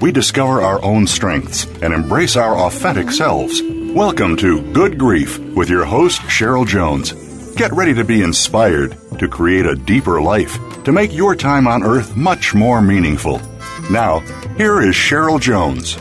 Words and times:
we 0.00 0.10
discover 0.10 0.62
our 0.62 0.82
own 0.82 1.06
strengths 1.06 1.66
and 1.82 1.92
embrace 1.92 2.34
our 2.36 2.56
authentic 2.56 3.10
selves. 3.10 3.60
Welcome 3.62 4.36
to 4.38 4.62
Good 4.72 4.96
Grief 4.98 5.38
with 5.54 5.68
your 5.68 5.84
host, 5.84 6.22
Cheryl 6.22 6.66
Jones. 6.66 7.12
Get 7.54 7.72
ready 7.72 7.92
to 7.94 8.04
be 8.04 8.22
inspired 8.22 8.96
to 9.18 9.28
create 9.28 9.66
a 9.66 9.76
deeper 9.76 10.22
life, 10.22 10.58
to 10.84 10.92
make 10.92 11.12
your 11.12 11.34
time 11.34 11.66
on 11.66 11.82
earth 11.82 12.16
much 12.16 12.54
more 12.54 12.80
meaningful. 12.80 13.42
Now, 13.90 14.20
here 14.56 14.80
is 14.80 14.94
Cheryl 14.94 15.40
Jones. 15.40 15.96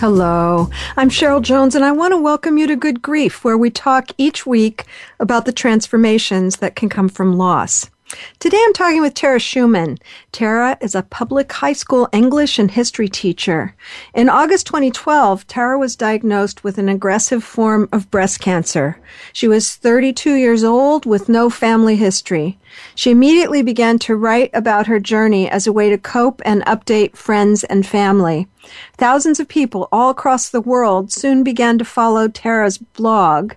Hello, 0.00 0.68
I'm 0.96 1.10
Cheryl 1.10 1.40
Jones, 1.40 1.76
and 1.76 1.84
I 1.84 1.92
want 1.92 2.10
to 2.10 2.20
welcome 2.20 2.58
you 2.58 2.66
to 2.66 2.74
Good 2.74 3.00
Grief, 3.00 3.44
where 3.44 3.56
we 3.56 3.70
talk 3.70 4.08
each 4.18 4.44
week 4.44 4.84
about 5.20 5.44
the 5.44 5.52
transformations 5.52 6.56
that 6.56 6.74
can 6.74 6.88
come 6.88 7.08
from 7.08 7.38
loss. 7.38 7.91
Today 8.38 8.60
I'm 8.64 8.72
talking 8.72 9.00
with 9.00 9.14
Tara 9.14 9.38
Shuman. 9.38 9.98
Tara 10.32 10.76
is 10.80 10.94
a 10.94 11.02
public 11.02 11.52
high 11.52 11.72
school 11.72 12.08
English 12.12 12.58
and 12.58 12.70
history 12.70 13.08
teacher. 13.08 13.74
In 14.14 14.28
August 14.28 14.66
2012, 14.66 15.46
Tara 15.46 15.78
was 15.78 15.96
diagnosed 15.96 16.64
with 16.64 16.78
an 16.78 16.88
aggressive 16.88 17.44
form 17.44 17.88
of 17.92 18.10
breast 18.10 18.40
cancer. 18.40 18.98
She 19.32 19.48
was 19.48 19.74
32 19.74 20.34
years 20.34 20.64
old 20.64 21.06
with 21.06 21.28
no 21.28 21.50
family 21.50 21.96
history. 21.96 22.58
She 22.94 23.10
immediately 23.10 23.62
began 23.62 23.98
to 24.00 24.16
write 24.16 24.50
about 24.54 24.86
her 24.86 24.98
journey 24.98 25.48
as 25.48 25.66
a 25.66 25.72
way 25.72 25.90
to 25.90 25.98
cope 25.98 26.40
and 26.44 26.64
update 26.64 27.16
friends 27.16 27.64
and 27.64 27.86
family. 27.86 28.48
Thousands 28.96 29.40
of 29.40 29.48
people 29.48 29.88
all 29.92 30.10
across 30.10 30.48
the 30.48 30.60
world 30.60 31.12
soon 31.12 31.44
began 31.44 31.78
to 31.78 31.84
follow 31.84 32.28
Tara's 32.28 32.78
blog, 32.78 33.52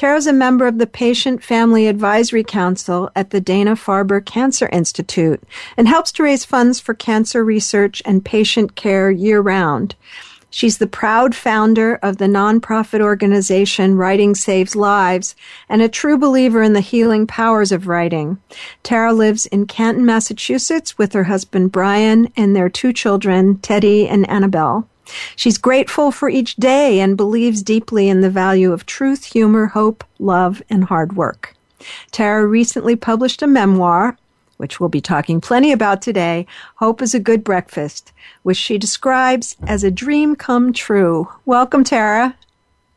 Tara 0.00 0.16
is 0.16 0.26
a 0.26 0.32
member 0.32 0.66
of 0.66 0.78
the 0.78 0.86
Patient 0.86 1.44
Family 1.44 1.86
Advisory 1.86 2.42
Council 2.42 3.10
at 3.14 3.28
the 3.28 3.40
Dana 3.42 3.76
Farber 3.76 4.24
Cancer 4.24 4.66
Institute 4.72 5.42
and 5.76 5.86
helps 5.86 6.10
to 6.12 6.22
raise 6.22 6.42
funds 6.42 6.80
for 6.80 6.94
cancer 6.94 7.44
research 7.44 8.00
and 8.06 8.24
patient 8.24 8.76
care 8.76 9.10
year 9.10 9.42
round. 9.42 9.94
She's 10.48 10.78
the 10.78 10.86
proud 10.86 11.34
founder 11.34 11.96
of 11.96 12.16
the 12.16 12.24
nonprofit 12.28 13.02
organization 13.02 13.94
Writing 13.94 14.34
Saves 14.34 14.74
Lives 14.74 15.36
and 15.68 15.82
a 15.82 15.88
true 15.90 16.16
believer 16.16 16.62
in 16.62 16.72
the 16.72 16.80
healing 16.80 17.26
powers 17.26 17.70
of 17.70 17.86
writing. 17.86 18.38
Tara 18.82 19.12
lives 19.12 19.44
in 19.44 19.66
Canton, 19.66 20.06
Massachusetts 20.06 20.96
with 20.96 21.12
her 21.12 21.24
husband 21.24 21.72
Brian 21.72 22.32
and 22.38 22.56
their 22.56 22.70
two 22.70 22.94
children, 22.94 23.58
Teddy 23.58 24.08
and 24.08 24.26
Annabelle. 24.30 24.88
She's 25.36 25.58
grateful 25.58 26.12
for 26.12 26.28
each 26.28 26.56
day 26.56 27.00
and 27.00 27.16
believes 27.16 27.62
deeply 27.62 28.08
in 28.08 28.20
the 28.20 28.30
value 28.30 28.72
of 28.72 28.86
truth, 28.86 29.24
humor, 29.24 29.66
hope, 29.66 30.04
love, 30.18 30.62
and 30.70 30.84
hard 30.84 31.16
work. 31.16 31.54
Tara 32.10 32.46
recently 32.46 32.96
published 32.96 33.42
a 33.42 33.46
memoir, 33.46 34.16
which 34.56 34.78
we'll 34.78 34.90
be 34.90 35.00
talking 35.00 35.40
plenty 35.40 35.72
about 35.72 36.02
today, 36.02 36.46
Hope 36.76 37.00
is 37.00 37.14
a 37.14 37.18
Good 37.18 37.42
Breakfast, 37.42 38.12
which 38.42 38.58
she 38.58 38.76
describes 38.76 39.56
as 39.66 39.82
a 39.82 39.90
dream 39.90 40.36
come 40.36 40.72
true. 40.72 41.28
Welcome, 41.46 41.82
Tara. 41.82 42.36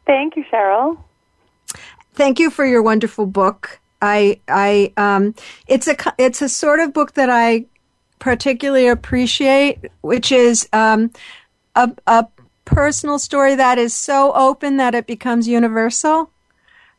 Thank 0.06 0.36
you, 0.36 0.44
Cheryl. 0.52 0.98
Thank 2.14 2.40
you 2.40 2.50
for 2.50 2.66
your 2.66 2.84
wonderful 2.84 3.26
book. 3.26 3.80
I, 4.02 4.42
I, 4.50 4.92
um, 4.98 5.34
it's 5.68 5.88
a, 5.88 5.96
it's 6.18 6.42
a 6.42 6.50
sort 6.50 6.82
of 6.82 6.92
book 6.94 7.14
that 7.14 7.30
I 7.30 7.66
particularly 8.20 8.88
appreciate, 8.88 9.80
which 10.02 10.34
is, 10.34 10.68
um, 10.74 11.12
a, 11.76 11.92
a 12.08 12.28
personal 12.66 13.20
story 13.20 13.56
that 13.56 13.78
is 13.78 13.94
so 13.94 14.32
open 14.34 14.78
that 14.78 14.96
it 14.96 15.08
becomes 15.08 15.48
universal. 15.48 16.30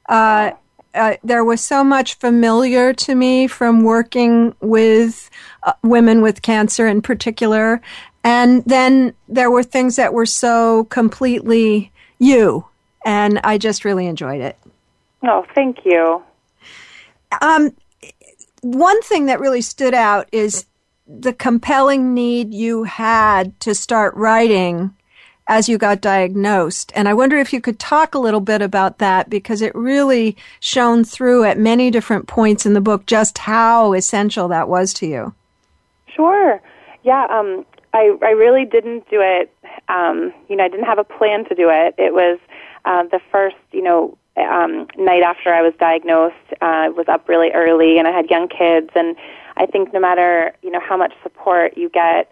Uh, 0.09 0.53
uh, 0.95 1.17
there 1.25 1.45
was 1.45 1.61
so 1.61 1.83
much 1.83 2.15
familiar 2.15 2.93
to 2.93 3.15
me 3.15 3.47
from 3.47 3.83
working 3.83 4.55
with 4.61 5.29
uh, 5.65 5.73
women 5.83 6.23
with 6.23 6.43
cancer 6.43 6.87
in 6.87 7.03
particular. 7.03 7.81
And 8.23 8.65
then 8.65 9.15
there 9.29 9.51
were 9.51 9.65
things 9.65 9.97
that 9.97 10.15
were 10.15 10.27
so 10.27 10.85
completely 10.85 11.91
you. 12.19 12.65
And 13.05 13.41
I 13.43 13.59
just 13.59 13.85
really 13.85 14.06
enjoyed 14.06 14.41
it. 14.41 14.56
Oh, 15.25 15.45
thank 15.55 15.85
you. 15.85 16.23
Um, 17.43 17.75
one 18.61 19.03
thing 19.03 19.27
that 19.27 19.41
really 19.41 19.61
stood 19.61 19.95
out 19.95 20.29
is 20.33 20.65
the 21.07 21.33
compelling 21.33 22.15
need 22.15 22.55
you 22.55 22.85
had 22.85 23.59
to 23.61 23.75
start 23.75 24.15
writing 24.15 24.95
as 25.47 25.69
you 25.69 25.77
got 25.77 26.01
diagnosed. 26.01 26.91
And 26.95 27.09
I 27.09 27.15
wonder 27.15 27.37
if 27.37 27.53
you 27.53 27.61
could 27.61 27.79
talk 27.79 28.15
a 28.15 28.19
little 28.19 28.41
bit 28.41 28.63
about 28.63 28.99
that 28.99 29.29
because 29.29 29.61
it 29.61 29.75
really 29.75 30.37
shone 30.61 31.05
through 31.05 31.45
at 31.45 31.59
many 31.59 31.91
different 31.91 32.27
points 32.27 32.65
in 32.65 32.73
the 32.73 32.81
book 32.81 33.05
just 33.05 33.37
how 33.39 33.93
essential 33.93 34.49
that 34.49 34.69
was 34.69 34.95
to 34.95 35.07
you. 35.07 35.35
Sure. 36.07 36.63
Yeah, 37.03 37.27
um, 37.29 37.67
I, 37.93 38.17
I 38.23 38.31
really 38.31 38.65
didn't 38.65 39.09
do 39.11 39.21
it. 39.21 39.53
Um, 39.89 40.33
you 40.49 40.57
know, 40.57 40.65
I 40.65 40.69
didn't 40.69 40.87
have 40.87 40.99
a 40.99 41.05
plan 41.05 41.45
to 41.47 41.55
do 41.55 41.69
it. 41.69 41.95
It 41.99 42.15
was 42.15 42.39
uh, 42.87 43.03
the 43.05 43.21
first, 43.31 43.57
you 43.73 43.83
know, 43.83 44.17
um, 44.37 44.89
night 44.97 45.23
after 45.23 45.53
I 45.53 45.61
was 45.61 45.75
diagnosed. 45.79 46.35
Uh, 46.63 46.65
I 46.65 46.89
was 46.89 47.07
up 47.09 47.29
really 47.29 47.51
early, 47.53 47.99
and 47.99 48.09
I 48.09 48.11
had 48.11 48.31
young 48.31 48.49
kids, 48.49 48.91
and 48.95 49.17
I 49.57 49.67
think 49.67 49.93
no 49.93 50.01
matter 50.01 50.55
you 50.63 50.71
know 50.71 50.81
how 50.81 50.97
much 50.97 51.13
support 51.23 51.77
you 51.77 51.89
get 51.89 52.31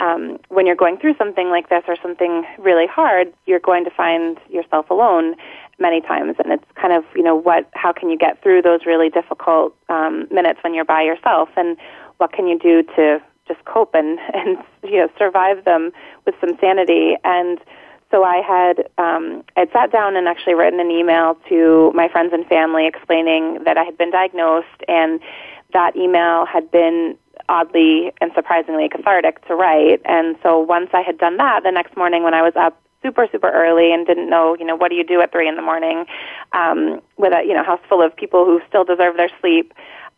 um, 0.00 0.38
when 0.48 0.66
you're 0.66 0.76
going 0.76 0.96
through 0.96 1.14
something 1.16 1.50
like 1.50 1.68
this 1.68 1.84
or 1.86 1.96
something 2.02 2.44
really 2.58 2.86
hard, 2.86 3.32
you're 3.46 3.60
going 3.60 3.84
to 3.84 3.90
find 3.90 4.38
yourself 4.48 4.88
alone 4.90 5.34
many 5.78 6.00
times, 6.00 6.36
and 6.42 6.52
it's 6.52 6.64
kind 6.74 6.92
of 6.92 7.04
you 7.14 7.22
know 7.22 7.34
what 7.34 7.68
how 7.72 7.92
can 7.92 8.10
you 8.10 8.18
get 8.18 8.42
through 8.42 8.62
those 8.62 8.80
really 8.86 9.10
difficult 9.10 9.74
um, 9.88 10.26
minutes 10.30 10.60
when 10.62 10.74
you're 10.74 10.84
by 10.84 11.02
yourself, 11.02 11.50
and 11.56 11.76
what 12.16 12.32
can 12.32 12.46
you 12.46 12.58
do 12.58 12.82
to 12.96 13.20
just 13.46 13.64
cope 13.64 13.94
and 13.94 14.18
and 14.34 14.58
you 14.82 14.96
know 14.96 15.08
survive 15.18 15.64
them 15.64 15.92
with 16.24 16.34
some 16.40 16.56
sanity? 16.60 17.16
And 17.24 17.58
so 18.10 18.24
I 18.24 18.40
had 18.40 18.88
um, 18.98 19.44
I'd 19.56 19.70
sat 19.72 19.92
down 19.92 20.16
and 20.16 20.26
actually 20.26 20.54
written 20.54 20.80
an 20.80 20.90
email 20.90 21.36
to 21.48 21.92
my 21.94 22.08
friends 22.08 22.32
and 22.32 22.46
family 22.46 22.86
explaining 22.86 23.64
that 23.64 23.76
I 23.76 23.84
had 23.84 23.98
been 23.98 24.10
diagnosed 24.10 24.82
and 24.88 25.20
that 25.72 25.96
email 25.96 26.46
had 26.46 26.70
been 26.70 27.16
oddly 27.48 28.12
and 28.20 28.30
surprisingly 28.34 28.88
cathartic 28.88 29.46
to 29.48 29.54
write. 29.54 30.00
And 30.04 30.36
so 30.42 30.58
once 30.58 30.90
I 30.92 31.02
had 31.02 31.18
done 31.18 31.36
that, 31.38 31.62
the 31.62 31.70
next 31.70 31.96
morning 31.96 32.22
when 32.22 32.34
I 32.34 32.42
was 32.42 32.52
up 32.56 32.80
super 33.02 33.26
super 33.32 33.50
early 33.50 33.92
and 33.92 34.06
didn't 34.06 34.28
know 34.28 34.54
you 34.58 34.64
know 34.64 34.76
what 34.76 34.90
do 34.90 34.94
you 34.94 35.04
do 35.04 35.20
at 35.22 35.32
three 35.32 35.48
in 35.48 35.56
the 35.56 35.62
morning 35.62 36.04
um, 36.52 37.00
with 37.16 37.32
a 37.32 37.42
you 37.46 37.54
know 37.54 37.64
house 37.64 37.80
full 37.88 38.02
of 38.02 38.14
people 38.14 38.44
who 38.44 38.60
still 38.68 38.84
deserve 38.84 39.16
their 39.16 39.30
sleep. 39.40 39.72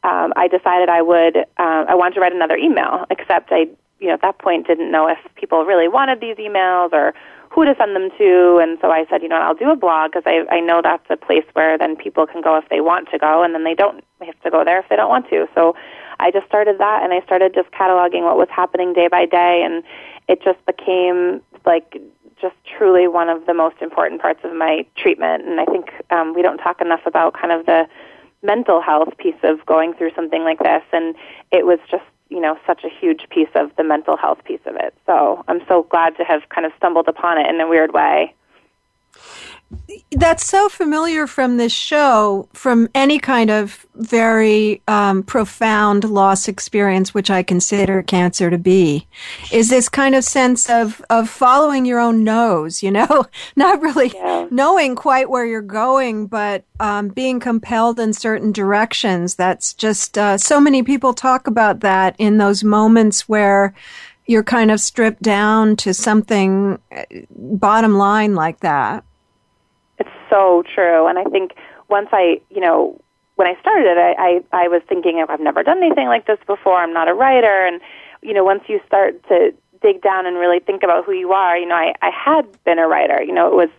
Um, 0.04 0.32
I 0.34 0.48
decided 0.48 0.88
I 0.88 1.00
would 1.02 1.36
uh, 1.36 1.84
I 1.88 1.94
wanted 1.94 2.14
to 2.14 2.20
write 2.20 2.34
another 2.34 2.56
email, 2.56 3.06
except 3.10 3.52
I 3.52 3.68
you 4.00 4.08
know 4.08 4.14
at 4.14 4.22
that 4.22 4.38
point 4.38 4.66
didn't 4.66 4.90
know 4.90 5.08
if 5.08 5.18
people 5.36 5.64
really 5.64 5.88
wanted 5.88 6.20
these 6.20 6.36
emails 6.36 6.92
or 6.92 7.14
who 7.52 7.66
to 7.66 7.74
send 7.76 7.94
them 7.94 8.08
to. 8.16 8.58
And 8.62 8.78
so 8.80 8.90
I 8.90 9.04
said, 9.10 9.22
you 9.22 9.28
know, 9.28 9.36
I'll 9.36 9.54
do 9.54 9.70
a 9.70 9.76
blog 9.76 10.12
because 10.12 10.24
I, 10.26 10.44
I 10.54 10.60
know 10.60 10.80
that's 10.82 11.04
a 11.10 11.16
place 11.16 11.44
where 11.52 11.76
then 11.76 11.96
people 11.96 12.26
can 12.26 12.40
go 12.40 12.56
if 12.56 12.68
they 12.70 12.80
want 12.80 13.10
to 13.10 13.18
go, 13.18 13.42
and 13.42 13.54
then 13.54 13.64
they 13.64 13.74
don't 13.74 14.02
have 14.22 14.40
to 14.42 14.50
go 14.50 14.64
there 14.64 14.80
if 14.80 14.88
they 14.88 14.96
don't 14.96 15.10
want 15.10 15.28
to. 15.28 15.46
So 15.54 15.76
I 16.18 16.30
just 16.30 16.46
started 16.46 16.78
that, 16.78 17.02
and 17.02 17.12
I 17.12 17.20
started 17.26 17.52
just 17.54 17.70
cataloging 17.72 18.22
what 18.22 18.38
was 18.38 18.48
happening 18.50 18.94
day 18.94 19.08
by 19.08 19.26
day, 19.26 19.62
and 19.64 19.84
it 20.28 20.42
just 20.42 20.64
became 20.64 21.42
like 21.66 22.00
just 22.40 22.56
truly 22.64 23.06
one 23.06 23.28
of 23.28 23.44
the 23.46 23.54
most 23.54 23.76
important 23.80 24.20
parts 24.20 24.40
of 24.44 24.54
my 24.54 24.86
treatment. 24.96 25.46
And 25.46 25.60
I 25.60 25.66
think 25.66 25.92
um, 26.10 26.34
we 26.34 26.42
don't 26.42 26.58
talk 26.58 26.80
enough 26.80 27.04
about 27.06 27.34
kind 27.34 27.52
of 27.52 27.66
the 27.66 27.86
mental 28.42 28.80
health 28.80 29.16
piece 29.18 29.40
of 29.44 29.64
going 29.66 29.94
through 29.94 30.12
something 30.16 30.42
like 30.42 30.58
this, 30.58 30.82
and 30.92 31.14
it 31.50 31.66
was 31.66 31.78
just 31.90 32.04
you 32.32 32.40
know 32.40 32.58
such 32.66 32.82
a 32.82 32.88
huge 32.88 33.28
piece 33.30 33.50
of 33.54 33.74
the 33.76 33.84
mental 33.84 34.16
health 34.16 34.42
piece 34.44 34.64
of 34.64 34.74
it. 34.76 34.94
So 35.06 35.44
I'm 35.48 35.60
so 35.68 35.82
glad 35.84 36.16
to 36.16 36.24
have 36.24 36.48
kind 36.48 36.66
of 36.66 36.72
stumbled 36.78 37.06
upon 37.06 37.38
it 37.38 37.46
in 37.46 37.60
a 37.60 37.68
weird 37.68 37.92
way. 37.92 38.34
That's 40.12 40.46
so 40.46 40.68
familiar 40.68 41.26
from 41.26 41.56
this 41.56 41.72
show, 41.72 42.48
from 42.52 42.88
any 42.94 43.18
kind 43.18 43.50
of 43.50 43.86
very 43.94 44.82
um, 44.86 45.22
profound 45.22 46.04
loss 46.04 46.48
experience, 46.48 47.14
which 47.14 47.30
I 47.30 47.42
consider 47.42 48.02
cancer 48.02 48.50
to 48.50 48.58
be, 48.58 49.06
is 49.52 49.70
this 49.70 49.88
kind 49.88 50.14
of 50.14 50.24
sense 50.24 50.68
of 50.68 51.02
of 51.10 51.28
following 51.28 51.84
your 51.84 51.98
own 51.98 52.24
nose. 52.24 52.82
You 52.82 52.90
know, 52.90 53.26
not 53.56 53.80
really 53.80 54.12
yeah. 54.14 54.46
knowing 54.50 54.94
quite 54.94 55.30
where 55.30 55.46
you're 55.46 55.62
going, 55.62 56.26
but 56.26 56.64
um, 56.80 57.08
being 57.08 57.40
compelled 57.40 57.98
in 57.98 58.12
certain 58.12 58.52
directions. 58.52 59.34
That's 59.34 59.72
just 59.72 60.18
uh, 60.18 60.38
so 60.38 60.60
many 60.60 60.82
people 60.82 61.14
talk 61.14 61.46
about 61.46 61.80
that 61.80 62.16
in 62.18 62.38
those 62.38 62.62
moments 62.62 63.28
where 63.28 63.74
you're 64.26 64.44
kind 64.44 64.70
of 64.70 64.80
stripped 64.80 65.22
down 65.22 65.76
to 65.76 65.92
something 65.92 66.78
uh, 66.94 67.02
bottom 67.30 67.94
line 67.94 68.34
like 68.34 68.60
that 68.60 69.04
so 70.32 70.62
true. 70.74 71.06
And 71.06 71.18
I 71.18 71.24
think 71.24 71.52
once 71.88 72.08
I, 72.12 72.40
you 72.50 72.60
know, 72.60 72.98
when 73.36 73.46
I 73.46 73.58
started, 73.60 73.98
I, 73.98 74.14
I, 74.18 74.64
I 74.64 74.68
was 74.68 74.82
thinking, 74.88 75.24
I've 75.28 75.40
never 75.40 75.62
done 75.62 75.78
anything 75.78 76.06
like 76.06 76.26
this 76.26 76.38
before. 76.46 76.78
I'm 76.78 76.92
not 76.92 77.08
a 77.08 77.14
writer. 77.14 77.66
And, 77.66 77.80
you 78.22 78.34
know, 78.34 78.44
once 78.44 78.62
you 78.68 78.80
start 78.86 79.22
to 79.28 79.54
dig 79.80 80.00
down 80.02 80.26
and 80.26 80.36
really 80.36 80.60
think 80.60 80.82
about 80.82 81.04
who 81.04 81.12
you 81.12 81.32
are, 81.32 81.56
you 81.56 81.66
know, 81.66 81.74
I, 81.74 81.94
I 82.02 82.10
had 82.10 82.46
been 82.64 82.78
a 82.78 82.86
writer. 82.86 83.22
You 83.22 83.34
know, 83.34 83.46
it 83.46 83.54
was 83.54 83.70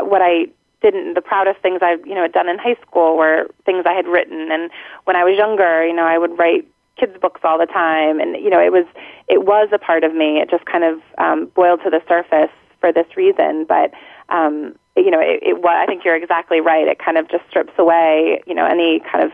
what 0.00 0.22
I 0.22 0.46
didn't, 0.80 1.14
the 1.14 1.20
proudest 1.20 1.60
things 1.60 1.80
I've, 1.82 2.06
you 2.06 2.14
know, 2.14 2.22
had 2.22 2.32
done 2.32 2.48
in 2.48 2.58
high 2.58 2.76
school 2.86 3.16
were 3.16 3.48
things 3.66 3.84
I 3.86 3.92
had 3.92 4.06
written. 4.06 4.50
And 4.50 4.70
when 5.04 5.16
I 5.16 5.24
was 5.24 5.36
younger, 5.36 5.86
you 5.86 5.94
know, 5.94 6.06
I 6.06 6.18
would 6.18 6.38
write 6.38 6.66
kids 6.98 7.16
books 7.20 7.40
all 7.44 7.58
the 7.58 7.66
time. 7.66 8.20
And, 8.20 8.36
you 8.36 8.50
know, 8.50 8.60
it 8.60 8.72
was, 8.72 8.86
it 9.28 9.44
was 9.44 9.68
a 9.72 9.78
part 9.78 10.04
of 10.04 10.14
me. 10.14 10.40
It 10.40 10.50
just 10.50 10.64
kind 10.64 10.84
of 10.84 11.00
um, 11.18 11.46
boiled 11.54 11.80
to 11.84 11.90
the 11.90 12.02
surface 12.08 12.54
for 12.80 12.92
this 12.92 13.16
reason. 13.16 13.64
But, 13.64 13.92
um, 14.28 14.74
you 14.96 15.10
know, 15.10 15.20
it, 15.20 15.40
it, 15.42 15.64
I 15.64 15.86
think 15.86 16.04
you're 16.04 16.16
exactly 16.16 16.60
right. 16.60 16.86
It 16.86 16.98
kind 16.98 17.16
of 17.16 17.28
just 17.30 17.44
strips 17.48 17.72
away, 17.78 18.42
you 18.46 18.54
know, 18.54 18.66
any 18.66 19.00
kind 19.00 19.24
of 19.24 19.32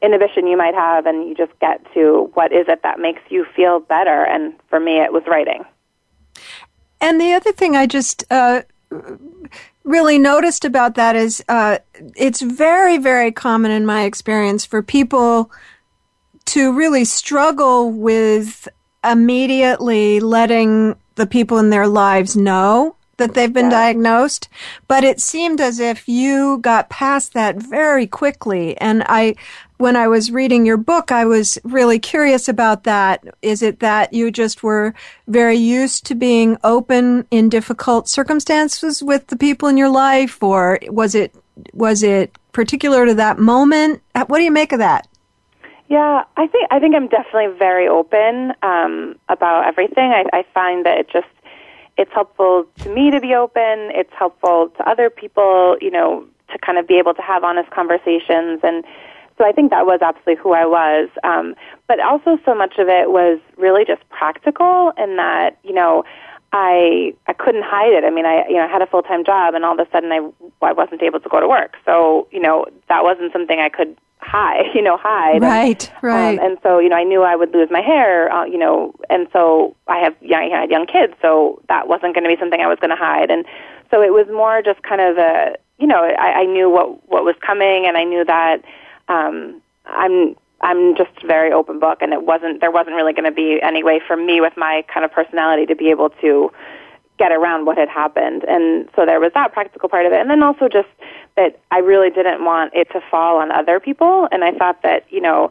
inhibition 0.00 0.46
you 0.46 0.56
might 0.56 0.74
have, 0.74 1.06
and 1.06 1.28
you 1.28 1.34
just 1.34 1.52
get 1.60 1.80
to 1.94 2.30
what 2.34 2.52
is 2.52 2.66
it 2.68 2.82
that 2.82 2.98
makes 2.98 3.20
you 3.28 3.46
feel 3.56 3.80
better. 3.80 4.24
And 4.24 4.54
for 4.68 4.80
me, 4.80 4.98
it 4.98 5.12
was 5.12 5.22
writing. 5.26 5.64
And 7.00 7.20
the 7.20 7.32
other 7.32 7.52
thing 7.52 7.76
I 7.76 7.86
just 7.86 8.24
uh, 8.30 8.62
really 9.84 10.18
noticed 10.18 10.64
about 10.64 10.94
that 10.94 11.16
is 11.16 11.42
uh, 11.48 11.78
it's 12.16 12.40
very, 12.40 12.98
very 12.98 13.32
common 13.32 13.70
in 13.70 13.84
my 13.84 14.04
experience 14.04 14.64
for 14.64 14.82
people 14.82 15.50
to 16.46 16.72
really 16.72 17.04
struggle 17.04 17.90
with 17.90 18.68
immediately 19.04 20.20
letting 20.20 20.96
the 21.16 21.26
people 21.26 21.58
in 21.58 21.70
their 21.70 21.88
lives 21.88 22.36
know 22.36 22.96
that 23.22 23.34
they've 23.34 23.52
been 23.52 23.70
yeah. 23.70 23.82
diagnosed, 23.82 24.48
but 24.88 25.04
it 25.04 25.20
seemed 25.20 25.60
as 25.60 25.78
if 25.78 26.08
you 26.08 26.58
got 26.58 26.90
past 26.90 27.34
that 27.34 27.56
very 27.56 28.06
quickly. 28.06 28.76
And 28.78 29.04
I, 29.06 29.34
when 29.78 29.96
I 29.96 30.08
was 30.08 30.30
reading 30.30 30.66
your 30.66 30.76
book, 30.76 31.12
I 31.12 31.24
was 31.24 31.58
really 31.64 31.98
curious 31.98 32.48
about 32.48 32.84
that. 32.84 33.24
Is 33.42 33.62
it 33.62 33.80
that 33.80 34.12
you 34.12 34.30
just 34.30 34.62
were 34.62 34.94
very 35.28 35.56
used 35.56 36.06
to 36.06 36.14
being 36.14 36.56
open 36.64 37.26
in 37.30 37.48
difficult 37.48 38.08
circumstances 38.08 39.02
with 39.02 39.28
the 39.28 39.36
people 39.36 39.68
in 39.68 39.76
your 39.76 39.90
life, 39.90 40.42
or 40.42 40.78
was 40.88 41.14
it 41.14 41.34
was 41.72 42.02
it 42.02 42.36
particular 42.52 43.06
to 43.06 43.14
that 43.14 43.38
moment? 43.38 44.02
What 44.14 44.38
do 44.38 44.44
you 44.44 44.52
make 44.52 44.72
of 44.72 44.78
that? 44.78 45.06
Yeah, 45.88 46.24
I 46.38 46.46
think 46.46 46.68
I 46.70 46.78
think 46.78 46.94
I'm 46.94 47.08
definitely 47.08 47.58
very 47.58 47.86
open 47.86 48.54
um, 48.62 49.16
about 49.28 49.66
everything. 49.66 50.10
I, 50.10 50.24
I 50.32 50.44
find 50.54 50.86
that 50.86 50.96
it 50.96 51.10
just 51.12 51.26
it's 52.02 52.12
helpful 52.12 52.66
to 52.82 52.92
me 52.92 53.10
to 53.12 53.20
be 53.20 53.32
open. 53.34 53.90
It's 53.94 54.12
helpful 54.18 54.72
to 54.76 54.88
other 54.88 55.08
people, 55.08 55.76
you 55.80 55.90
know, 55.90 56.26
to 56.50 56.58
kind 56.58 56.76
of 56.76 56.86
be 56.86 56.98
able 56.98 57.14
to 57.14 57.22
have 57.22 57.44
honest 57.44 57.70
conversations. 57.70 58.60
And 58.64 58.84
so 59.38 59.46
I 59.46 59.52
think 59.52 59.70
that 59.70 59.86
was 59.86 60.00
absolutely 60.02 60.42
who 60.42 60.52
I 60.52 60.66
was. 60.66 61.08
Um, 61.22 61.54
but 61.86 62.00
also, 62.00 62.38
so 62.44 62.54
much 62.54 62.74
of 62.78 62.88
it 62.88 63.10
was 63.10 63.38
really 63.56 63.84
just 63.84 64.02
practical, 64.10 64.92
in 64.98 65.16
that 65.16 65.58
you 65.62 65.72
know. 65.72 66.04
I 66.54 67.14
I 67.28 67.32
couldn't 67.32 67.64
hide 67.64 67.94
it. 67.94 68.04
I 68.04 68.10
mean, 68.10 68.26
I 68.26 68.46
you 68.46 68.56
know 68.56 68.64
I 68.64 68.68
had 68.68 68.82
a 68.82 68.86
full 68.86 69.00
time 69.00 69.24
job, 69.24 69.54
and 69.54 69.64
all 69.64 69.72
of 69.72 69.78
a 69.86 69.90
sudden 69.90 70.12
I 70.12 70.20
I 70.60 70.72
wasn't 70.74 71.02
able 71.02 71.18
to 71.18 71.28
go 71.30 71.40
to 71.40 71.48
work. 71.48 71.76
So 71.86 72.28
you 72.30 72.40
know 72.40 72.66
that 72.90 73.04
wasn't 73.04 73.32
something 73.32 73.58
I 73.58 73.70
could 73.70 73.96
hide, 74.32 74.64
you 74.74 74.82
know, 74.82 74.96
hide. 74.96 75.42
Right, 75.42 75.90
and, 75.94 76.02
right. 76.02 76.38
Um, 76.38 76.44
and 76.44 76.58
so, 76.62 76.78
you 76.78 76.88
know, 76.88 76.96
I 76.96 77.04
knew 77.04 77.22
I 77.22 77.36
would 77.36 77.52
lose 77.52 77.68
my 77.70 77.82
hair, 77.82 78.32
uh, 78.32 78.44
you 78.44 78.58
know, 78.58 78.94
and 79.10 79.28
so 79.32 79.76
I 79.86 79.98
have 79.98 80.16
young, 80.20 80.52
I 80.52 80.60
had 80.62 80.70
young 80.70 80.86
kids, 80.86 81.12
so 81.20 81.62
that 81.68 81.86
wasn't 81.86 82.14
going 82.14 82.24
to 82.24 82.30
be 82.30 82.40
something 82.40 82.60
I 82.60 82.66
was 82.66 82.78
going 82.80 82.90
to 82.90 82.96
hide. 82.96 83.30
And 83.30 83.44
so 83.90 84.02
it 84.02 84.12
was 84.12 84.26
more 84.32 84.62
just 84.62 84.82
kind 84.82 85.00
of 85.00 85.18
a, 85.18 85.56
you 85.78 85.86
know, 85.86 86.02
I, 86.02 86.42
I 86.42 86.44
knew 86.46 86.70
what 86.70 87.08
what 87.08 87.24
was 87.24 87.34
coming, 87.44 87.86
and 87.86 87.96
I 87.96 88.04
knew 88.04 88.24
that 88.24 88.62
um, 89.08 89.60
I'm 89.86 90.36
I'm 90.60 90.96
just 90.96 91.10
very 91.26 91.52
open 91.52 91.80
book, 91.80 91.98
and 92.00 92.12
it 92.12 92.22
wasn't 92.22 92.60
there 92.60 92.70
wasn't 92.70 92.94
really 92.94 93.12
going 93.12 93.24
to 93.24 93.32
be 93.32 93.58
any 93.60 93.82
way 93.82 94.00
for 94.06 94.16
me 94.16 94.40
with 94.40 94.56
my 94.56 94.84
kind 94.92 95.04
of 95.04 95.10
personality 95.10 95.66
to 95.66 95.74
be 95.74 95.90
able 95.90 96.10
to 96.20 96.52
get 97.18 97.32
around 97.32 97.66
what 97.66 97.76
had 97.76 97.88
happened. 97.88 98.44
And 98.44 98.88
so 98.96 99.04
there 99.04 99.20
was 99.20 99.32
that 99.34 99.52
practical 99.52 99.88
part 99.88 100.06
of 100.06 100.12
it. 100.12 100.20
And 100.20 100.30
then 100.30 100.42
also 100.42 100.68
just 100.68 100.88
that 101.36 101.58
I 101.70 101.78
really 101.78 102.10
didn't 102.10 102.44
want 102.44 102.72
it 102.74 102.88
to 102.92 103.00
fall 103.10 103.38
on 103.38 103.50
other 103.50 103.80
people. 103.80 104.28
And 104.30 104.44
I 104.44 104.52
thought 104.52 104.82
that, 104.82 105.04
you 105.10 105.20
know, 105.20 105.50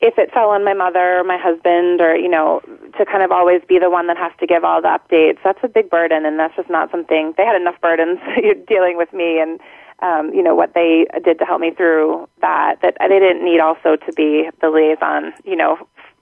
if 0.00 0.18
it 0.18 0.32
fell 0.32 0.50
on 0.50 0.64
my 0.64 0.74
mother 0.74 1.20
or 1.20 1.24
my 1.24 1.38
husband 1.38 2.00
or, 2.00 2.14
you 2.16 2.28
know, 2.28 2.60
to 2.98 3.06
kind 3.06 3.22
of 3.22 3.32
always 3.32 3.62
be 3.66 3.78
the 3.78 3.88
one 3.88 4.08
that 4.08 4.16
has 4.16 4.32
to 4.40 4.46
give 4.46 4.64
all 4.64 4.82
the 4.82 4.88
updates, 4.88 5.38
that's 5.42 5.58
a 5.62 5.68
big 5.68 5.88
burden 5.88 6.26
and 6.26 6.38
that's 6.38 6.54
just 6.56 6.68
not 6.68 6.90
something 6.90 7.34
they 7.36 7.44
had 7.44 7.56
enough 7.56 7.80
burdens 7.80 8.18
dealing 8.68 8.96
with 8.96 9.12
me 9.12 9.40
and 9.40 9.60
um, 10.00 10.32
you 10.34 10.42
know, 10.42 10.54
what 10.54 10.74
they 10.74 11.06
did 11.24 11.38
to 11.38 11.46
help 11.46 11.60
me 11.60 11.70
through 11.70 12.28
that, 12.42 12.82
that 12.82 12.98
they 13.00 13.18
didn't 13.18 13.42
need 13.42 13.60
also 13.60 13.96
to 13.96 14.12
be 14.12 14.50
the 14.60 14.68
liaison, 14.68 15.32
you 15.44 15.56
know, 15.56 15.78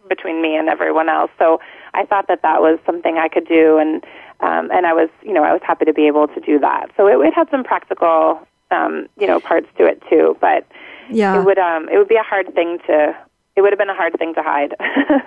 between 0.09 0.41
me 0.41 0.55
and 0.55 0.69
everyone 0.69 1.09
else. 1.09 1.31
So 1.41 1.61
I 1.93 2.05
thought 2.05 2.29
that 2.29 2.43
that 2.43 2.61
was 2.61 2.79
something 2.87 3.19
I 3.19 3.29
could 3.29 3.49
do 3.49 3.79
and 3.79 4.05
um, 4.41 4.71
and 4.73 4.85
I 4.85 4.93
was, 4.93 5.09
you 5.23 5.33
know, 5.33 5.43
I 5.43 5.53
was 5.53 5.63
happy 5.65 5.85
to 5.87 5.93
be 5.93 6.07
able 6.07 6.29
to 6.29 6.41
do 6.41 6.59
that. 6.59 6.91
So 6.97 7.07
it, 7.07 7.27
it 7.27 7.33
had 7.33 7.49
some 7.51 7.65
practical, 7.65 8.47
um, 8.75 9.09
you 9.19 9.27
know, 9.27 9.41
parts 9.41 9.69
to 9.79 9.85
it 9.85 10.03
too. 10.09 10.37
But 10.41 10.67
yeah, 11.11 11.41
it 11.41 11.45
would, 11.45 11.59
um, 11.59 11.89
it 11.89 11.99
would 11.99 12.09
be 12.09 12.17
a 12.17 12.23
hard 12.23 12.55
thing 12.55 12.79
to. 12.87 13.17
It 13.57 13.63
would 13.63 13.73
have 13.73 13.79
been 13.79 13.91
a 13.91 13.95
hard 13.95 14.19
thing 14.19 14.35
to 14.35 14.43
hide. 14.43 14.75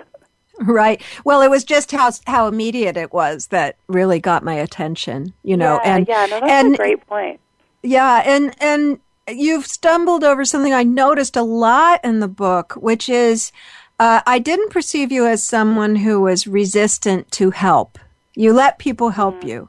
right. 0.60 1.02
Well, 1.24 1.40
it 1.40 1.48
was 1.48 1.64
just 1.64 1.92
how 1.92 2.10
how 2.26 2.46
immediate 2.46 2.96
it 2.96 3.12
was 3.12 3.48
that 3.48 3.76
really 3.86 4.20
got 4.20 4.44
my 4.44 4.54
attention. 4.54 5.32
You 5.42 5.56
know, 5.56 5.80
yeah, 5.82 5.96
and 5.96 6.08
yeah, 6.08 6.26
no, 6.26 6.40
that's 6.40 6.52
and, 6.52 6.74
a 6.74 6.76
great 6.76 7.06
point. 7.06 7.40
Yeah, 7.82 8.22
and 8.24 8.54
and 8.60 9.00
you've 9.28 9.66
stumbled 9.66 10.24
over 10.24 10.44
something 10.44 10.74
I 10.74 10.82
noticed 10.82 11.36
a 11.36 11.42
lot 11.42 12.00
in 12.04 12.20
the 12.20 12.28
book, 12.28 12.74
which 12.74 13.08
is. 13.08 13.52
Uh, 14.00 14.20
I 14.28 14.38
didn't 14.38 14.70
perceive 14.70 15.10
you 15.10 15.26
as 15.26 15.42
someone 15.42 15.96
who 15.96 16.20
was 16.20 16.46
resistant 16.46 17.32
to 17.32 17.50
help. 17.50 17.98
You 18.36 18.52
let 18.52 18.78
people 18.78 19.10
help 19.10 19.40
mm. 19.40 19.48
you. 19.48 19.68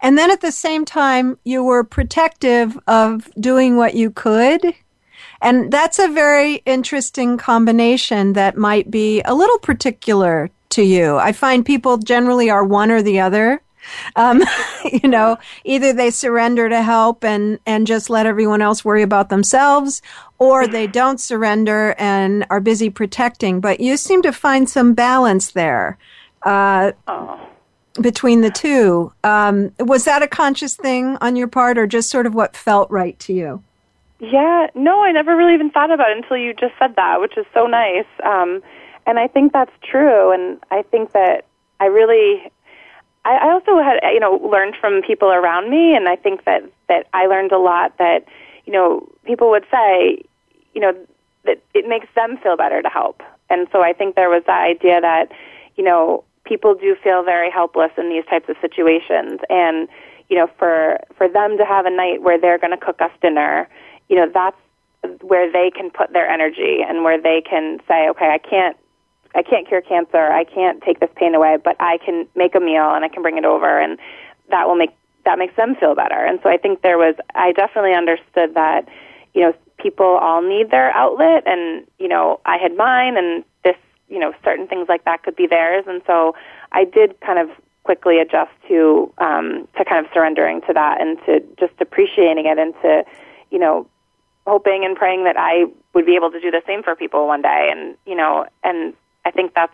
And 0.00 0.16
then 0.16 0.30
at 0.30 0.40
the 0.40 0.52
same 0.52 0.84
time, 0.84 1.38
you 1.44 1.62
were 1.62 1.84
protective 1.84 2.78
of 2.86 3.30
doing 3.34 3.76
what 3.76 3.94
you 3.94 4.10
could. 4.10 4.74
And 5.40 5.72
that's 5.72 5.98
a 5.98 6.08
very 6.08 6.56
interesting 6.66 7.36
combination 7.36 8.32
that 8.32 8.56
might 8.56 8.90
be 8.90 9.22
a 9.22 9.34
little 9.34 9.58
particular 9.58 10.50
to 10.70 10.82
you. 10.82 11.16
I 11.16 11.32
find 11.32 11.64
people 11.64 11.98
generally 11.98 12.50
are 12.50 12.64
one 12.64 12.90
or 12.90 13.02
the 13.02 13.20
other. 13.20 13.62
Um, 14.16 14.42
you 14.92 15.08
know, 15.08 15.38
either 15.64 15.92
they 15.92 16.10
surrender 16.10 16.68
to 16.68 16.82
help 16.82 17.24
and, 17.24 17.58
and 17.66 17.86
just 17.86 18.10
let 18.10 18.26
everyone 18.26 18.62
else 18.62 18.84
worry 18.84 19.02
about 19.02 19.30
themselves, 19.30 20.02
or 20.38 20.66
they 20.66 20.86
don't 20.86 21.20
surrender 21.20 21.94
and 21.98 22.44
are 22.50 22.60
busy 22.60 22.90
protecting. 22.90 23.60
But 23.60 23.80
you 23.80 23.96
seem 23.96 24.22
to 24.22 24.32
find 24.32 24.68
some 24.68 24.94
balance 24.94 25.52
there. 25.52 25.98
Uh, 26.42 26.92
oh 27.06 27.48
between 28.00 28.40
the 28.40 28.50
two. 28.50 29.12
Um, 29.24 29.72
was 29.78 30.04
that 30.04 30.22
a 30.22 30.28
conscious 30.28 30.76
thing 30.76 31.16
on 31.20 31.36
your 31.36 31.48
part, 31.48 31.78
or 31.78 31.86
just 31.86 32.10
sort 32.10 32.26
of 32.26 32.34
what 32.34 32.56
felt 32.56 32.90
right 32.90 33.18
to 33.20 33.32
you? 33.32 33.62
Yeah, 34.20 34.66
no, 34.74 35.04
I 35.04 35.12
never 35.12 35.36
really 35.36 35.54
even 35.54 35.70
thought 35.70 35.90
about 35.90 36.10
it 36.10 36.16
until 36.16 36.36
you 36.36 36.52
just 36.52 36.74
said 36.78 36.96
that, 36.96 37.20
which 37.20 37.36
is 37.36 37.46
so 37.54 37.66
nice. 37.66 38.06
Um, 38.24 38.62
and 39.06 39.18
I 39.18 39.28
think 39.28 39.52
that's 39.52 39.70
true. 39.82 40.32
And 40.32 40.58
I 40.70 40.82
think 40.82 41.12
that 41.12 41.44
I 41.78 41.86
really, 41.86 42.50
I, 43.24 43.36
I 43.36 43.50
also 43.52 43.80
had, 43.80 44.00
you 44.12 44.20
know, 44.20 44.34
learned 44.36 44.74
from 44.80 45.02
people 45.02 45.28
around 45.28 45.70
me, 45.70 45.94
and 45.94 46.08
I 46.08 46.16
think 46.16 46.44
that 46.44 46.62
that 46.88 47.06
I 47.12 47.26
learned 47.26 47.52
a 47.52 47.58
lot 47.58 47.96
that, 47.98 48.26
you 48.66 48.72
know, 48.72 49.08
people 49.24 49.50
would 49.50 49.66
say, 49.70 50.22
you 50.74 50.80
know, 50.80 50.92
that 51.44 51.62
it 51.74 51.86
makes 51.86 52.08
them 52.14 52.38
feel 52.38 52.56
better 52.56 52.82
to 52.82 52.88
help. 52.88 53.22
And 53.50 53.68
so 53.72 53.82
I 53.82 53.92
think 53.92 54.16
there 54.16 54.28
was 54.28 54.42
that 54.46 54.62
idea 54.62 55.00
that, 55.00 55.30
you 55.76 55.84
know, 55.84 56.24
people 56.48 56.74
do 56.74 56.96
feel 57.02 57.22
very 57.22 57.50
helpless 57.50 57.90
in 57.98 58.08
these 58.08 58.24
types 58.26 58.48
of 58.48 58.56
situations. 58.60 59.40
And 59.50 59.88
you 60.28 60.36
know 60.36 60.48
for 60.58 60.98
for 61.16 61.28
them 61.28 61.56
to 61.58 61.64
have 61.64 61.86
a 61.86 61.90
night 61.90 62.22
where 62.22 62.38
they're 62.38 62.58
going 62.58 62.78
to 62.78 62.84
cook 62.84 63.00
us 63.00 63.10
dinner 63.22 63.66
you 64.10 64.16
know 64.16 64.30
that's 64.32 64.56
where 65.22 65.50
they 65.50 65.70
can 65.70 65.90
put 65.90 66.12
their 66.12 66.28
energy 66.28 66.80
and 66.86 67.02
where 67.02 67.20
they 67.20 67.40
can 67.40 67.78
say 67.88 68.08
okay 68.10 68.28
I 68.28 68.38
can't 68.38 68.76
I 69.34 69.42
can't 69.42 69.68
cure 69.68 69.82
cancer. 69.82 70.32
I 70.32 70.44
can't 70.44 70.82
take 70.82 71.00
this 71.00 71.10
pain 71.16 71.34
away 71.34 71.56
but 71.62 71.76
I 71.80 71.98
can 72.04 72.26
make 72.34 72.54
a 72.54 72.60
meal 72.60 72.94
and 72.94 73.04
I 73.04 73.08
can 73.08 73.22
bring 73.22 73.38
it 73.38 73.44
over. 73.44 73.78
And 73.80 73.98
that 74.50 74.66
will 74.66 74.76
make 74.76 74.90
that 75.24 75.38
makes 75.38 75.54
them 75.56 75.74
feel 75.76 75.94
better. 75.94 76.24
And 76.24 76.40
so 76.42 76.48
I 76.48 76.56
think 76.56 76.80
there 76.80 76.96
was, 76.96 77.14
I 77.34 77.52
definitely 77.52 77.92
understood 77.92 78.54
that, 78.54 78.88
you 79.34 79.42
know, 79.42 79.52
people 79.78 80.06
all 80.06 80.40
need 80.40 80.70
their 80.70 80.90
outlet 80.92 81.42
and, 81.46 81.86
you 81.98 82.08
know, 82.08 82.40
I 82.46 82.56
had 82.56 82.74
mine 82.76 83.18
and 83.18 83.44
you 84.08 84.18
know, 84.18 84.32
certain 84.44 84.66
things 84.66 84.88
like 84.88 85.04
that 85.04 85.22
could 85.22 85.36
be 85.36 85.46
theirs. 85.46 85.84
And 85.86 86.02
so 86.06 86.34
I 86.72 86.84
did 86.84 87.20
kind 87.20 87.38
of 87.38 87.50
quickly 87.84 88.18
adjust 88.18 88.50
to, 88.68 89.12
um, 89.18 89.68
to 89.76 89.84
kind 89.84 90.04
of 90.04 90.12
surrendering 90.12 90.60
to 90.62 90.72
that 90.74 91.00
and 91.00 91.18
to 91.26 91.40
just 91.58 91.72
appreciating 91.80 92.46
it 92.46 92.58
and 92.58 92.74
to, 92.82 93.04
you 93.50 93.58
know, 93.58 93.86
hoping 94.46 94.84
and 94.84 94.96
praying 94.96 95.24
that 95.24 95.36
I 95.36 95.64
would 95.94 96.06
be 96.06 96.14
able 96.14 96.30
to 96.30 96.40
do 96.40 96.50
the 96.50 96.62
same 96.66 96.82
for 96.82 96.94
people 96.94 97.26
one 97.26 97.42
day. 97.42 97.70
And, 97.70 97.96
you 98.06 98.14
know, 98.14 98.46
and 98.64 98.94
I 99.24 99.30
think 99.30 99.54
that's, 99.54 99.72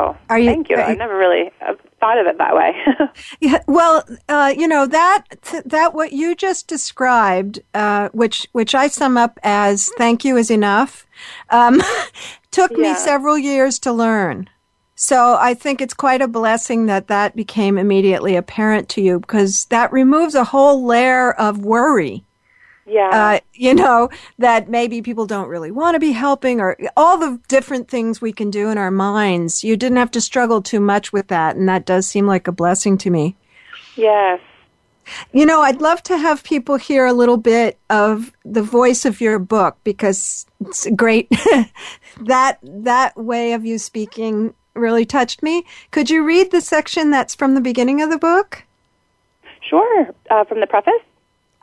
Oh, 0.00 0.16
are 0.30 0.38
you, 0.38 0.46
thank 0.46 0.70
you. 0.70 0.76
you 0.76 0.82
I 0.82 0.94
never 0.94 1.16
really 1.16 1.50
uh, 1.60 1.74
thought 2.00 2.18
of 2.18 2.26
it 2.26 2.38
that 2.38 2.56
way. 2.56 2.72
yeah, 3.40 3.58
well, 3.66 4.02
uh, 4.30 4.54
you 4.56 4.66
know 4.66 4.86
that 4.86 5.24
that 5.66 5.92
what 5.92 6.12
you 6.12 6.34
just 6.34 6.66
described, 6.66 7.60
uh, 7.74 8.08
which 8.12 8.46
which 8.52 8.74
I 8.74 8.88
sum 8.88 9.18
up 9.18 9.38
as 9.42 9.90
"thank 9.98 10.24
you 10.24 10.38
is 10.38 10.50
enough," 10.50 11.06
um, 11.50 11.82
took 12.50 12.70
yeah. 12.70 12.78
me 12.78 12.94
several 12.94 13.36
years 13.36 13.78
to 13.80 13.92
learn. 13.92 14.48
So 14.94 15.36
I 15.38 15.52
think 15.52 15.82
it's 15.82 15.94
quite 15.94 16.22
a 16.22 16.28
blessing 16.28 16.86
that 16.86 17.08
that 17.08 17.36
became 17.36 17.76
immediately 17.76 18.36
apparent 18.36 18.88
to 18.90 19.02
you 19.02 19.20
because 19.20 19.66
that 19.66 19.92
removes 19.92 20.34
a 20.34 20.44
whole 20.44 20.84
layer 20.84 21.32
of 21.32 21.58
worry 21.58 22.24
yeah. 22.90 23.10
Uh, 23.12 23.40
you 23.54 23.74
know, 23.74 24.10
that 24.38 24.68
maybe 24.68 25.00
people 25.00 25.26
don't 25.26 25.48
really 25.48 25.70
want 25.70 25.94
to 25.94 26.00
be 26.00 26.12
helping 26.12 26.60
or 26.60 26.76
all 26.96 27.18
the 27.18 27.40
different 27.48 27.88
things 27.88 28.20
we 28.20 28.32
can 28.32 28.50
do 28.50 28.68
in 28.68 28.78
our 28.78 28.90
minds. 28.90 29.62
You 29.62 29.76
didn't 29.76 29.98
have 29.98 30.10
to 30.12 30.20
struggle 30.20 30.60
too 30.60 30.80
much 30.80 31.12
with 31.12 31.28
that. 31.28 31.56
And 31.56 31.68
that 31.68 31.86
does 31.86 32.06
seem 32.06 32.26
like 32.26 32.48
a 32.48 32.52
blessing 32.52 32.98
to 32.98 33.10
me. 33.10 33.36
Yes. 33.96 34.40
You 35.32 35.46
know, 35.46 35.62
I'd 35.62 35.80
love 35.80 36.02
to 36.04 36.16
have 36.16 36.42
people 36.42 36.76
hear 36.76 37.06
a 37.06 37.12
little 37.12 37.36
bit 37.36 37.78
of 37.88 38.32
the 38.44 38.62
voice 38.62 39.04
of 39.04 39.20
your 39.20 39.38
book 39.38 39.76
because 39.84 40.46
it's 40.60 40.88
great. 40.96 41.28
that, 42.20 42.58
that 42.62 43.16
way 43.16 43.52
of 43.52 43.64
you 43.64 43.78
speaking 43.78 44.54
really 44.74 45.04
touched 45.04 45.42
me. 45.42 45.64
Could 45.90 46.10
you 46.10 46.24
read 46.24 46.50
the 46.50 46.60
section 46.60 47.10
that's 47.10 47.34
from 47.34 47.54
the 47.54 47.60
beginning 47.60 48.02
of 48.02 48.10
the 48.10 48.18
book? 48.18 48.64
Sure. 49.68 50.08
Uh, 50.30 50.44
from 50.44 50.60
the 50.60 50.66
preface? 50.66 50.92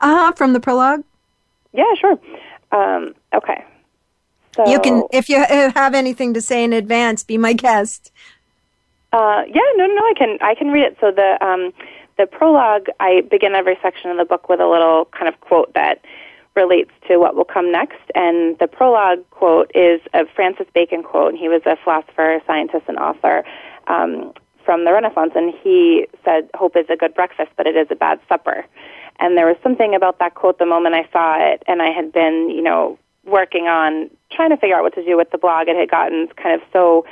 Uh 0.00 0.26
huh, 0.26 0.32
from 0.32 0.52
the 0.52 0.60
prologue. 0.60 1.02
Yeah, 1.78 1.94
sure. 1.94 2.18
Um, 2.72 3.14
okay. 3.32 3.64
So, 4.56 4.68
you 4.68 4.80
can, 4.80 5.04
if 5.12 5.28
you 5.28 5.36
have 5.46 5.94
anything 5.94 6.34
to 6.34 6.40
say 6.40 6.64
in 6.64 6.72
advance, 6.72 7.22
be 7.22 7.38
my 7.38 7.52
guest. 7.52 8.10
Uh, 9.12 9.44
yeah, 9.46 9.62
no, 9.76 9.86
no, 9.86 10.02
I 10.02 10.12
can, 10.18 10.38
I 10.40 10.56
can 10.56 10.68
read 10.68 10.82
it. 10.82 10.96
So 11.00 11.12
the 11.12 11.38
um, 11.40 11.72
the 12.18 12.26
prologue, 12.26 12.88
I 12.98 13.22
begin 13.30 13.54
every 13.54 13.78
section 13.80 14.10
of 14.10 14.16
the 14.16 14.24
book 14.24 14.48
with 14.48 14.58
a 14.58 14.66
little 14.66 15.06
kind 15.16 15.28
of 15.28 15.40
quote 15.40 15.72
that 15.74 16.04
relates 16.56 16.90
to 17.06 17.18
what 17.18 17.36
will 17.36 17.44
come 17.44 17.70
next. 17.70 18.02
And 18.16 18.58
the 18.58 18.66
prologue 18.66 19.24
quote 19.30 19.70
is 19.72 20.00
a 20.12 20.26
Francis 20.34 20.66
Bacon 20.74 21.04
quote, 21.04 21.30
and 21.30 21.38
he 21.38 21.48
was 21.48 21.62
a 21.64 21.76
philosopher, 21.84 22.42
scientist, 22.44 22.86
and 22.88 22.98
author 22.98 23.44
um, 23.86 24.32
from 24.64 24.84
the 24.84 24.92
Renaissance. 24.92 25.32
And 25.36 25.54
he 25.62 26.08
said, 26.24 26.50
"Hope 26.54 26.76
is 26.76 26.86
a 26.90 26.96
good 26.96 27.14
breakfast, 27.14 27.52
but 27.56 27.68
it 27.68 27.76
is 27.76 27.86
a 27.92 27.94
bad 27.96 28.18
supper." 28.28 28.66
And 29.18 29.36
there 29.36 29.46
was 29.46 29.56
something 29.62 29.94
about 29.94 30.18
that 30.20 30.34
quote 30.34 30.58
the 30.58 30.66
moment 30.66 30.94
I 30.94 31.08
saw 31.12 31.36
it, 31.52 31.62
and 31.66 31.82
I 31.82 31.90
had 31.90 32.12
been, 32.12 32.50
you 32.50 32.62
know, 32.62 32.98
working 33.24 33.66
on 33.66 34.10
trying 34.30 34.50
to 34.50 34.56
figure 34.56 34.76
out 34.76 34.82
what 34.82 34.94
to 34.94 35.04
do 35.04 35.16
with 35.16 35.30
the 35.30 35.38
blog. 35.38 35.68
It 35.68 35.76
had 35.76 35.90
gotten 35.90 36.28
kind 36.36 36.54
of 36.54 36.66
so 36.72 37.04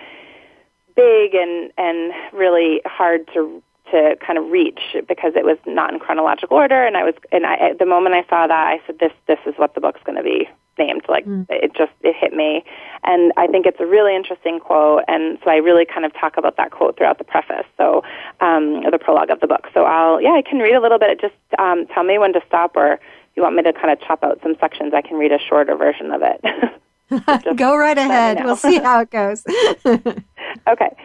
big 0.94 1.34
and 1.34 1.70
and 1.76 2.12
really 2.32 2.80
hard 2.84 3.28
to 3.34 3.62
to 3.90 4.16
kind 4.25 4.38
of 4.38 4.50
reach 4.50 4.80
because 5.06 5.32
it 5.36 5.44
was 5.44 5.58
not 5.66 5.92
in 5.92 6.00
chronological 6.00 6.56
order 6.56 6.86
and 6.86 6.96
I 6.96 7.04
was 7.04 7.14
and 7.30 7.46
I 7.46 7.75
the 7.78 7.86
moment 7.86 8.14
I 8.14 8.22
saw 8.28 8.46
that 8.46 8.66
I 8.66 8.80
said 8.86 8.98
this 8.98 9.12
this 9.28 9.38
is 9.46 9.54
what 9.56 9.75
the 9.75 9.80
book's 9.80 10.00
going 10.04 10.16
to 10.16 10.25
be 10.25 10.48
named. 10.78 11.02
Like 11.09 11.25
mm. 11.25 11.47
it 11.49 11.75
just 11.75 11.92
it 12.02 12.14
hit 12.18 12.33
me, 12.33 12.64
and 13.04 13.33
I 13.37 13.47
think 13.47 13.66
it's 13.66 13.80
a 13.80 13.87
really 13.87 14.14
interesting 14.14 14.61
quote. 14.61 15.02
And 15.09 15.38
so 15.45 15.50
I 15.50 15.56
really 15.56 15.85
kind 15.87 16.04
of 16.04 16.12
talk 16.14 16.37
about 16.37 16.56
that 16.56 16.71
quote 16.71 16.97
throughout 16.97 17.18
the 17.18 17.25
preface, 17.25 17.66
so 17.76 18.02
um, 18.40 18.83
the 18.90 18.99
prologue 18.99 19.30
of 19.30 19.40
the 19.40 19.47
book. 19.47 19.68
So 19.75 19.85
I'll 19.85 20.21
yeah 20.21 20.33
I 20.33 20.42
can 20.42 20.59
read 20.59 20.75
a 20.75 20.80
little 20.80 20.99
bit. 20.99 21.21
Just 21.21 21.35
um, 21.59 21.87
tell 21.87 22.04
me 22.04 22.18
when 22.18 22.33
to 22.33 22.40
stop, 22.47 22.76
or 22.76 22.95
if 22.95 23.00
you 23.35 23.42
want 23.42 23.56
me 23.56 23.62
to 23.62 23.73
kind 23.73 23.90
of 23.90 24.00
chop 24.00 24.23
out 24.25 24.40
some 24.42 24.56
sections, 24.61 24.92
I 24.95 25.02
can 25.02 25.16
read 25.16 25.33
a 25.33 25.38
shorter 25.38 25.76
version 25.76 26.11
of 26.12 26.23
it. 26.23 27.56
Go 27.56 27.76
right 27.76 27.97
ahead. 27.97 28.45
We'll 28.45 28.56
see 28.56 28.78
how 28.78 29.00
it 29.00 29.11
goes. 29.11 29.45
okay. 29.87 30.97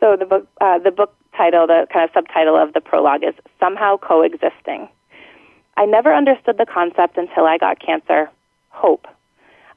So 0.00 0.16
the 0.16 0.26
book 0.26 0.48
uh, 0.60 0.78
the 0.78 0.90
book 0.90 1.14
title, 1.36 1.66
the 1.66 1.86
kind 1.92 2.04
of 2.04 2.10
subtitle 2.12 2.56
of 2.56 2.72
the 2.72 2.80
prologue 2.80 3.22
is 3.24 3.34
somehow 3.58 3.96
coexisting. 3.96 4.88
I 5.76 5.86
never 5.86 6.14
understood 6.14 6.58
the 6.58 6.66
concept 6.66 7.16
until 7.16 7.46
I 7.46 7.56
got 7.56 7.80
cancer 7.80 8.30
hope. 8.80 9.06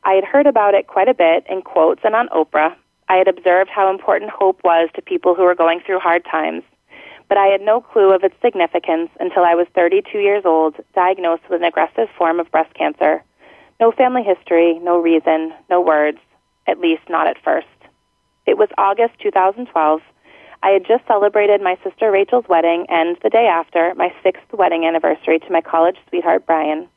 I 0.04 0.14
had 0.14 0.24
heard 0.24 0.48
about 0.48 0.74
it 0.74 0.88
quite 0.88 1.08
a 1.08 1.14
bit 1.14 1.46
in 1.50 1.62
quotes 1.62 2.02
and 2.04 2.16
on 2.16 2.30
Oprah. 2.30 2.76
I 3.10 3.16
had 3.18 3.28
observed 3.28 3.70
how 3.70 3.90
important 3.90 4.32
hope 4.32 4.62
was 4.64 4.90
to 4.96 5.02
people 5.02 5.36
who 5.36 5.44
were 5.44 5.56
going 5.56 5.82
through 5.86 6.00
hard 6.00 6.26
times, 6.26 6.64
but 7.30 7.38
I 7.38 7.48
had 7.48 7.62
no 7.62 7.82
clue 7.82 8.14
of 8.14 8.24
its 8.24 8.36
significance 8.42 9.10
until 9.20 9.44
I 9.44 9.56
was 9.56 9.68
32 9.76 10.20
years 10.20 10.44
old, 10.46 10.76
diagnosed 10.96 11.44
with 11.50 11.62
an 11.62 11.68
aggressive 11.68 12.10
form 12.18 12.40
of 12.40 12.52
breast 12.52 12.74
cancer. 12.74 13.24
No 13.80 13.92
family 13.92 14.24
history, 14.24 14.80
no 14.80 15.00
reason, 15.00 15.54
no 15.70 15.82
words, 15.82 16.20
at 16.68 16.80
least 16.80 17.04
not 17.10 17.28
at 17.28 17.42
first. 17.44 17.68
It 18.46 18.58
was 18.58 18.70
August 18.78 19.20
2012. 19.22 20.02
I 20.62 20.70
had 20.70 20.86
just 20.86 21.06
celebrated 21.08 21.62
my 21.62 21.78
sister 21.84 22.12
Rachel's 22.12 22.48
wedding 22.48 22.86
and 22.90 23.18
the 23.24 23.30
day 23.30 23.48
after, 23.48 23.94
my 23.96 24.14
sixth 24.24 24.52
wedding 24.54 24.86
anniversary 24.86 25.40
to 25.40 25.52
my 25.52 25.62
college 25.62 25.98
sweetheart 26.10 26.46
Brian. 26.46 26.88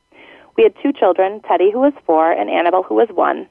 We 0.56 0.64
had 0.64 0.75
two 0.82 0.92
children, 0.92 1.40
Teddy, 1.42 1.70
who 1.70 1.80
was 1.80 1.92
four, 2.06 2.32
and 2.32 2.48
Annabelle, 2.48 2.82
who 2.82 2.94
was 2.94 3.08
one. 3.10 3.48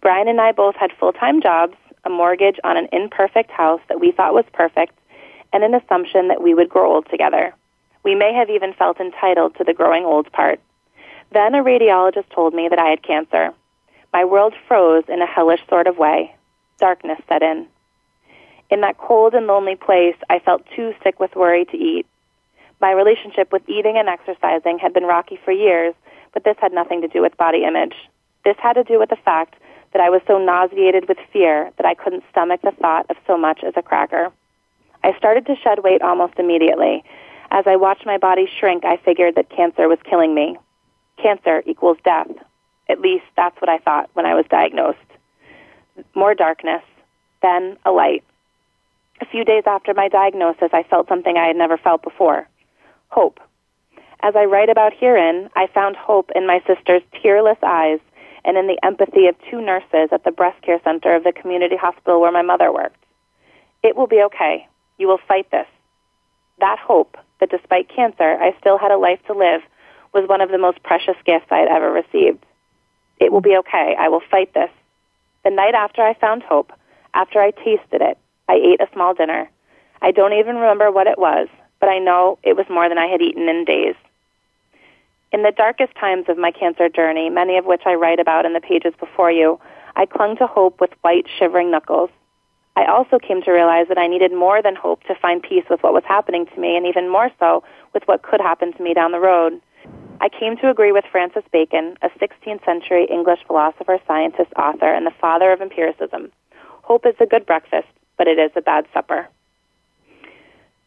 Brian 0.00 0.28
and 0.28 0.40
I 0.40 0.52
both 0.52 0.74
had 0.76 0.92
full 0.98 1.12
time 1.12 1.40
jobs, 1.40 1.76
a 2.04 2.10
mortgage 2.10 2.58
on 2.64 2.76
an 2.76 2.88
imperfect 2.92 3.50
house 3.50 3.80
that 3.88 4.00
we 4.00 4.10
thought 4.10 4.34
was 4.34 4.46
perfect, 4.52 4.98
and 5.52 5.62
an 5.62 5.74
assumption 5.74 6.28
that 6.28 6.42
we 6.42 6.54
would 6.54 6.68
grow 6.68 6.94
old 6.94 7.08
together. 7.08 7.54
We 8.02 8.14
may 8.14 8.32
have 8.32 8.50
even 8.50 8.72
felt 8.72 9.00
entitled 9.00 9.56
to 9.56 9.64
the 9.64 9.74
growing 9.74 10.04
old 10.04 10.32
part. 10.32 10.60
Then 11.32 11.54
a 11.54 11.62
radiologist 11.62 12.30
told 12.34 12.54
me 12.54 12.68
that 12.68 12.78
I 12.78 12.88
had 12.88 13.02
cancer. 13.02 13.52
My 14.12 14.24
world 14.24 14.54
froze 14.66 15.04
in 15.08 15.22
a 15.22 15.26
hellish 15.26 15.60
sort 15.68 15.86
of 15.86 15.98
way. 15.98 16.34
Darkness 16.78 17.20
set 17.28 17.42
in. 17.42 17.66
In 18.70 18.80
that 18.80 18.98
cold 18.98 19.34
and 19.34 19.46
lonely 19.46 19.76
place, 19.76 20.16
I 20.28 20.38
felt 20.38 20.62
too 20.74 20.94
sick 21.02 21.20
with 21.20 21.36
worry 21.36 21.64
to 21.66 21.76
eat. 21.76 22.06
My 22.80 22.92
relationship 22.92 23.52
with 23.52 23.68
eating 23.68 23.98
and 23.98 24.08
exercising 24.08 24.78
had 24.78 24.94
been 24.94 25.04
rocky 25.04 25.38
for 25.44 25.52
years, 25.52 25.94
but 26.32 26.44
this 26.44 26.56
had 26.60 26.72
nothing 26.72 27.00
to 27.02 27.08
do 27.08 27.22
with 27.22 27.36
body 27.36 27.64
image. 27.64 27.94
This 28.44 28.56
had 28.58 28.74
to 28.74 28.84
do 28.84 28.98
with 28.98 29.10
the 29.10 29.16
fact 29.16 29.56
that 29.92 30.00
I 30.00 30.10
was 30.10 30.22
so 30.26 30.38
nauseated 30.38 31.08
with 31.08 31.18
fear 31.32 31.70
that 31.76 31.86
I 31.86 31.94
couldn't 31.94 32.24
stomach 32.30 32.60
the 32.62 32.70
thought 32.72 33.06
of 33.10 33.16
so 33.26 33.36
much 33.36 33.62
as 33.64 33.74
a 33.76 33.82
cracker. 33.82 34.32
I 35.02 35.16
started 35.16 35.46
to 35.46 35.56
shed 35.56 35.82
weight 35.82 36.02
almost 36.02 36.38
immediately. 36.38 37.04
As 37.50 37.66
I 37.66 37.76
watched 37.76 38.06
my 38.06 38.18
body 38.18 38.48
shrink, 38.58 38.84
I 38.84 38.96
figured 38.98 39.34
that 39.34 39.50
cancer 39.50 39.88
was 39.88 39.98
killing 40.08 40.34
me. 40.34 40.56
Cancer 41.20 41.62
equals 41.66 41.98
death. 42.04 42.30
At 42.88 43.00
least 43.00 43.24
that's 43.36 43.60
what 43.60 43.68
I 43.68 43.78
thought 43.78 44.10
when 44.14 44.26
I 44.26 44.34
was 44.34 44.44
diagnosed. 44.48 44.98
More 46.14 46.34
darkness, 46.34 46.82
then 47.42 47.76
a 47.84 47.90
light. 47.90 48.24
A 49.20 49.26
few 49.26 49.44
days 49.44 49.64
after 49.66 49.92
my 49.92 50.08
diagnosis, 50.08 50.70
I 50.72 50.84
felt 50.84 51.08
something 51.08 51.36
I 51.36 51.46
had 51.46 51.56
never 51.56 51.76
felt 51.76 52.02
before 52.02 52.46
hope. 53.10 53.40
As 54.22 54.36
I 54.36 54.44
write 54.44 54.68
about 54.68 54.92
herein, 54.92 55.48
I 55.56 55.66
found 55.72 55.96
hope 55.96 56.30
in 56.34 56.46
my 56.46 56.62
sister's 56.66 57.02
tearless 57.22 57.58
eyes 57.62 58.00
and 58.44 58.58
in 58.58 58.66
the 58.66 58.78
empathy 58.84 59.26
of 59.26 59.36
two 59.50 59.60
nurses 59.60 60.10
at 60.12 60.24
the 60.24 60.30
breast 60.30 60.60
care 60.62 60.80
center 60.84 61.14
of 61.14 61.24
the 61.24 61.32
community 61.32 61.76
hospital 61.76 62.20
where 62.20 62.32
my 62.32 62.42
mother 62.42 62.72
worked. 62.72 63.02
It 63.82 63.96
will 63.96 64.06
be 64.06 64.22
okay. 64.24 64.68
You 64.98 65.08
will 65.08 65.20
fight 65.26 65.50
this. 65.50 65.66
That 66.58 66.78
hope 66.78 67.16
that 67.40 67.50
despite 67.50 67.88
cancer, 67.88 68.36
I 68.38 68.54
still 68.60 68.76
had 68.76 68.90
a 68.90 68.98
life 68.98 69.20
to 69.26 69.32
live 69.32 69.62
was 70.12 70.28
one 70.28 70.42
of 70.42 70.50
the 70.50 70.58
most 70.58 70.82
precious 70.82 71.16
gifts 71.24 71.46
I 71.50 71.58
had 71.58 71.68
ever 71.68 71.90
received. 71.90 72.44
It 73.18 73.32
will 73.32 73.40
be 73.40 73.56
okay. 73.58 73.96
I 73.98 74.08
will 74.08 74.22
fight 74.30 74.52
this. 74.52 74.70
The 75.44 75.50
night 75.50 75.74
after 75.74 76.02
I 76.02 76.12
found 76.14 76.42
hope, 76.42 76.72
after 77.14 77.40
I 77.40 77.52
tasted 77.52 78.02
it, 78.02 78.18
I 78.48 78.54
ate 78.54 78.82
a 78.82 78.92
small 78.92 79.14
dinner. 79.14 79.48
I 80.02 80.10
don't 80.10 80.34
even 80.34 80.56
remember 80.56 80.90
what 80.90 81.06
it 81.06 81.18
was, 81.18 81.48
but 81.80 81.88
I 81.88 81.98
know 81.98 82.38
it 82.42 82.56
was 82.56 82.66
more 82.68 82.88
than 82.88 82.98
I 82.98 83.06
had 83.06 83.22
eaten 83.22 83.48
in 83.48 83.64
days. 83.64 83.94
In 85.32 85.44
the 85.44 85.52
darkest 85.52 85.94
times 85.94 86.24
of 86.28 86.38
my 86.38 86.50
cancer 86.50 86.88
journey, 86.88 87.30
many 87.30 87.56
of 87.56 87.64
which 87.64 87.82
I 87.86 87.94
write 87.94 88.18
about 88.18 88.46
in 88.46 88.52
the 88.52 88.60
pages 88.60 88.94
before 88.98 89.30
you, 89.30 89.60
I 89.94 90.04
clung 90.04 90.36
to 90.38 90.46
hope 90.46 90.80
with 90.80 90.90
white, 91.02 91.26
shivering 91.38 91.70
knuckles. 91.70 92.10
I 92.74 92.86
also 92.86 93.20
came 93.20 93.40
to 93.42 93.52
realize 93.52 93.86
that 93.88 93.98
I 93.98 94.08
needed 94.08 94.32
more 94.32 94.60
than 94.60 94.74
hope 94.74 95.04
to 95.04 95.14
find 95.14 95.40
peace 95.40 95.62
with 95.70 95.84
what 95.84 95.92
was 95.92 96.02
happening 96.04 96.46
to 96.46 96.60
me, 96.60 96.76
and 96.76 96.84
even 96.84 97.08
more 97.08 97.30
so 97.38 97.62
with 97.94 98.02
what 98.06 98.22
could 98.22 98.40
happen 98.40 98.72
to 98.72 98.82
me 98.82 98.92
down 98.92 99.12
the 99.12 99.20
road. 99.20 99.60
I 100.20 100.28
came 100.28 100.56
to 100.56 100.68
agree 100.68 100.90
with 100.90 101.04
Francis 101.12 101.44
Bacon, 101.52 101.96
a 102.02 102.08
16th 102.18 102.64
century 102.64 103.06
English 103.08 103.40
philosopher, 103.46 103.98
scientist, 104.08 104.52
author, 104.56 104.92
and 104.92 105.06
the 105.06 105.14
father 105.20 105.52
of 105.52 105.60
empiricism. 105.60 106.32
Hope 106.82 107.06
is 107.06 107.14
a 107.20 107.26
good 107.26 107.46
breakfast, 107.46 107.88
but 108.18 108.26
it 108.26 108.40
is 108.40 108.50
a 108.56 108.62
bad 108.62 108.86
supper. 108.92 109.28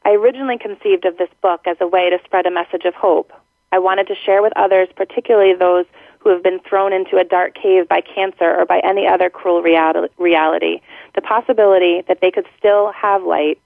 I 0.03 0.11
originally 0.11 0.57
conceived 0.57 1.05
of 1.05 1.17
this 1.17 1.29
book 1.41 1.61
as 1.65 1.77
a 1.79 1.87
way 1.87 2.09
to 2.09 2.19
spread 2.25 2.45
a 2.45 2.51
message 2.51 2.83
of 2.83 2.93
hope. 2.93 3.31
I 3.73 3.79
wanted 3.79 4.05
to 4.09 4.15
share 4.23 4.43
with 4.43 4.53
others, 4.55 4.87
particularly 4.95 5.55
those 5.55 5.85
who 6.19 6.29
have 6.29 6.43
been 6.43 6.59
thrown 6.59 6.93
into 6.93 7.17
a 7.17 7.23
dark 7.23 7.55
cave 7.55 7.89
by 7.89 8.01
cancer 8.01 8.55
or 8.55 8.67
by 8.67 8.79
any 8.83 9.07
other 9.07 9.31
cruel 9.31 9.63
reality, 9.63 10.79
the 11.15 11.21
possibility 11.21 12.03
that 12.07 12.21
they 12.21 12.29
could 12.29 12.45
still 12.55 12.91
have 12.91 13.23
light, 13.23 13.59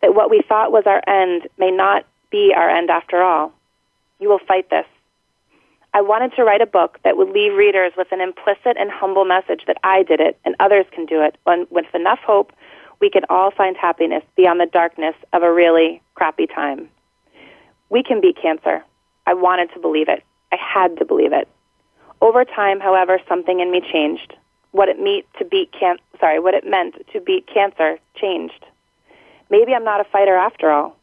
that 0.00 0.16
what 0.16 0.30
we 0.30 0.42
thought 0.42 0.72
was 0.72 0.82
our 0.86 1.00
end 1.06 1.46
may 1.58 1.70
not 1.70 2.04
be 2.28 2.52
our 2.52 2.68
end 2.68 2.90
after 2.90 3.22
all. 3.22 3.52
You 4.18 4.28
will 4.28 4.40
fight 4.40 4.68
this. 4.68 4.86
I 5.94 6.00
wanted 6.00 6.34
to 6.34 6.42
write 6.42 6.60
a 6.60 6.66
book 6.66 6.98
that 7.04 7.16
would 7.16 7.30
leave 7.30 7.54
readers 7.54 7.92
with 7.96 8.10
an 8.10 8.20
implicit 8.20 8.76
and 8.76 8.90
humble 8.90 9.24
message 9.24 9.62
that 9.68 9.76
I 9.84 10.02
did 10.02 10.18
it 10.18 10.40
and 10.44 10.56
others 10.58 10.86
can 10.90 11.06
do 11.06 11.22
it. 11.22 11.36
When, 11.44 11.68
with 11.70 11.86
enough 11.94 12.18
hope, 12.26 12.52
we 13.00 13.10
can 13.10 13.22
all 13.28 13.52
find 13.52 13.76
happiness 13.76 14.24
beyond 14.36 14.58
the 14.58 14.66
darkness 14.66 15.14
of 15.32 15.44
a 15.44 15.52
really 15.52 16.02
crappy 16.16 16.48
time. 16.48 16.88
We 17.90 18.02
can 18.02 18.20
beat 18.20 18.36
cancer. 18.42 18.82
I 19.26 19.34
wanted 19.34 19.72
to 19.74 19.80
believe 19.80 20.08
it. 20.08 20.22
I 20.52 20.56
had 20.56 20.96
to 20.98 21.04
believe 21.04 21.32
it. 21.32 21.48
Over 22.20 22.44
time, 22.44 22.80
however, 22.80 23.18
something 23.28 23.60
in 23.60 23.70
me 23.70 23.80
changed. 23.92 24.34
What 24.70 24.88
it 24.88 24.98
meant 24.98 25.26
to 25.38 25.44
beat 25.44 25.72
can- 25.72 25.98
sorry, 26.20 26.38
what 26.38 26.54
it 26.54 26.64
meant 26.64 26.94
to 27.12 27.20
beat 27.20 27.46
cancer 27.46 27.98
changed. 28.14 28.64
Maybe 29.50 29.74
I'm 29.74 29.84
not 29.84 30.00
a 30.00 30.04
fighter 30.04 30.36
after 30.36 30.70
all. 30.70 30.96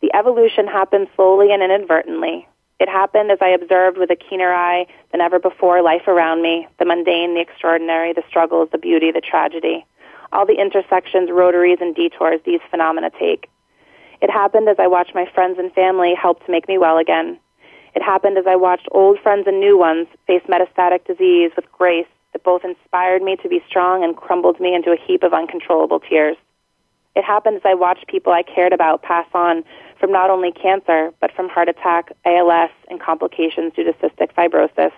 The 0.00 0.14
evolution 0.14 0.66
happened 0.66 1.08
slowly 1.14 1.52
and 1.52 1.62
inadvertently. 1.62 2.46
It 2.78 2.88
happened 2.88 3.30
as 3.30 3.38
I 3.40 3.48
observed 3.48 3.96
with 3.96 4.10
a 4.10 4.16
keener 4.16 4.52
eye 4.52 4.86
than 5.10 5.20
ever 5.20 5.38
before 5.38 5.80
life 5.82 6.06
around 6.06 6.42
me, 6.42 6.68
the 6.78 6.84
mundane, 6.84 7.34
the 7.34 7.40
extraordinary, 7.40 8.12
the 8.12 8.24
struggles, 8.28 8.68
the 8.70 8.78
beauty, 8.78 9.10
the 9.12 9.20
tragedy, 9.20 9.86
all 10.32 10.44
the 10.44 10.60
intersections, 10.60 11.30
rotaries, 11.30 11.78
and 11.80 11.94
detours 11.94 12.40
these 12.44 12.60
phenomena 12.70 13.10
take. 13.18 13.48
It 14.20 14.30
happened 14.30 14.68
as 14.68 14.76
I 14.78 14.88
watched 14.88 15.14
my 15.14 15.26
friends 15.34 15.58
and 15.58 15.72
family 15.72 16.14
help 16.14 16.44
to 16.44 16.50
make 16.50 16.68
me 16.68 16.76
well 16.76 16.98
again. 16.98 17.38
It 17.96 18.02
happened 18.02 18.36
as 18.36 18.44
I 18.46 18.56
watched 18.56 18.88
old 18.92 19.18
friends 19.20 19.46
and 19.46 19.58
new 19.58 19.78
ones 19.78 20.06
face 20.26 20.42
metastatic 20.46 21.06
disease 21.06 21.50
with 21.56 21.64
grace 21.72 22.06
that 22.34 22.44
both 22.44 22.62
inspired 22.62 23.22
me 23.22 23.36
to 23.36 23.48
be 23.48 23.64
strong 23.66 24.04
and 24.04 24.14
crumbled 24.14 24.60
me 24.60 24.74
into 24.74 24.90
a 24.92 24.98
heap 25.02 25.22
of 25.22 25.32
uncontrollable 25.32 26.00
tears. 26.00 26.36
It 27.16 27.24
happened 27.24 27.56
as 27.56 27.62
I 27.64 27.72
watched 27.72 28.06
people 28.06 28.34
I 28.34 28.42
cared 28.42 28.74
about 28.74 29.02
pass 29.02 29.26
on 29.32 29.64
from 29.98 30.12
not 30.12 30.28
only 30.28 30.52
cancer, 30.52 31.10
but 31.22 31.32
from 31.32 31.48
heart 31.48 31.70
attack, 31.70 32.12
ALS, 32.26 32.70
and 32.90 33.00
complications 33.00 33.72
due 33.74 33.84
to 33.84 33.94
cystic 33.94 34.34
fibrosis. 34.34 34.92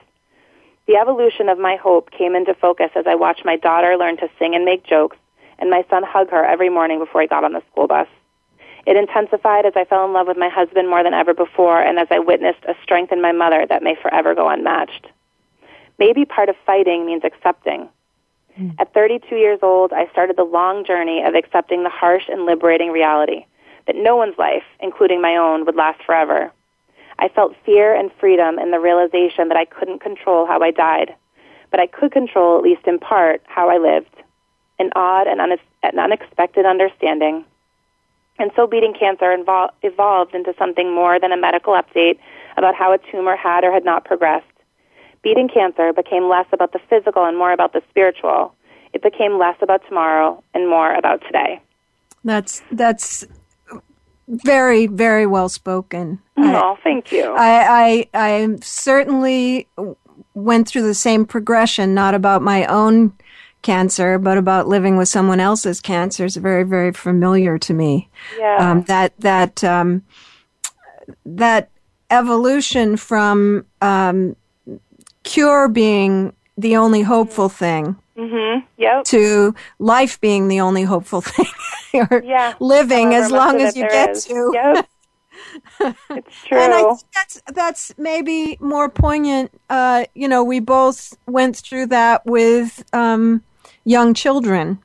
The 0.88 0.96
evolution 0.96 1.48
of 1.48 1.56
my 1.56 1.76
hope 1.76 2.10
came 2.10 2.34
into 2.34 2.52
focus 2.54 2.90
as 2.96 3.06
I 3.06 3.14
watched 3.14 3.44
my 3.44 3.54
daughter 3.54 3.96
learn 3.96 4.16
to 4.16 4.28
sing 4.40 4.56
and 4.56 4.64
make 4.64 4.84
jokes, 4.84 5.16
and 5.60 5.70
my 5.70 5.84
son 5.88 6.02
hug 6.02 6.30
her 6.30 6.44
every 6.44 6.68
morning 6.68 6.98
before 6.98 7.20
he 7.20 7.28
got 7.28 7.44
on 7.44 7.52
the 7.52 7.62
school 7.70 7.86
bus. 7.86 8.08
It 8.88 8.96
intensified 8.96 9.66
as 9.66 9.74
I 9.76 9.84
fell 9.84 10.06
in 10.06 10.14
love 10.14 10.28
with 10.28 10.38
my 10.38 10.48
husband 10.48 10.88
more 10.88 11.04
than 11.04 11.12
ever 11.12 11.34
before, 11.34 11.78
and 11.78 11.98
as 11.98 12.08
I 12.10 12.20
witnessed 12.20 12.64
a 12.66 12.74
strength 12.82 13.12
in 13.12 13.20
my 13.20 13.32
mother 13.32 13.66
that 13.68 13.82
may 13.82 13.94
forever 14.00 14.34
go 14.34 14.48
unmatched. 14.48 15.08
Maybe 15.98 16.24
part 16.24 16.48
of 16.48 16.56
fighting 16.64 17.04
means 17.04 17.22
accepting. 17.22 17.90
Mm. 18.58 18.76
At 18.78 18.94
32 18.94 19.36
years 19.36 19.58
old, 19.62 19.92
I 19.92 20.08
started 20.10 20.36
the 20.36 20.44
long 20.44 20.86
journey 20.86 21.22
of 21.22 21.34
accepting 21.34 21.82
the 21.82 21.90
harsh 21.90 22.22
and 22.30 22.46
liberating 22.46 22.90
reality 22.90 23.44
that 23.86 23.94
no 23.94 24.16
one's 24.16 24.38
life, 24.38 24.64
including 24.80 25.20
my 25.20 25.36
own, 25.36 25.66
would 25.66 25.76
last 25.76 26.02
forever. 26.06 26.50
I 27.18 27.28
felt 27.28 27.56
fear 27.66 27.94
and 27.94 28.10
freedom 28.18 28.58
in 28.58 28.70
the 28.70 28.80
realization 28.80 29.48
that 29.48 29.58
I 29.58 29.66
couldn't 29.66 30.00
control 30.00 30.46
how 30.46 30.62
I 30.62 30.70
died, 30.70 31.14
but 31.70 31.78
I 31.78 31.88
could 31.88 32.10
control, 32.10 32.56
at 32.56 32.64
least 32.64 32.86
in 32.86 32.98
part, 32.98 33.42
how 33.44 33.68
I 33.68 33.76
lived. 33.76 34.16
An 34.78 34.92
odd 34.96 35.26
and, 35.26 35.42
un- 35.42 35.58
an 35.82 35.98
unexpected 35.98 36.64
understanding. 36.64 37.44
And 38.38 38.50
so 38.54 38.66
beating 38.66 38.94
cancer 38.98 39.36
invol- 39.36 39.70
evolved 39.82 40.34
into 40.34 40.54
something 40.58 40.94
more 40.94 41.18
than 41.18 41.32
a 41.32 41.36
medical 41.36 41.74
update 41.74 42.18
about 42.56 42.74
how 42.74 42.92
a 42.92 42.98
tumor 43.10 43.36
had 43.36 43.64
or 43.64 43.72
had 43.72 43.84
not 43.84 44.04
progressed. 44.04 44.46
Beating 45.22 45.48
cancer 45.48 45.92
became 45.92 46.28
less 46.28 46.46
about 46.52 46.72
the 46.72 46.78
physical 46.88 47.24
and 47.24 47.36
more 47.36 47.52
about 47.52 47.72
the 47.72 47.82
spiritual. 47.90 48.54
It 48.92 49.02
became 49.02 49.38
less 49.38 49.56
about 49.60 49.82
tomorrow 49.88 50.42
and 50.54 50.68
more 50.68 50.94
about 50.94 51.22
today. 51.22 51.60
That's 52.24 52.62
that's 52.72 53.26
very 54.28 54.86
very 54.86 55.26
well 55.26 55.48
spoken. 55.48 56.20
Oh, 56.36 56.76
I, 56.78 56.82
thank 56.82 57.12
you. 57.12 57.24
I, 57.24 58.06
I 58.14 58.32
I 58.32 58.56
certainly 58.60 59.68
went 60.34 60.68
through 60.68 60.82
the 60.82 60.94
same 60.94 61.24
progression, 61.26 61.94
not 61.94 62.14
about 62.14 62.42
my 62.42 62.64
own 62.66 63.12
cancer, 63.62 64.18
but 64.18 64.38
about 64.38 64.68
living 64.68 64.96
with 64.96 65.08
someone 65.08 65.40
else's 65.40 65.80
cancer 65.80 66.24
is 66.24 66.36
very 66.36 66.64
very 66.64 66.92
familiar 66.92 67.58
to 67.58 67.74
me. 67.74 68.08
Yeah. 68.38 68.70
Um, 68.70 68.82
that 68.84 69.18
that 69.20 69.64
um, 69.64 70.02
that 71.24 71.70
evolution 72.10 72.96
from 72.96 73.66
um, 73.80 74.36
cure 75.22 75.68
being 75.68 76.32
the 76.56 76.76
only 76.76 77.02
hopeful 77.02 77.48
thing 77.48 77.96
mm-hmm. 78.16 78.66
yep. 78.76 79.04
to 79.04 79.54
life 79.78 80.20
being 80.20 80.48
the 80.48 80.60
only 80.60 80.82
hopeful 80.82 81.20
thing 81.22 81.46
or 82.10 82.22
yeah. 82.24 82.54
living 82.60 83.14
as 83.14 83.30
long 83.30 83.60
as 83.60 83.76
you 83.76 83.88
get 83.88 84.10
is. 84.10 84.24
to. 84.24 84.50
Yep. 84.54 84.88
it's 86.10 86.44
true. 86.44 86.58
And 86.58 86.74
I 86.74 86.82
think 86.82 87.00
that's 87.14 87.42
that's 87.54 87.92
maybe 87.96 88.58
more 88.60 88.88
poignant. 88.88 89.52
Uh, 89.70 90.04
you 90.14 90.28
know, 90.28 90.42
we 90.42 90.58
both 90.60 91.16
went 91.26 91.56
through 91.56 91.86
that 91.86 92.26
with 92.26 92.84
um, 92.92 93.42
young 93.88 94.14
children, 94.14 94.78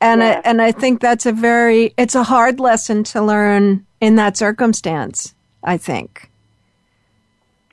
and 0.00 0.22
I, 0.22 0.40
and 0.44 0.60
I 0.60 0.72
think 0.72 1.00
that's 1.00 1.26
a 1.26 1.32
very 1.32 1.94
it's 1.96 2.14
a 2.14 2.22
hard 2.22 2.60
lesson 2.60 3.02
to 3.04 3.22
learn 3.22 3.86
in 4.00 4.16
that 4.16 4.36
circumstance. 4.36 5.34
I 5.64 5.76
think. 5.76 6.30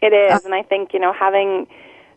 It 0.02 0.14
is, 0.14 0.34
uh, 0.34 0.40
and 0.46 0.56
I 0.56 0.64
think 0.64 0.94
you 0.94 1.00
know 1.00 1.14
having 1.14 1.68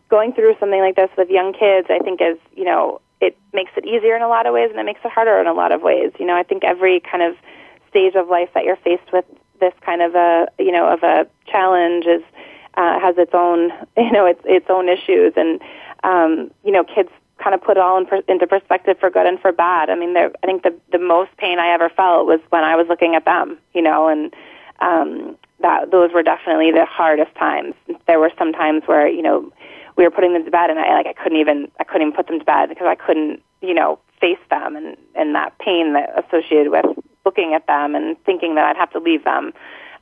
going 0.09 0.33
through 0.33 0.55
something 0.59 0.79
like 0.79 0.95
this 0.95 1.09
with 1.17 1.29
young 1.29 1.53
kids, 1.53 1.87
I 1.89 1.99
think 1.99 2.21
is 2.21 2.37
you 2.55 2.63
know 2.63 3.01
it 3.21 3.37
makes 3.53 3.71
it 3.75 3.85
easier 3.85 4.15
in 4.15 4.21
a 4.21 4.27
lot 4.27 4.45
of 4.45 4.53
ways, 4.53 4.69
and 4.71 4.79
it 4.79 4.85
makes 4.85 5.01
it 5.03 5.11
harder 5.11 5.39
in 5.39 5.47
a 5.47 5.53
lot 5.53 5.71
of 5.71 5.81
ways. 5.81 6.11
You 6.19 6.25
know, 6.25 6.35
I 6.35 6.43
think 6.43 6.63
every 6.63 7.01
kind 7.01 7.21
of 7.21 7.35
stage 7.89 8.15
of 8.15 8.29
life 8.29 8.49
that 8.53 8.63
you're 8.63 8.77
faced 8.77 9.11
with 9.11 9.25
this 9.59 9.73
kind 9.85 10.01
of 10.01 10.15
a 10.15 10.47
you 10.57 10.71
know 10.71 10.87
of 10.87 11.03
a 11.03 11.27
challenge 11.45 12.05
is 12.05 12.23
uh, 12.75 12.99
has 12.99 13.17
its 13.17 13.31
own 13.33 13.71
you 13.97 14.11
know 14.11 14.25
its 14.25 14.41
its 14.45 14.67
own 14.69 14.87
issues, 14.89 15.33
and 15.35 15.61
um, 16.03 16.51
you 16.63 16.71
know 16.71 16.83
kids 16.83 17.09
kind 17.41 17.55
of 17.55 17.61
put 17.61 17.77
it 17.77 17.81
all 17.81 17.97
in 17.97 18.05
per- 18.05 18.23
into 18.27 18.45
perspective 18.45 18.97
for 18.99 19.09
good 19.09 19.25
and 19.25 19.39
for 19.39 19.51
bad. 19.51 19.89
I 19.89 19.95
mean, 19.95 20.15
I 20.15 20.29
think 20.45 20.63
the 20.63 20.75
the 20.91 20.99
most 20.99 21.35
pain 21.37 21.59
I 21.59 21.73
ever 21.73 21.89
felt 21.89 22.27
was 22.27 22.39
when 22.49 22.63
I 22.63 22.75
was 22.75 22.87
looking 22.87 23.15
at 23.15 23.25
them, 23.25 23.57
you 23.73 23.81
know, 23.81 24.07
and 24.07 24.33
um, 24.79 25.37
that 25.61 25.91
those 25.91 26.11
were 26.13 26.23
definitely 26.23 26.71
the 26.71 26.85
hardest 26.85 27.35
times. 27.35 27.75
There 28.07 28.19
were 28.19 28.31
some 28.37 28.53
times 28.53 28.83
where 28.85 29.07
you 29.07 29.21
know 29.21 29.51
we 29.95 30.03
were 30.03 30.11
putting 30.11 30.33
them 30.33 30.45
to 30.45 30.51
bed, 30.51 30.69
and 30.69 30.79
I 30.79 30.93
like 30.93 31.07
I 31.07 31.13
couldn't 31.13 31.39
even 31.39 31.71
I 31.79 31.83
couldn't 31.83 32.07
even 32.07 32.15
put 32.15 32.27
them 32.27 32.39
to 32.39 32.45
bed 32.45 32.69
because 32.69 32.87
I 32.87 32.95
couldn't 32.95 33.41
you 33.61 33.73
know 33.73 33.99
face 34.19 34.39
them 34.49 34.75
and 34.75 34.97
and 35.15 35.35
that 35.35 35.57
pain 35.59 35.93
that 35.93 36.25
associated 36.25 36.71
with 36.71 36.85
looking 37.25 37.53
at 37.53 37.67
them 37.67 37.95
and 37.95 38.17
thinking 38.23 38.55
that 38.55 38.65
I'd 38.65 38.77
have 38.77 38.91
to 38.91 38.99
leave 38.99 39.23
them, 39.23 39.53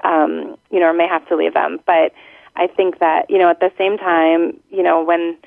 um, 0.04 0.56
you 0.72 0.80
know, 0.80 0.88
or 0.88 0.94
may 0.94 1.08
have 1.08 1.28
to 1.28 1.36
leave 1.36 1.54
them. 1.54 1.80
But 1.86 2.14
I 2.56 2.68
think 2.68 3.00
that 3.00 3.30
you 3.30 3.38
know 3.38 3.50
at 3.50 3.60
the 3.60 3.72
same 3.78 3.98
time, 3.98 4.60
you 4.70 4.84
know, 4.84 5.04
when 5.04 5.38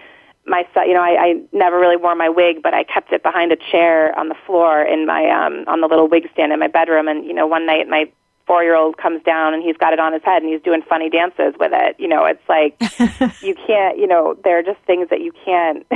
my 0.46 0.66
you 0.76 0.94
know, 0.94 1.02
I, 1.02 1.22
I 1.22 1.42
never 1.52 1.78
really 1.78 1.96
wore 1.96 2.14
my 2.14 2.28
wig, 2.28 2.62
but 2.62 2.74
I 2.74 2.84
kept 2.84 3.12
it 3.12 3.22
behind 3.22 3.52
a 3.52 3.56
chair 3.56 4.18
on 4.18 4.28
the 4.28 4.36
floor 4.46 4.82
in 4.82 5.06
my 5.06 5.28
um 5.30 5.64
on 5.66 5.80
the 5.80 5.86
little 5.86 6.08
wig 6.08 6.28
stand 6.32 6.52
in 6.52 6.58
my 6.58 6.68
bedroom. 6.68 7.08
And 7.08 7.24
you 7.24 7.32
know, 7.32 7.46
one 7.46 7.66
night 7.66 7.88
my 7.88 8.10
four 8.46 8.62
year 8.62 8.76
old 8.76 8.96
comes 8.96 9.22
down 9.22 9.54
and 9.54 9.62
he's 9.62 9.76
got 9.76 9.92
it 9.92 10.00
on 10.00 10.12
his 10.12 10.22
head 10.24 10.42
and 10.42 10.52
he's 10.52 10.62
doing 10.62 10.82
funny 10.88 11.08
dances 11.08 11.54
with 11.58 11.72
it. 11.74 11.96
You 11.98 12.08
know, 12.08 12.24
it's 12.24 12.42
like 12.48 12.76
you 13.42 13.54
can't. 13.54 13.98
You 13.98 14.06
know, 14.06 14.36
there 14.44 14.58
are 14.58 14.62
just 14.62 14.80
things 14.86 15.08
that 15.10 15.20
you 15.20 15.32
can't. 15.44 15.86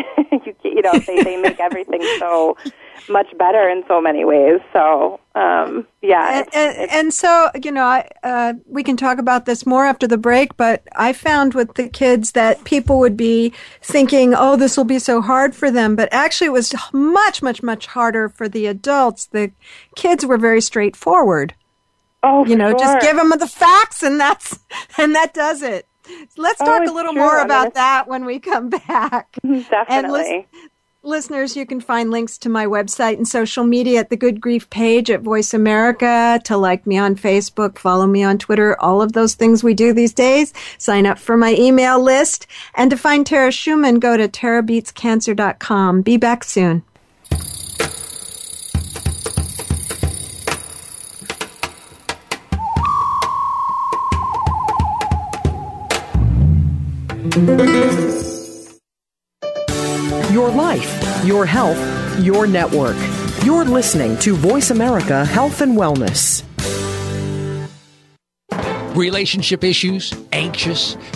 you 0.46 0.54
you 0.62 0.82
know, 0.82 0.92
they 0.98 1.22
they 1.22 1.36
make 1.36 1.60
everything 1.60 2.02
so 2.18 2.56
much 3.08 3.26
better 3.36 3.68
in 3.68 3.82
so 3.88 4.00
many 4.00 4.24
ways. 4.24 4.60
So 4.72 5.20
um, 5.34 5.86
yeah, 6.00 6.38
and, 6.38 6.48
and, 6.54 6.90
and, 6.90 7.14
so 7.14 7.50
you 7.60 7.72
know, 7.72 7.84
I, 7.84 8.08
uh, 8.22 8.54
we 8.66 8.84
can 8.84 8.96
talk 8.96 9.18
about 9.18 9.46
this 9.46 9.66
more 9.66 9.84
after 9.84 10.06
the 10.06 10.16
break. 10.16 10.56
But 10.56 10.86
I 10.94 11.12
found 11.12 11.54
with 11.54 11.74
the 11.74 11.88
kids 11.88 12.32
that 12.32 12.62
people 12.62 13.00
would 13.00 13.16
be 13.16 13.52
thinking, 13.82 14.32
"Oh, 14.32 14.56
this 14.56 14.76
will 14.76 14.84
be 14.84 15.00
so 15.00 15.20
hard 15.20 15.56
for 15.56 15.72
them," 15.72 15.96
but 15.96 16.08
actually, 16.12 16.46
it 16.46 16.52
was 16.52 16.72
much, 16.92 17.42
much, 17.42 17.64
much 17.64 17.86
harder 17.86 18.28
for 18.28 18.48
the 18.48 18.66
adults. 18.66 19.26
The 19.26 19.50
kids 19.96 20.24
were 20.24 20.38
very 20.38 20.60
straightforward. 20.60 21.54
Oh, 22.26 22.46
you 22.46 22.56
know, 22.56 22.70
sure. 22.70 22.78
just 22.78 23.02
give 23.02 23.16
them 23.16 23.30
the 23.38 23.46
facts, 23.46 24.02
and 24.02 24.18
that's 24.18 24.58
and 24.98 25.14
that 25.14 25.34
does 25.34 25.62
it. 25.62 25.86
let's 26.38 26.58
talk 26.58 26.82
oh, 26.86 26.90
a 26.90 26.94
little 26.94 27.12
more 27.12 27.40
about 27.40 27.74
that 27.74 28.08
when 28.08 28.24
we 28.24 28.40
come 28.40 28.70
back. 28.88 29.36
Definitely. 29.42 30.48
listeners, 31.02 31.54
you 31.54 31.66
can 31.66 31.82
find 31.82 32.10
links 32.10 32.38
to 32.38 32.48
my 32.48 32.64
website 32.64 33.18
and 33.18 33.28
social 33.28 33.64
media 33.64 34.00
at 34.00 34.08
the 34.08 34.16
Good 34.16 34.40
Grief 34.40 34.70
page 34.70 35.10
at 35.10 35.20
Voice 35.20 35.52
America, 35.52 36.40
to 36.44 36.56
like 36.56 36.86
me 36.86 36.96
on 36.96 37.14
Facebook, 37.14 37.78
follow 37.78 38.06
me 38.06 38.22
on 38.22 38.38
Twitter, 38.38 38.80
all 38.80 39.02
of 39.02 39.12
those 39.12 39.34
things 39.34 39.62
we 39.62 39.74
do 39.74 39.92
these 39.92 40.14
days. 40.14 40.54
Sign 40.78 41.04
up 41.04 41.18
for 41.18 41.36
my 41.36 41.54
email 41.58 42.02
list. 42.02 42.46
And 42.74 42.90
to 42.90 42.96
find 42.96 43.26
Tara 43.26 43.50
Shuman, 43.50 44.00
go 44.00 44.16
to 44.16 44.28
tarabeatscancer.com. 44.28 46.00
Be 46.00 46.16
back 46.16 46.42
soon. 46.42 46.84
Your 57.34 57.42
life, 60.50 61.24
your 61.24 61.44
health, 61.44 62.20
your 62.20 62.46
network. 62.46 62.94
You're 63.44 63.64
listening 63.64 64.16
to 64.18 64.36
Voice 64.36 64.70
America 64.70 65.24
Health 65.24 65.60
and 65.60 65.76
Wellness. 65.76 66.44
Relationship 68.94 69.64
issues? 69.64 70.14
Anxious? 70.30 70.96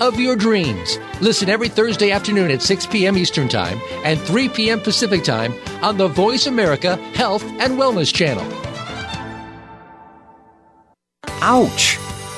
of 0.00 0.18
your 0.18 0.36
dreams. 0.36 0.98
Listen 1.20 1.48
every 1.48 1.68
Thursday 1.68 2.10
afternoon 2.10 2.50
at 2.50 2.62
6 2.62 2.86
p.m. 2.86 3.16
Eastern 3.16 3.48
Time 3.48 3.80
and 4.04 4.18
3 4.20 4.48
p.m. 4.50 4.80
Pacific 4.80 5.24
Time 5.24 5.54
on 5.82 5.96
the 5.96 6.08
Voice 6.08 6.46
America 6.46 6.96
Health 7.14 7.44
and 7.60 7.78
Wellness 7.78 8.12
Channel. 8.12 8.44
Ouch! 11.40 11.96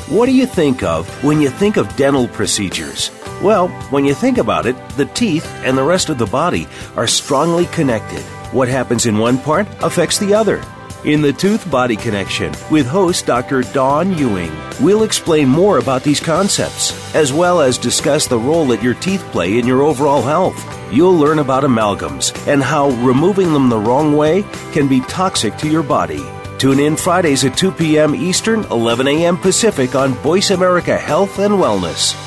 What 0.09 0.27
do 0.27 0.33
you 0.33 0.47
think 0.47 0.83
of 0.83 1.09
when 1.25 1.41
you 1.41 1.51
think 1.51 1.77
of 1.77 1.95
dental 1.97 2.29
procedures? 2.29 3.11
Well, 3.43 3.69
when 3.91 4.05
you 4.05 4.15
think 4.15 4.39
about 4.39 4.67
it, 4.67 4.77
the 4.91 5.07
teeth 5.07 5.47
and 5.65 5.77
the 5.77 5.83
rest 5.83 6.09
of 6.09 6.19
the 6.19 6.27
body 6.27 6.67
are 6.97 7.07
strongly 7.07 7.67
connected. 7.67 8.23
What 8.53 8.69
happens 8.69 9.07
in 9.07 9.19
one 9.19 9.39
part 9.39 9.67
affects 9.83 10.19
the 10.19 10.33
other. 10.33 10.63
In 11.07 11.23
the 11.23 11.33
Tooth 11.33 11.71
Body 11.71 11.95
Connection 11.95 12.53
with 12.69 12.85
host 12.85 13.27
Dr. 13.27 13.63
Dawn 13.63 14.19
Ewing, 14.19 14.51
we'll 14.81 15.05
explain 15.05 15.49
more 15.49 15.79
about 15.79 16.03
these 16.03 16.19
concepts, 16.19 17.15
as 17.15 17.33
well 17.33 17.61
as 17.61 17.79
discuss 17.79 18.27
the 18.27 18.41
role 18.41 18.67
that 18.67 18.83
your 18.83 18.95
teeth 18.95 19.23
play 19.31 19.57
in 19.57 19.69
your 19.69 19.83
overall 19.83 20.21
health. 20.21 20.61
You'll 20.93 21.15
learn 21.15 21.39
about 21.39 21.63
amalgams 21.63 22.35
and 22.49 22.61
how 22.61 22.91
removing 23.07 23.53
them 23.53 23.69
the 23.69 23.79
wrong 23.79 24.17
way 24.17 24.43
can 24.73 24.89
be 24.89 25.01
toxic 25.03 25.57
to 25.59 25.69
your 25.69 25.85
body. 25.85 26.25
Tune 26.59 26.81
in 26.81 26.97
Fridays 26.97 27.45
at 27.45 27.57
2 27.57 27.71
p.m. 27.71 28.13
Eastern, 28.13 28.65
11 28.65 29.07
a.m. 29.07 29.37
Pacific 29.37 29.95
on 29.95 30.13
Voice 30.15 30.51
America 30.51 30.99
Health 30.99 31.39
and 31.39 31.55
Wellness. 31.55 32.26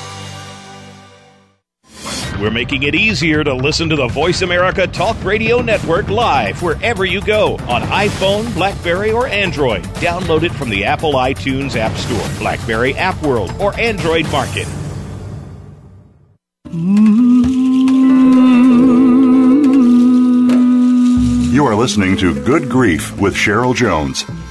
We're 2.40 2.50
making 2.50 2.84
it 2.84 2.94
easier 2.94 3.44
to 3.44 3.52
listen 3.52 3.90
to 3.90 3.96
the 3.96 4.08
Voice 4.08 4.40
America 4.40 4.86
Talk 4.86 5.22
Radio 5.22 5.60
Network 5.60 6.08
live 6.08 6.62
wherever 6.62 7.04
you 7.04 7.20
go 7.20 7.56
on 7.68 7.82
iPhone, 7.82 8.54
Blackberry, 8.54 9.12
or 9.12 9.26
Android. 9.26 9.82
Download 10.00 10.42
it 10.42 10.52
from 10.52 10.70
the 10.70 10.86
Apple 10.86 11.12
iTunes 11.12 11.76
App 11.76 11.94
Store, 11.98 12.38
Blackberry 12.38 12.94
App 12.94 13.22
World, 13.22 13.52
or 13.60 13.78
Android 13.78 14.24
Market. 14.32 14.66
You 21.52 21.66
are 21.66 21.74
listening 21.74 22.16
to 22.16 22.32
Good 22.46 22.70
Grief 22.70 23.20
with 23.20 23.34
Cheryl 23.34 23.74
Jones. 23.74 24.24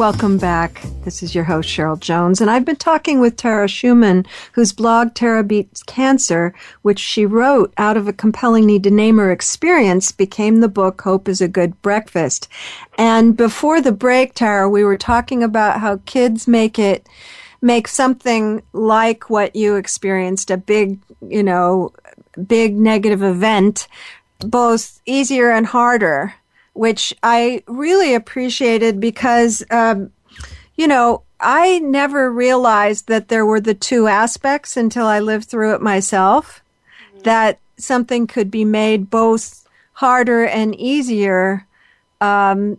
Welcome 0.00 0.38
back. 0.38 0.82
This 1.04 1.22
is 1.22 1.34
your 1.34 1.44
host, 1.44 1.68
Cheryl 1.68 2.00
Jones, 2.00 2.40
and 2.40 2.50
I've 2.50 2.64
been 2.64 2.76
talking 2.76 3.20
with 3.20 3.36
Tara 3.36 3.66
Shuman, 3.66 4.26
whose 4.54 4.72
blog, 4.72 5.12
Tara 5.12 5.44
Beats 5.44 5.82
Cancer, 5.82 6.54
which 6.80 6.98
she 6.98 7.26
wrote 7.26 7.74
out 7.76 7.98
of 7.98 8.08
a 8.08 8.12
compelling 8.14 8.64
need 8.64 8.82
to 8.84 8.90
name 8.90 9.18
her 9.18 9.30
experience, 9.30 10.10
became 10.10 10.60
the 10.60 10.68
book 10.68 11.02
Hope 11.02 11.28
is 11.28 11.42
a 11.42 11.48
Good 11.48 11.82
Breakfast. 11.82 12.48
And 12.96 13.36
before 13.36 13.82
the 13.82 13.92
break, 13.92 14.32
Tara, 14.32 14.70
we 14.70 14.84
were 14.84 14.96
talking 14.96 15.42
about 15.42 15.80
how 15.80 16.00
kids 16.06 16.48
make 16.48 16.78
it, 16.78 17.06
make 17.60 17.86
something 17.86 18.62
like 18.72 19.28
what 19.28 19.54
you 19.54 19.76
experienced, 19.76 20.50
a 20.50 20.56
big, 20.56 20.98
you 21.20 21.42
know, 21.42 21.92
big 22.46 22.74
negative 22.74 23.22
event, 23.22 23.86
both 24.38 25.02
easier 25.04 25.50
and 25.50 25.66
harder 25.66 26.36
which 26.80 27.12
I 27.22 27.62
really 27.66 28.14
appreciated 28.14 29.00
because, 29.00 29.62
um, 29.70 30.12
you 30.76 30.88
know, 30.88 31.24
I 31.38 31.78
never 31.80 32.32
realized 32.32 33.06
that 33.08 33.28
there 33.28 33.44
were 33.44 33.60
the 33.60 33.74
two 33.74 34.06
aspects 34.06 34.78
until 34.78 35.06
I 35.06 35.20
lived 35.20 35.44
through 35.44 35.74
it 35.74 35.82
myself. 35.82 36.62
Mm-hmm. 37.10 37.24
That 37.24 37.58
something 37.76 38.26
could 38.26 38.50
be 38.50 38.64
made 38.64 39.10
both 39.10 39.68
harder 39.92 40.46
and 40.46 40.74
easier 40.74 41.66
um, 42.22 42.78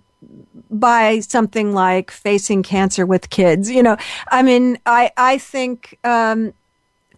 by 0.72 1.20
something 1.20 1.72
like 1.72 2.10
facing 2.10 2.64
cancer 2.64 3.06
with 3.06 3.30
kids. 3.30 3.70
You 3.70 3.84
know, 3.84 3.98
I 4.32 4.42
mean, 4.42 4.80
I 4.84 5.12
I 5.16 5.38
think, 5.38 6.00
um, 6.04 6.56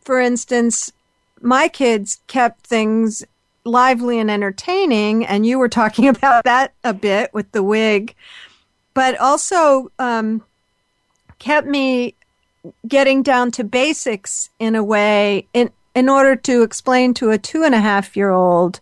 for 0.01 0.19
instance, 0.19 0.91
my 1.39 1.69
kids 1.69 2.19
kept 2.27 2.67
things 2.67 3.23
lively 3.65 4.19
and 4.19 4.29
entertaining, 4.29 5.25
and 5.25 5.45
you 5.45 5.59
were 5.59 5.69
talking 5.69 6.07
about 6.15 6.43
that 6.43 6.73
a 6.83 6.93
bit 6.93 7.33
with 7.33 7.51
the 7.51 7.63
wig, 7.63 8.15
but 8.93 9.19
also 9.19 9.91
um, 9.99 10.43
kept 11.39 11.67
me 11.67 12.15
getting 12.87 13.23
down 13.23 13.51
to 13.51 13.63
basics 13.63 14.49
in 14.59 14.75
a 14.75 14.83
way. 14.83 15.47
In 15.53 15.71
in 15.95 16.09
order 16.09 16.35
to 16.35 16.63
explain 16.63 17.13
to 17.13 17.29
a 17.29 17.37
two 17.37 17.63
and 17.63 17.75
a 17.75 17.79
half 17.79 18.17
year 18.17 18.31
old 18.31 18.79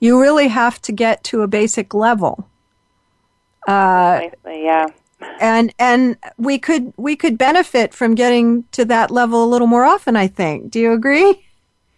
you 0.00 0.20
really 0.20 0.48
have 0.48 0.80
to 0.82 0.92
get 0.92 1.22
to 1.22 1.42
a 1.42 1.46
basic 1.46 1.94
level. 1.94 2.48
Uh, 3.68 4.28
yeah. 4.46 4.86
And 5.38 5.72
and 5.78 6.16
we 6.38 6.58
could 6.58 6.94
we 6.96 7.14
could 7.14 7.36
benefit 7.36 7.92
from 7.92 8.14
getting 8.14 8.64
to 8.72 8.86
that 8.86 9.10
level 9.10 9.44
a 9.44 9.48
little 9.48 9.66
more 9.66 9.84
often 9.84 10.16
i 10.16 10.26
think. 10.26 10.70
Do 10.70 10.80
you 10.80 10.92
agree 10.92 11.46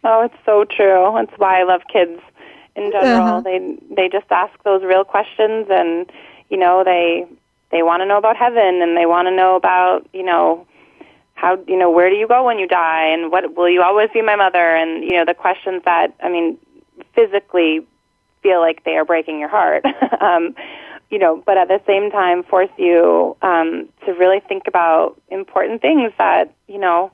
Oh, 0.04 0.22
it's 0.22 0.34
so 0.44 0.64
true. 0.64 1.12
That's 1.14 1.38
why 1.38 1.60
I 1.60 1.64
love 1.64 1.82
kids 1.92 2.20
in 2.74 2.90
general. 2.90 3.28
Uh-huh. 3.28 3.40
They 3.40 3.76
they 3.94 4.08
just 4.08 4.30
ask 4.30 4.52
those 4.64 4.82
real 4.82 5.04
questions, 5.04 5.66
and 5.70 6.10
you 6.48 6.56
know 6.56 6.82
they 6.84 7.26
they 7.70 7.82
want 7.82 8.00
to 8.02 8.06
know 8.06 8.18
about 8.18 8.36
heaven, 8.36 8.82
and 8.82 8.96
they 8.96 9.06
want 9.06 9.28
to 9.28 9.34
know 9.34 9.56
about 9.56 10.06
you 10.12 10.24
know 10.24 10.66
how 11.34 11.58
you 11.66 11.76
know 11.78 11.90
where 11.90 12.10
do 12.10 12.16
you 12.16 12.26
go 12.26 12.44
when 12.44 12.58
you 12.58 12.66
die, 12.66 13.06
and 13.06 13.30
what 13.30 13.54
will 13.56 13.68
you 13.68 13.82
always 13.82 14.10
be 14.12 14.22
my 14.22 14.36
mother, 14.36 14.74
and 14.76 15.04
you 15.04 15.12
know 15.16 15.24
the 15.24 15.34
questions 15.34 15.82
that 15.84 16.14
I 16.22 16.28
mean 16.28 16.58
physically 17.14 17.86
feel 18.42 18.60
like 18.60 18.84
they 18.84 18.96
are 18.96 19.04
breaking 19.04 19.38
your 19.38 19.48
heart. 19.48 19.84
um, 20.20 20.54
you 21.10 21.18
know, 21.18 21.42
but 21.44 21.58
at 21.58 21.68
the 21.68 21.80
same 21.86 22.10
time 22.10 22.42
force 22.42 22.70
you 22.78 23.36
um, 23.42 23.88
to 24.06 24.12
really 24.12 24.40
think 24.40 24.64
about 24.66 25.20
important 25.28 25.80
things 25.82 26.12
that 26.18 26.52
you 26.66 26.78
know 26.78 27.12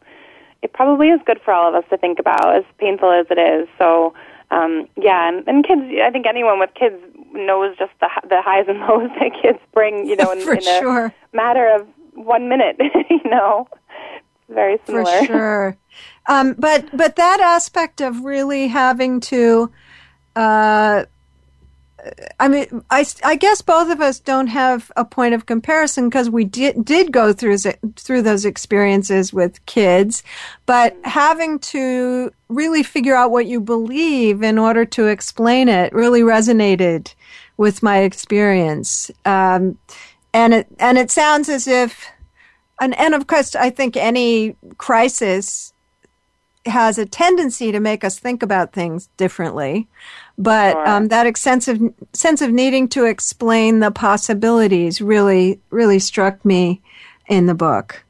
it 0.62 0.72
probably 0.72 1.08
is 1.08 1.20
good 1.24 1.40
for 1.44 1.52
all 1.52 1.68
of 1.68 1.74
us 1.74 1.88
to 1.90 1.96
think 1.96 2.18
about, 2.18 2.56
as 2.56 2.64
painful 2.78 3.10
as 3.10 3.26
it 3.30 3.38
is. 3.38 3.68
So, 3.78 4.14
um, 4.50 4.88
yeah, 4.96 5.28
and, 5.28 5.46
and 5.46 5.66
kids, 5.66 5.82
I 6.02 6.10
think 6.10 6.26
anyone 6.26 6.58
with 6.58 6.70
kids 6.74 6.96
knows 7.32 7.76
just 7.78 7.92
the 8.00 8.08
the 8.28 8.42
highs 8.42 8.66
and 8.68 8.80
lows 8.88 9.10
that 9.20 9.32
kids 9.40 9.58
bring, 9.72 10.06
you 10.06 10.16
know, 10.16 10.32
in, 10.32 10.38
in 10.48 10.62
sure. 10.62 11.06
a 11.06 11.36
matter 11.36 11.68
of 11.68 11.86
one 12.14 12.48
minute, 12.48 12.76
you 13.10 13.30
know. 13.30 13.68
Very 14.48 14.78
similar. 14.86 15.04
For 15.04 15.26
sure. 15.26 15.76
Um, 16.26 16.54
but 16.58 16.96
but 16.96 17.16
that 17.16 17.40
aspect 17.40 18.00
of 18.00 18.24
really 18.24 18.68
having 18.68 19.20
to 19.20 19.70
uh, 20.34 21.04
I 22.38 22.48
mean, 22.48 22.84
I, 22.90 23.04
I 23.24 23.34
guess 23.34 23.60
both 23.60 23.90
of 23.90 24.00
us 24.00 24.20
don't 24.20 24.46
have 24.46 24.92
a 24.96 25.04
point 25.04 25.34
of 25.34 25.46
comparison 25.46 26.08
because 26.08 26.30
we 26.30 26.44
did 26.44 26.84
did 26.84 27.12
go 27.12 27.32
through 27.32 27.58
through 27.96 28.22
those 28.22 28.44
experiences 28.44 29.32
with 29.32 29.64
kids, 29.66 30.22
but 30.66 30.96
having 31.04 31.58
to 31.60 32.32
really 32.48 32.82
figure 32.82 33.16
out 33.16 33.32
what 33.32 33.46
you 33.46 33.60
believe 33.60 34.42
in 34.42 34.58
order 34.58 34.84
to 34.84 35.06
explain 35.06 35.68
it 35.68 35.92
really 35.92 36.20
resonated 36.20 37.14
with 37.56 37.82
my 37.82 37.98
experience, 37.98 39.10
um, 39.24 39.76
and 40.32 40.54
it 40.54 40.68
and 40.78 40.98
it 40.98 41.10
sounds 41.10 41.48
as 41.48 41.66
if, 41.66 42.06
and 42.80 42.96
and 42.98 43.14
of 43.14 43.26
course, 43.26 43.56
I 43.56 43.70
think 43.70 43.96
any 43.96 44.54
crisis 44.76 45.72
has 46.66 46.98
a 46.98 47.06
tendency 47.06 47.72
to 47.72 47.80
make 47.80 48.04
us 48.04 48.18
think 48.18 48.42
about 48.42 48.72
things 48.72 49.08
differently. 49.16 49.88
But 50.38 50.72
sure. 50.72 50.88
um, 50.88 51.08
that 51.08 51.36
sense 51.36 51.66
of 51.66 51.82
sense 52.12 52.40
of 52.40 52.52
needing 52.52 52.88
to 52.90 53.04
explain 53.04 53.80
the 53.80 53.90
possibilities 53.90 55.00
really 55.00 55.58
really 55.70 55.98
struck 55.98 56.44
me 56.44 56.80
in 57.26 57.46
the 57.46 57.54
book. 57.54 58.04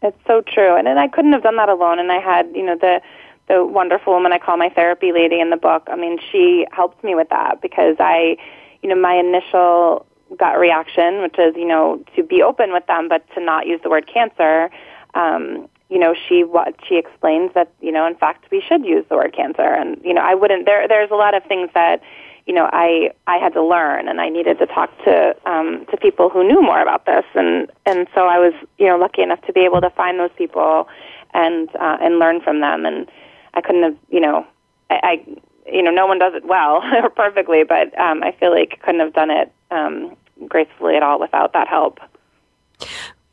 It's 0.00 0.16
so 0.26 0.42
true, 0.42 0.76
and 0.76 0.86
and 0.86 1.00
I 1.00 1.08
couldn't 1.08 1.32
have 1.32 1.42
done 1.42 1.56
that 1.56 1.68
alone. 1.68 1.98
And 1.98 2.12
I 2.12 2.20
had, 2.20 2.50
you 2.54 2.64
know, 2.64 2.76
the 2.76 3.00
the 3.48 3.64
wonderful 3.64 4.12
woman 4.12 4.32
I 4.32 4.38
call 4.38 4.56
my 4.56 4.68
therapy 4.68 5.12
lady 5.12 5.40
in 5.40 5.50
the 5.50 5.56
book. 5.56 5.88
I 5.90 5.96
mean, 5.96 6.18
she 6.30 6.66
helped 6.70 7.02
me 7.02 7.14
with 7.14 7.28
that 7.30 7.60
because 7.60 7.96
I, 7.98 8.36
you 8.82 8.88
know, 8.88 8.96
my 8.96 9.14
initial 9.14 10.06
gut 10.38 10.58
reaction, 10.58 11.20
which 11.20 11.38
is, 11.38 11.54
you 11.56 11.66
know, 11.66 12.02
to 12.16 12.22
be 12.22 12.42
open 12.42 12.72
with 12.72 12.86
them, 12.86 13.08
but 13.08 13.26
to 13.34 13.40
not 13.40 13.66
use 13.66 13.80
the 13.82 13.90
word 13.90 14.08
cancer. 14.12 14.70
Um, 15.14 15.68
you 15.94 16.00
know, 16.00 16.12
she 16.28 16.44
she 16.88 16.96
explains 16.96 17.54
that, 17.54 17.72
you 17.80 17.92
know, 17.92 18.04
in 18.04 18.16
fact, 18.16 18.50
we 18.50 18.60
should 18.60 18.84
use 18.84 19.04
the 19.08 19.14
word 19.14 19.32
cancer, 19.32 19.62
and 19.62 20.00
you 20.04 20.12
know, 20.12 20.22
I 20.22 20.34
wouldn't. 20.34 20.66
There, 20.66 20.88
there's 20.88 21.12
a 21.12 21.14
lot 21.14 21.34
of 21.34 21.44
things 21.44 21.70
that 21.74 22.02
you 22.46 22.52
know, 22.52 22.68
I 22.72 23.10
I 23.28 23.38
had 23.38 23.54
to 23.54 23.62
learn, 23.62 24.08
and 24.08 24.20
I 24.20 24.28
needed 24.28 24.58
to 24.58 24.66
talk 24.66 24.90
to 25.04 25.36
um, 25.46 25.86
to 25.92 25.96
people 25.96 26.28
who 26.28 26.46
knew 26.46 26.60
more 26.60 26.82
about 26.82 27.06
this, 27.06 27.24
and 27.34 27.70
and 27.86 28.08
so 28.12 28.26
I 28.26 28.38
was 28.38 28.52
you 28.76 28.88
know 28.88 28.98
lucky 28.98 29.22
enough 29.22 29.40
to 29.42 29.52
be 29.52 29.60
able 29.60 29.80
to 29.80 29.90
find 29.90 30.18
those 30.18 30.32
people 30.36 30.88
and 31.32 31.68
uh, 31.76 31.98
and 32.02 32.18
learn 32.18 32.40
from 32.40 32.60
them, 32.60 32.84
and 32.84 33.08
I 33.54 33.60
couldn't 33.60 33.84
have 33.84 33.96
you 34.10 34.20
know 34.20 34.44
I, 34.90 35.00
I 35.04 35.70
you 35.70 35.82
know 35.82 35.92
no 35.92 36.06
one 36.06 36.18
does 36.18 36.34
it 36.34 36.44
well 36.44 36.82
or 37.02 37.08
perfectly, 37.24 37.62
but 37.62 37.96
um, 38.00 38.24
I 38.24 38.32
feel 38.32 38.50
like 38.52 38.80
couldn't 38.82 39.00
have 39.00 39.14
done 39.14 39.30
it 39.30 39.52
um, 39.70 40.16
gracefully 40.48 40.96
at 40.96 41.04
all 41.04 41.20
without 41.20 41.52
that 41.52 41.68
help. 41.68 42.00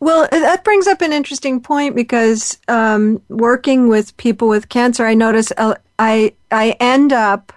Well, 0.02 0.28
that 0.32 0.64
brings 0.64 0.88
up 0.88 1.02
an 1.02 1.14
interesting 1.14 1.62
point 1.62 1.96
because 1.96 2.58
um, 2.68 3.22
working 3.30 3.88
with 3.88 4.18
people 4.18 4.50
with 4.50 4.68
cancer, 4.68 5.06
I 5.06 5.14
notice 5.14 5.54
uh, 5.58 5.76
I 6.00 6.34
I 6.50 6.76
end 6.80 7.14
up 7.14 7.54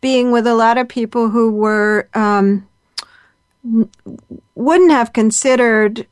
being 0.00 0.30
with 0.30 0.46
a 0.46 0.54
lot 0.54 0.78
of 0.78 0.88
people 0.88 1.28
who 1.28 1.50
were 1.50 2.08
um, 2.14 2.68
wouldn't 4.54 4.92
have 4.92 5.12
considered 5.12 6.06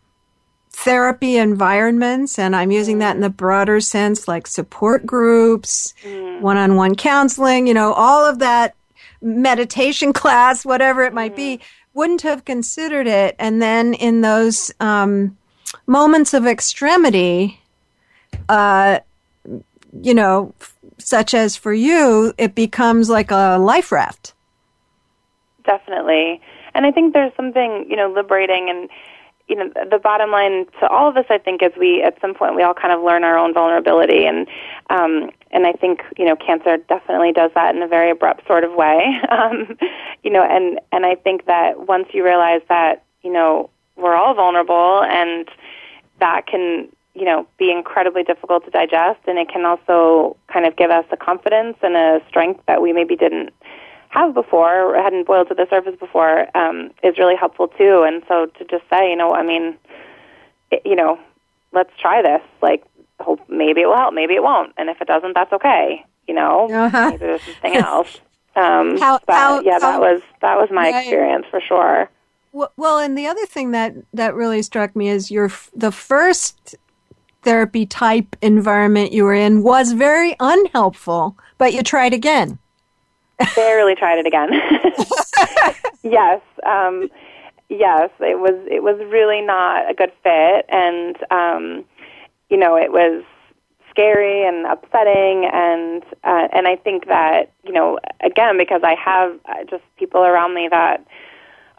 therapy 0.72 1.37
environments, 1.37 2.37
and 2.37 2.57
I'm 2.57 2.72
using 2.72 2.99
that 2.99 3.14
in 3.14 3.22
the 3.22 3.31
broader 3.31 3.81
sense, 3.81 4.27
like 4.27 4.49
support 4.49 5.07
groups, 5.07 5.94
one 6.40 6.57
on 6.57 6.75
one 6.75 6.96
counseling, 6.96 7.68
you 7.68 7.75
know, 7.75 7.92
all 7.92 8.25
of 8.25 8.40
that 8.40 8.75
meditation 9.22 10.12
class, 10.20 10.64
whatever 10.64 11.05
it 11.05 11.14
might 11.14 11.37
be, 11.37 11.61
wouldn't 11.94 12.22
have 12.22 12.44
considered 12.44 13.07
it. 13.07 13.37
And 13.38 13.62
then 13.62 13.94
in 13.94 14.22
those 14.22 14.72
um, 14.81 15.37
moments 15.87 16.35
of 16.35 16.46
extremity, 16.46 17.61
uh, 18.48 19.00
you 20.00 20.14
know, 20.14 20.55
such 20.98 21.35
as 21.35 21.57
for 21.57 21.72
you, 21.72 22.33
it 22.38 22.55
becomes 22.55 23.09
like 23.09 23.31
a 23.31 23.59
life 23.59 23.92
raft. 23.92 24.35
Definitely. 25.64 26.40
And 26.74 26.87
I 26.87 26.92
think 26.92 27.12
there's 27.12 27.33
something, 27.37 27.87
you 27.88 27.96
know, 27.96 28.12
liberating 28.12 28.68
and 28.70 28.88
you 29.48 29.55
know, 29.55 29.70
the 29.90 29.98
bottom 29.98 30.31
line 30.33 30.66
to 30.81 30.88
all 30.88 31.09
of 31.09 31.16
us, 31.16 31.26
I 31.31 31.38
think, 31.38 31.62
is 31.62 31.70
we 31.79 32.02
at 32.02 32.20
some 32.20 32.35
point 32.35 32.57
we 32.57 32.62
all 32.62 32.74
kind 32.74 32.92
of 32.92 33.02
learn 33.02 33.22
our 33.22 33.38
own 33.38 33.55
vulnerability, 33.55 34.26
and 34.26 34.48
um, 34.90 35.31
and 35.52 35.66
I 35.66 35.72
think 35.72 36.02
you 36.18 36.24
know, 36.24 36.35
cancer 36.35 36.79
definitely 36.88 37.33
does 37.33 37.52
that 37.55 37.74
in 37.74 37.81
a 37.81 37.87
very 37.87 38.11
abrupt 38.11 38.46
sort 38.46 38.64
of 38.64 38.74
way, 38.74 39.20
um, 39.31 39.79
you 40.24 40.31
know, 40.31 40.42
and 40.42 40.81
and 40.90 41.07
I 41.07 41.14
think 41.14 41.46
that 41.46 41.87
once 41.87 42.09
you 42.12 42.24
realize 42.24 42.62
that 42.68 43.05
you 43.22 43.33
know 43.33 43.70
we're 43.96 44.14
all 44.14 44.35
vulnerable, 44.35 45.02
and 45.02 45.48
that 46.20 46.46
can 46.46 46.88
you 47.16 47.24
know, 47.24 47.46
be 47.59 47.72
incredibly 47.72 48.22
difficult 48.22 48.64
to 48.66 48.70
digest, 48.70 49.20
and 49.26 49.38
it 49.38 49.48
can 49.48 49.64
also 49.64 50.37
kind 50.52 50.66
of 50.66 50.76
give 50.76 50.90
us 50.90 51.06
a 51.11 51.16
confidence 51.16 51.78
and 51.82 51.96
a 51.96 52.20
strength 52.28 52.61
that 52.66 52.82
we 52.82 52.92
maybe 52.92 53.16
didn't 53.16 53.54
have 54.11 54.35
before 54.35 54.94
or 54.94 55.02
hadn't 55.02 55.26
boiled 55.26 55.48
to 55.48 55.54
the 55.54 55.66
surface 55.70 55.96
before 55.98 56.46
um, 56.56 56.90
is 57.02 57.16
really 57.18 57.35
helpful 57.35 57.68
too. 57.68 58.04
And 58.06 58.22
so 58.28 58.46
to 58.59 58.64
just 58.66 58.85
say, 58.90 59.11
you 59.11 59.16
know, 59.16 59.32
I 59.32 59.42
mean, 59.42 59.76
it, 60.70 60.82
you 60.85 60.94
know, 60.94 61.18
let's 61.72 61.90
try 61.98 62.20
this. 62.20 62.42
Like, 62.61 62.85
hope 63.20 63.40
maybe 63.48 63.80
it 63.80 63.87
will 63.87 63.96
help, 63.96 64.12
maybe 64.12 64.35
it 64.35 64.42
won't, 64.42 64.74
and 64.76 64.90
if 64.90 65.00
it 65.00 65.09
doesn't, 65.09 65.32
that's 65.32 65.52
okay. 65.54 66.04
You 66.28 66.35
know, 66.35 66.70
uh-huh. 66.70 67.11
maybe 67.12 67.16
there's 67.16 67.42
something 67.42 67.76
else. 67.76 68.20
Um, 68.56 68.98
how, 68.98 69.20
but 69.26 69.35
how, 69.35 69.61
yeah, 69.61 69.78
that 69.78 70.00
was 70.00 70.20
that 70.42 70.56
was 70.56 70.68
my 70.70 70.90
right. 70.90 70.96
experience 70.96 71.46
for 71.50 71.61
sure. 71.61 72.11
Well, 72.76 72.98
and 72.98 73.18
the 73.18 73.26
other 73.26 73.44
thing 73.44 73.72
that 73.72 73.94
that 74.14 74.34
really 74.34 74.62
struck 74.62 74.96
me 74.96 75.08
is 75.08 75.30
your 75.30 75.50
the 75.74 75.92
first 75.92 76.76
therapy 77.42 77.84
type 77.84 78.34
environment 78.40 79.12
you 79.12 79.24
were 79.24 79.34
in 79.34 79.62
was 79.62 79.92
very 79.92 80.34
unhelpful, 80.40 81.36
but 81.58 81.74
you 81.74 81.82
tried 81.82 82.14
again. 82.14 82.58
Barely 83.54 83.94
tried 83.94 84.18
it 84.18 84.26
again. 84.26 84.48
yes, 86.02 86.40
um, 86.64 87.10
yes, 87.68 88.08
it 88.20 88.38
was. 88.38 88.54
It 88.70 88.82
was 88.82 88.98
really 89.12 89.42
not 89.42 89.90
a 89.90 89.94
good 89.94 90.12
fit, 90.22 90.64
and 90.70 91.16
um, 91.30 91.84
you 92.48 92.56
know, 92.56 92.74
it 92.76 92.90
was 92.90 93.22
scary 93.90 94.48
and 94.48 94.64
upsetting, 94.64 95.44
and 95.52 96.02
uh, 96.24 96.48
and 96.54 96.66
I 96.66 96.76
think 96.76 97.06
that 97.08 97.52
you 97.64 97.72
know, 97.72 97.98
again, 98.24 98.56
because 98.56 98.80
I 98.82 98.94
have 98.94 99.38
uh, 99.44 99.64
just 99.68 99.84
people 99.98 100.22
around 100.22 100.54
me 100.54 100.68
that 100.70 101.06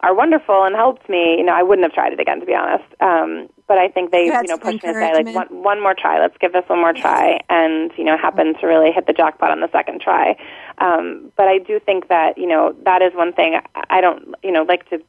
are 0.08 0.15
wonderful 0.15 0.63
and 0.63 0.76
helped 0.76 1.10
me. 1.10 1.36
You 1.38 1.43
know, 1.43 1.54
I 1.54 1.63
wouldn't 1.63 1.84
have 1.84 1.93
tried 1.93 2.13
it 2.13 2.20
again, 2.20 2.39
to 2.39 2.46
be 2.46 2.56
honest. 2.56 2.86
Um, 3.02 3.50
but 3.67 3.78
I 3.78 3.89
think 3.89 4.12
they, 4.12 4.26
you 4.26 4.43
know, 4.43 4.58
pushed 4.58 4.84
me 4.84 4.93
to 4.93 4.93
say 4.93 5.13
like 5.13 5.36
one, 5.36 5.63
one 5.63 5.82
more 5.82 5.93
try. 5.93 6.20
Let's 6.20 6.38
give 6.39 6.54
this 6.54 6.63
one 6.67 6.80
more 6.80 6.93
try, 6.93 7.39
and 7.50 7.91
you 7.98 8.06
know, 8.06 8.17
happened 8.17 8.56
to 8.62 8.67
really 8.67 8.91
hit 8.91 9.06
the 9.08 9.13
jackpot 9.13 9.52
on 9.52 9.60
the 9.60 9.70
second 9.72 10.00
try. 10.00 10.38
Um, 10.78 11.32
but 11.36 11.48
I 11.50 11.58
do 11.58 11.80
think 11.80 12.08
that 12.08 12.38
you 12.38 12.48
know 12.48 12.74
that 12.86 13.02
is 13.02 13.13
one 13.13 13.34
thing 13.34 13.60
I 13.89 14.00
don't, 14.00 14.36
you 14.43 14.52
know, 14.52 14.63
like 14.63 14.89
to 14.89 15.04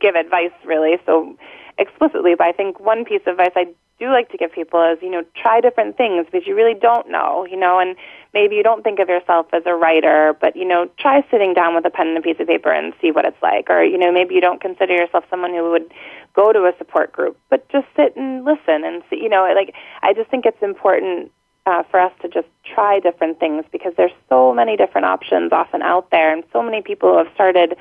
give 0.00 0.16
advice 0.16 0.52
really 0.64 0.98
so 1.06 1.36
explicitly. 1.78 2.34
But 2.36 2.46
I 2.46 2.52
think 2.52 2.80
one 2.80 3.04
piece 3.04 3.22
of 3.26 3.38
advice 3.38 3.52
I 3.56 3.66
do 3.98 4.10
like 4.10 4.28
to 4.30 4.36
give 4.36 4.52
people 4.52 4.82
is, 4.92 4.98
you 5.02 5.10
know, 5.10 5.22
try 5.40 5.60
different 5.60 5.96
things 5.96 6.26
because 6.30 6.46
you 6.46 6.54
really 6.54 6.74
don't 6.74 7.08
know, 7.10 7.46
you 7.48 7.56
know, 7.56 7.78
and 7.78 7.96
maybe 8.32 8.56
you 8.56 8.62
don't 8.62 8.82
think 8.82 8.98
of 8.98 9.08
yourself 9.08 9.46
as 9.52 9.62
a 9.66 9.74
writer, 9.74 10.36
but, 10.40 10.56
you 10.56 10.64
know, 10.64 10.88
try 10.98 11.24
sitting 11.30 11.54
down 11.54 11.74
with 11.74 11.84
a 11.86 11.90
pen 11.90 12.08
and 12.08 12.18
a 12.18 12.20
piece 12.20 12.36
of 12.40 12.48
paper 12.48 12.72
and 12.72 12.92
see 13.00 13.12
what 13.12 13.24
it's 13.24 13.40
like. 13.42 13.70
Or, 13.70 13.84
you 13.84 13.96
know, 13.96 14.10
maybe 14.10 14.34
you 14.34 14.40
don't 14.40 14.60
consider 14.60 14.94
yourself 14.94 15.24
someone 15.30 15.52
who 15.52 15.70
would 15.70 15.92
go 16.34 16.52
to 16.52 16.60
a 16.60 16.72
support 16.76 17.12
group, 17.12 17.38
but 17.50 17.68
just 17.68 17.86
sit 17.96 18.16
and 18.16 18.44
listen 18.44 18.84
and 18.84 19.02
see, 19.08 19.16
you 19.22 19.28
know, 19.28 19.48
like, 19.54 19.72
I 20.02 20.12
just 20.12 20.28
think 20.28 20.44
it's 20.44 20.62
important 20.62 21.30
uh, 21.66 21.82
for 21.90 22.00
us 22.00 22.12
to 22.22 22.28
just 22.28 22.48
try 22.74 22.98
different 23.00 23.38
things 23.38 23.64
because 23.70 23.92
there's 23.96 24.12
so 24.28 24.52
many 24.52 24.76
different 24.76 25.06
options 25.06 25.52
often 25.52 25.82
out 25.82 26.10
there 26.10 26.32
and 26.32 26.42
so 26.52 26.62
many 26.62 26.82
people 26.82 27.12
who 27.12 27.18
have 27.18 27.32
started 27.34 27.76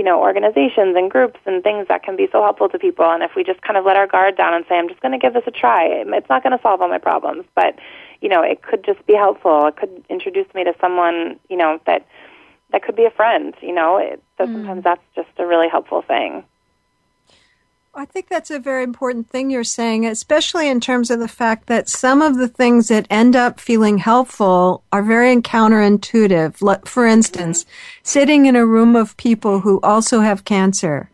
you 0.00 0.06
know, 0.06 0.18
organizations 0.18 0.96
and 0.96 1.10
groups 1.10 1.38
and 1.44 1.62
things 1.62 1.86
that 1.88 2.02
can 2.02 2.16
be 2.16 2.26
so 2.32 2.42
helpful 2.42 2.70
to 2.70 2.78
people. 2.78 3.04
And 3.04 3.22
if 3.22 3.32
we 3.36 3.44
just 3.44 3.60
kind 3.60 3.76
of 3.76 3.84
let 3.84 3.96
our 3.96 4.06
guard 4.06 4.34
down 4.34 4.54
and 4.54 4.64
say, 4.66 4.76
I'm 4.78 4.88
just 4.88 5.02
going 5.02 5.12
to 5.12 5.18
give 5.18 5.34
this 5.34 5.42
a 5.46 5.50
try, 5.50 5.84
it's 5.90 6.28
not 6.30 6.42
going 6.42 6.56
to 6.56 6.62
solve 6.62 6.80
all 6.80 6.88
my 6.88 6.96
problems, 6.96 7.44
but, 7.54 7.78
you 8.22 8.30
know, 8.30 8.40
it 8.40 8.62
could 8.62 8.82
just 8.82 9.06
be 9.06 9.12
helpful. 9.12 9.66
It 9.66 9.76
could 9.76 10.02
introduce 10.08 10.46
me 10.54 10.64
to 10.64 10.72
someone, 10.80 11.38
you 11.50 11.58
know, 11.58 11.80
that, 11.84 12.06
that 12.72 12.82
could 12.82 12.96
be 12.96 13.04
a 13.04 13.10
friend, 13.10 13.52
you 13.60 13.74
know, 13.74 13.98
it, 13.98 14.22
so 14.38 14.46
mm. 14.46 14.54
sometimes 14.54 14.84
that's 14.84 15.04
just 15.14 15.28
a 15.36 15.46
really 15.46 15.68
helpful 15.68 16.00
thing. 16.00 16.44
I 17.92 18.04
think 18.04 18.28
that's 18.28 18.52
a 18.52 18.60
very 18.60 18.84
important 18.84 19.28
thing 19.28 19.50
you're 19.50 19.64
saying, 19.64 20.06
especially 20.06 20.68
in 20.68 20.80
terms 20.80 21.10
of 21.10 21.18
the 21.18 21.26
fact 21.26 21.66
that 21.66 21.88
some 21.88 22.22
of 22.22 22.36
the 22.36 22.46
things 22.46 22.86
that 22.86 23.06
end 23.10 23.34
up 23.34 23.58
feeling 23.58 23.98
helpful 23.98 24.84
are 24.92 25.02
very 25.02 25.36
counterintuitive. 25.36 26.86
For 26.86 27.06
instance, 27.06 27.66
sitting 28.04 28.46
in 28.46 28.54
a 28.54 28.64
room 28.64 28.94
of 28.94 29.16
people 29.16 29.60
who 29.60 29.80
also 29.80 30.20
have 30.20 30.44
cancer. 30.44 31.10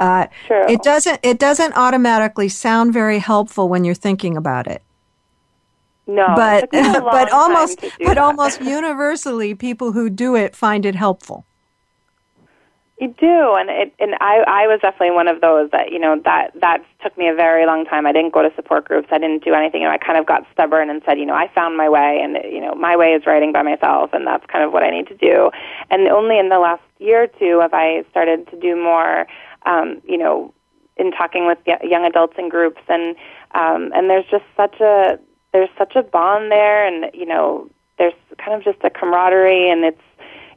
Uh, 0.00 0.26
it 0.50 0.82
doesn't. 0.82 1.20
It 1.22 1.38
doesn't 1.38 1.76
automatically 1.76 2.48
sound 2.48 2.92
very 2.92 3.18
helpful 3.18 3.68
when 3.68 3.84
you're 3.84 3.94
thinking 3.94 4.36
about 4.36 4.66
it. 4.66 4.82
No, 6.06 6.32
but 6.34 6.68
but 6.72 7.30
almost 7.30 7.80
but 7.80 7.98
that. 8.00 8.18
almost 8.18 8.60
universally, 8.60 9.54
people 9.54 9.92
who 9.92 10.10
do 10.10 10.34
it 10.34 10.56
find 10.56 10.84
it 10.86 10.94
helpful. 10.94 11.44
You 13.00 13.08
do, 13.08 13.56
and 13.58 13.70
it, 13.70 13.92
and 13.98 14.14
I 14.20 14.44
I 14.46 14.66
was 14.68 14.78
definitely 14.80 15.10
one 15.10 15.26
of 15.26 15.40
those 15.40 15.68
that 15.72 15.90
you 15.90 15.98
know 15.98 16.20
that 16.24 16.52
that 16.60 16.78
took 17.02 17.18
me 17.18 17.28
a 17.28 17.34
very 17.34 17.66
long 17.66 17.84
time. 17.84 18.06
I 18.06 18.12
didn't 18.12 18.32
go 18.32 18.42
to 18.42 18.54
support 18.54 18.84
groups. 18.84 19.08
I 19.10 19.18
didn't 19.18 19.42
do 19.42 19.52
anything. 19.52 19.82
You 19.82 19.88
know, 19.88 19.92
I 19.94 19.98
kind 19.98 20.16
of 20.16 20.26
got 20.26 20.46
stubborn 20.52 20.88
and 20.90 21.02
said, 21.04 21.18
you 21.18 21.26
know, 21.26 21.34
I 21.34 21.50
found 21.52 21.76
my 21.76 21.88
way, 21.88 22.20
and 22.22 22.38
you 22.44 22.60
know, 22.60 22.72
my 22.76 22.96
way 22.96 23.08
is 23.08 23.26
writing 23.26 23.52
by 23.52 23.62
myself, 23.62 24.10
and 24.12 24.24
that's 24.24 24.46
kind 24.46 24.64
of 24.64 24.72
what 24.72 24.84
I 24.84 24.90
need 24.90 25.08
to 25.08 25.16
do. 25.16 25.50
And 25.90 26.06
only 26.06 26.38
in 26.38 26.50
the 26.50 26.60
last 26.60 26.82
year 27.00 27.24
or 27.24 27.26
two 27.26 27.58
have 27.60 27.74
I 27.74 28.04
started 28.10 28.46
to 28.50 28.60
do 28.60 28.76
more, 28.76 29.26
um, 29.66 30.00
you 30.06 30.16
know, 30.16 30.54
in 30.96 31.10
talking 31.10 31.48
with 31.48 31.58
young 31.82 32.04
adults 32.04 32.34
in 32.38 32.48
groups, 32.48 32.80
and 32.88 33.16
um, 33.56 33.90
and 33.92 34.08
there's 34.08 34.26
just 34.30 34.44
such 34.56 34.80
a 34.80 35.18
there's 35.52 35.70
such 35.76 35.96
a 35.96 36.02
bond 36.04 36.52
there, 36.52 36.86
and 36.86 37.12
you 37.12 37.26
know, 37.26 37.68
there's 37.98 38.14
kind 38.38 38.54
of 38.54 38.62
just 38.62 38.84
a 38.84 38.90
camaraderie, 38.90 39.68
and 39.68 39.84
it's 39.84 40.00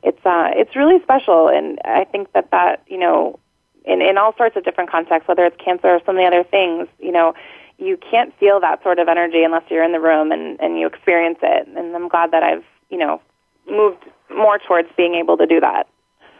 it's 0.07 0.25
uh, 0.25 0.51
it's 0.55 0.75
really 0.75 1.01
special, 1.03 1.49
and 1.49 1.79
I 1.83 2.05
think 2.05 2.31
that 2.31 2.49
that 2.51 2.83
you 2.87 2.97
know, 2.97 3.39
in 3.83 4.01
in 4.01 4.17
all 4.17 4.33
sorts 4.37 4.55
of 4.55 4.63
different 4.63 4.89
contexts, 4.89 5.27
whether 5.27 5.45
it's 5.45 5.57
cancer 5.63 5.89
or 5.89 5.99
some 6.05 6.15
of 6.15 6.21
the 6.21 6.27
other 6.27 6.45
things, 6.45 6.87
you 6.97 7.11
know, 7.11 7.33
you 7.77 7.97
can't 8.09 8.33
feel 8.39 8.61
that 8.61 8.81
sort 8.83 8.99
of 8.99 9.09
energy 9.09 9.43
unless 9.43 9.63
you're 9.69 9.83
in 9.83 9.91
the 9.91 9.99
room 9.99 10.31
and 10.31 10.59
and 10.61 10.79
you 10.79 10.87
experience 10.87 11.39
it. 11.41 11.67
And 11.67 11.93
I'm 11.93 12.07
glad 12.07 12.31
that 12.31 12.41
I've 12.41 12.63
you 12.89 12.97
know 12.97 13.21
moved 13.69 14.03
more 14.33 14.59
towards 14.59 14.87
being 14.95 15.15
able 15.15 15.35
to 15.37 15.45
do 15.45 15.59
that. 15.59 15.87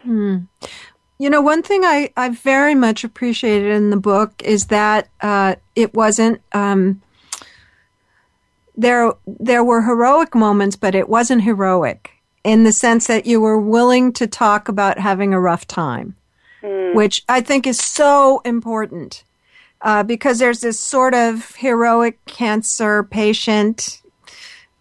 Hmm. 0.04 0.38
You 1.20 1.30
know, 1.30 1.42
one 1.42 1.64
thing 1.64 1.84
I, 1.84 2.12
I 2.16 2.30
very 2.30 2.76
much 2.76 3.04
appreciated 3.04 3.72
in 3.72 3.90
the 3.90 3.98
book 3.98 4.42
is 4.44 4.68
that 4.68 5.10
uh, 5.20 5.56
it 5.76 5.94
wasn't 5.94 6.42
um, 6.54 7.02
there 8.78 9.12
there 9.26 9.64
were 9.64 9.82
heroic 9.82 10.36
moments, 10.36 10.78
but 10.78 10.96
it 10.96 11.10
wasn't 11.10 11.44
heroic 11.44 12.17
in 12.48 12.64
the 12.64 12.72
sense 12.72 13.08
that 13.08 13.26
you 13.26 13.42
were 13.42 13.60
willing 13.60 14.14
to 14.14 14.26
talk 14.26 14.70
about 14.70 14.98
having 14.98 15.34
a 15.34 15.40
rough 15.40 15.68
time, 15.68 16.16
mm. 16.64 16.96
which 16.96 17.22
I 17.28 17.42
think 17.42 17.68
is 17.68 17.78
so 17.78 18.42
important. 18.46 19.24
Uh, 19.80 20.02
because 20.02 20.40
there's 20.40 20.62
this 20.62 20.80
sort 20.80 21.14
of 21.14 21.56
heroic 21.58 22.18
cancer 22.26 23.04
patient 23.04 24.02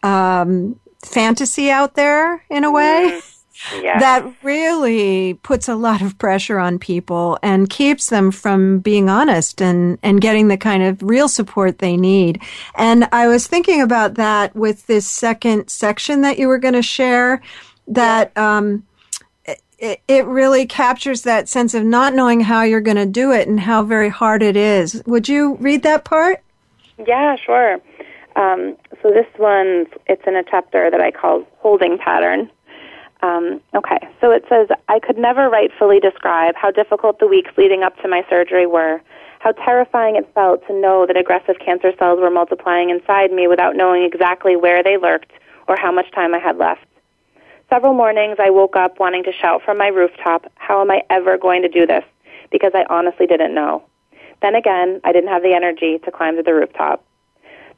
um, 0.02 0.80
fantasy 1.04 1.70
out 1.70 1.96
there 1.96 2.42
in 2.48 2.64
a 2.64 2.70
way. 2.70 3.20
Mm 3.20 3.35
yeah. 3.82 3.98
that 3.98 4.26
really 4.42 5.34
puts 5.34 5.68
a 5.68 5.74
lot 5.74 6.02
of 6.02 6.18
pressure 6.18 6.58
on 6.58 6.78
people 6.78 7.38
and 7.42 7.70
keeps 7.70 8.10
them 8.10 8.30
from 8.30 8.78
being 8.80 9.08
honest 9.08 9.60
and, 9.60 9.98
and 10.02 10.20
getting 10.20 10.48
the 10.48 10.56
kind 10.56 10.82
of 10.82 11.02
real 11.02 11.28
support 11.28 11.78
they 11.78 11.96
need. 11.96 12.40
And 12.76 13.08
I 13.12 13.28
was 13.28 13.46
thinking 13.46 13.80
about 13.80 14.14
that 14.14 14.54
with 14.54 14.86
this 14.86 15.06
second 15.06 15.68
section 15.68 16.22
that 16.22 16.38
you 16.38 16.48
were 16.48 16.58
going 16.58 16.74
to 16.74 16.82
share 16.82 17.42
that, 17.88 18.32
yeah. 18.36 18.56
um, 18.56 18.84
it, 19.78 20.00
it 20.08 20.24
really 20.26 20.66
captures 20.66 21.22
that 21.22 21.48
sense 21.48 21.74
of 21.74 21.84
not 21.84 22.14
knowing 22.14 22.40
how 22.40 22.62
you're 22.62 22.80
going 22.80 22.96
to 22.96 23.06
do 23.06 23.32
it 23.32 23.46
and 23.46 23.60
how 23.60 23.82
very 23.82 24.08
hard 24.08 24.42
it 24.42 24.56
is. 24.56 25.02
Would 25.06 25.28
you 25.28 25.56
read 25.56 25.82
that 25.82 26.04
part? 26.04 26.42
Yeah, 27.06 27.36
sure. 27.36 27.78
Um, 28.36 28.76
so 29.02 29.10
this 29.10 29.26
one, 29.36 29.86
it's 30.06 30.22
in 30.26 30.36
a 30.36 30.42
chapter 30.42 30.90
that 30.90 31.00
I 31.00 31.10
call 31.10 31.46
holding 31.58 31.98
pattern. 31.98 32.50
Um, 33.26 33.60
okay, 33.74 33.98
so 34.20 34.30
it 34.30 34.44
says, 34.48 34.68
I 34.88 35.00
could 35.00 35.18
never 35.18 35.48
rightfully 35.48 35.98
describe 35.98 36.54
how 36.54 36.70
difficult 36.70 37.18
the 37.18 37.26
weeks 37.26 37.50
leading 37.56 37.82
up 37.82 38.00
to 38.02 38.08
my 38.08 38.24
surgery 38.30 38.66
were, 38.66 39.02
how 39.40 39.50
terrifying 39.50 40.14
it 40.14 40.32
felt 40.32 40.64
to 40.68 40.72
know 40.72 41.06
that 41.06 41.16
aggressive 41.16 41.56
cancer 41.58 41.92
cells 41.98 42.20
were 42.20 42.30
multiplying 42.30 42.90
inside 42.90 43.32
me 43.32 43.48
without 43.48 43.74
knowing 43.74 44.04
exactly 44.04 44.54
where 44.54 44.84
they 44.84 44.96
lurked 44.96 45.32
or 45.66 45.76
how 45.76 45.90
much 45.90 46.08
time 46.12 46.34
I 46.34 46.38
had 46.38 46.56
left. 46.56 46.86
Several 47.68 47.94
mornings 47.94 48.36
I 48.38 48.50
woke 48.50 48.76
up 48.76 49.00
wanting 49.00 49.24
to 49.24 49.32
shout 49.32 49.60
from 49.64 49.78
my 49.78 49.88
rooftop, 49.88 50.46
How 50.54 50.80
am 50.80 50.90
I 50.92 51.02
ever 51.10 51.36
going 51.36 51.62
to 51.62 51.68
do 51.68 51.84
this? 51.84 52.04
Because 52.52 52.72
I 52.74 52.84
honestly 52.88 53.26
didn't 53.26 53.54
know. 53.54 53.82
Then 54.40 54.54
again, 54.54 55.00
I 55.02 55.10
didn't 55.10 55.30
have 55.30 55.42
the 55.42 55.54
energy 55.54 55.98
to 56.04 56.12
climb 56.12 56.36
to 56.36 56.44
the 56.44 56.54
rooftop. 56.54 57.04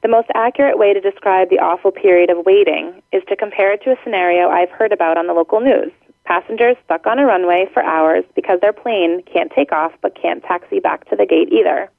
The 0.01 0.09
most 0.09 0.29
accurate 0.35 0.79
way 0.79 0.95
to 0.95 1.01
describe 1.01 1.51
the 1.51 1.59
awful 1.59 1.91
period 1.91 2.31
of 2.31 2.47
waiting 2.47 3.03
is 3.13 3.23
to 3.29 3.37
compare 3.37 3.73
it 3.73 3.83
to 3.83 3.91
a 3.91 3.97
scenario 4.05 4.49
I've 4.49 4.71
heard 4.71 4.93
about 4.93 5.19
on 5.19 5.27
the 5.27 5.33
local 5.33 5.61
news. 5.61 5.91
Passengers 6.25 6.77
stuck 6.85 7.07
on 7.07 7.19
a 7.19 7.27
runway 7.27 7.67
for 7.73 7.83
hours 7.83 8.25
because 8.37 8.61
their 8.61 8.73
plane 8.73 9.23
can't 9.25 9.51
take 9.51 9.73
off 9.73 9.93
but 10.01 10.15
can't 10.15 10.43
taxi 10.45 10.79
back 10.79 11.09
to 11.09 11.17
the 11.17 11.27
gate 11.27 11.49
either. 11.51 11.91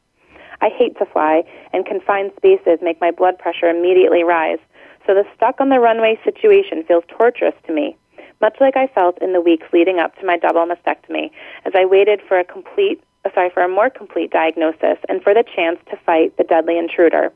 I 0.62 0.70
hate 0.70 0.98
to 1.00 1.06
fly, 1.06 1.44
and 1.74 1.86
confined 1.86 2.32
spaces 2.38 2.80
make 2.82 3.02
my 3.02 3.12
blood 3.12 3.38
pressure 3.38 3.70
immediately 3.70 4.24
rise, 4.24 4.60
so 5.06 5.14
the 5.14 5.26
stuck 5.36 5.60
on 5.60 5.70
the 5.70 5.80
runway 5.80 6.18
situation 6.24 6.84
feels 6.84 7.04
torturous 7.10 7.56
to 7.68 7.74
me, 7.74 7.98
much 8.40 8.58
like 8.62 8.78
I 8.78 8.88
felt 8.88 9.22
in 9.22 9.34
the 9.34 9.42
weeks 9.42 9.68
leading 9.74 10.00
up 10.00 10.18
to 10.20 10.26
my 10.26 10.38
double 10.38 10.66
mastectomy 10.66 11.32
as 11.66 11.74
I 11.76 11.86
waited 11.86 12.22
for 12.28 12.40
a 12.40 12.46
complete 12.46 13.04
uh, 13.26 13.30
sorry, 13.34 13.50
for 13.50 13.64
a 13.64 13.68
more 13.68 13.90
complete 13.90 14.32
diagnosis 14.32 14.98
and 15.10 15.22
for 15.22 15.34
the 15.34 15.44
chance 15.44 15.78
to 15.90 15.98
fight 16.06 16.38
the 16.38 16.44
deadly 16.46 16.78
intruder. 16.78 17.34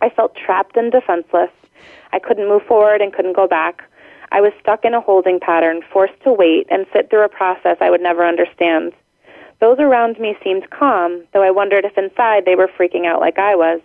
I 0.00 0.10
felt 0.10 0.36
trapped 0.36 0.76
and 0.76 0.92
defenseless. 0.92 1.50
I 2.12 2.18
couldn't 2.18 2.48
move 2.48 2.62
forward 2.62 3.00
and 3.00 3.12
couldn't 3.12 3.36
go 3.36 3.46
back. 3.46 3.82
I 4.32 4.40
was 4.40 4.52
stuck 4.60 4.84
in 4.84 4.94
a 4.94 5.00
holding 5.00 5.40
pattern, 5.40 5.82
forced 5.92 6.20
to 6.24 6.32
wait 6.32 6.66
and 6.70 6.86
sit 6.92 7.10
through 7.10 7.24
a 7.24 7.28
process 7.28 7.76
I 7.80 7.90
would 7.90 8.00
never 8.00 8.26
understand. 8.26 8.92
Those 9.60 9.78
around 9.78 10.18
me 10.18 10.36
seemed 10.42 10.70
calm, 10.70 11.24
though 11.32 11.42
I 11.42 11.50
wondered 11.50 11.84
if 11.84 11.96
inside 11.96 12.44
they 12.44 12.56
were 12.56 12.68
freaking 12.68 13.06
out 13.06 13.20
like 13.20 13.38
I 13.38 13.54
was. 13.54 13.80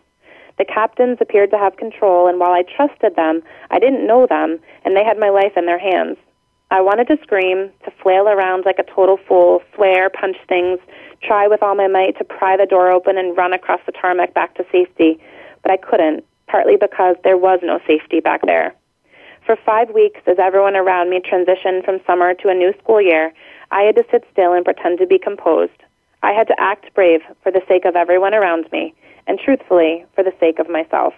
The 0.57 0.65
captains 0.65 1.19
appeared 1.21 1.51
to 1.51 1.57
have 1.57 1.77
control, 1.77 2.27
and 2.27 2.39
while 2.39 2.51
I 2.51 2.63
trusted 2.63 3.15
them, 3.15 3.41
I 3.69 3.79
didn't 3.79 4.05
know 4.05 4.27
them, 4.27 4.59
and 4.83 4.95
they 4.95 5.03
had 5.03 5.17
my 5.17 5.29
life 5.29 5.53
in 5.55 5.65
their 5.65 5.79
hands. 5.79 6.17
I 6.71 6.81
wanted 6.81 7.07
to 7.07 7.17
scream, 7.23 7.71
to 7.85 7.91
flail 8.01 8.27
around 8.27 8.65
like 8.65 8.79
a 8.79 8.83
total 8.83 9.17
fool, 9.27 9.61
swear, 9.75 10.09
punch 10.09 10.37
things, 10.47 10.79
try 11.23 11.47
with 11.47 11.63
all 11.63 11.75
my 11.75 11.87
might 11.87 12.17
to 12.17 12.23
pry 12.23 12.57
the 12.57 12.65
door 12.65 12.91
open 12.91 13.17
and 13.17 13.37
run 13.37 13.53
across 13.53 13.79
the 13.85 13.91
tarmac 13.91 14.33
back 14.33 14.55
to 14.55 14.65
safety 14.71 15.19
but 15.61 15.71
I 15.71 15.77
couldn't, 15.77 16.23
partly 16.47 16.75
because 16.75 17.15
there 17.23 17.37
was 17.37 17.59
no 17.63 17.79
safety 17.87 18.19
back 18.19 18.41
there. 18.45 18.73
For 19.45 19.55
five 19.65 19.89
weeks, 19.89 20.21
as 20.27 20.37
everyone 20.39 20.75
around 20.75 21.09
me 21.09 21.19
transitioned 21.19 21.83
from 21.83 21.99
summer 22.05 22.33
to 22.35 22.49
a 22.49 22.53
new 22.53 22.73
school 22.81 23.01
year, 23.01 23.33
I 23.71 23.81
had 23.81 23.95
to 23.95 24.05
sit 24.11 24.23
still 24.31 24.53
and 24.53 24.63
pretend 24.63 24.99
to 24.99 25.07
be 25.07 25.17
composed. 25.17 25.83
I 26.23 26.33
had 26.33 26.47
to 26.47 26.55
act 26.59 26.93
brave 26.93 27.21
for 27.41 27.51
the 27.51 27.61
sake 27.67 27.85
of 27.85 27.95
everyone 27.95 28.33
around 28.33 28.71
me, 28.71 28.93
and 29.27 29.39
truthfully, 29.39 30.05
for 30.13 30.23
the 30.23 30.33
sake 30.39 30.59
of 30.59 30.69
myself. 30.69 31.13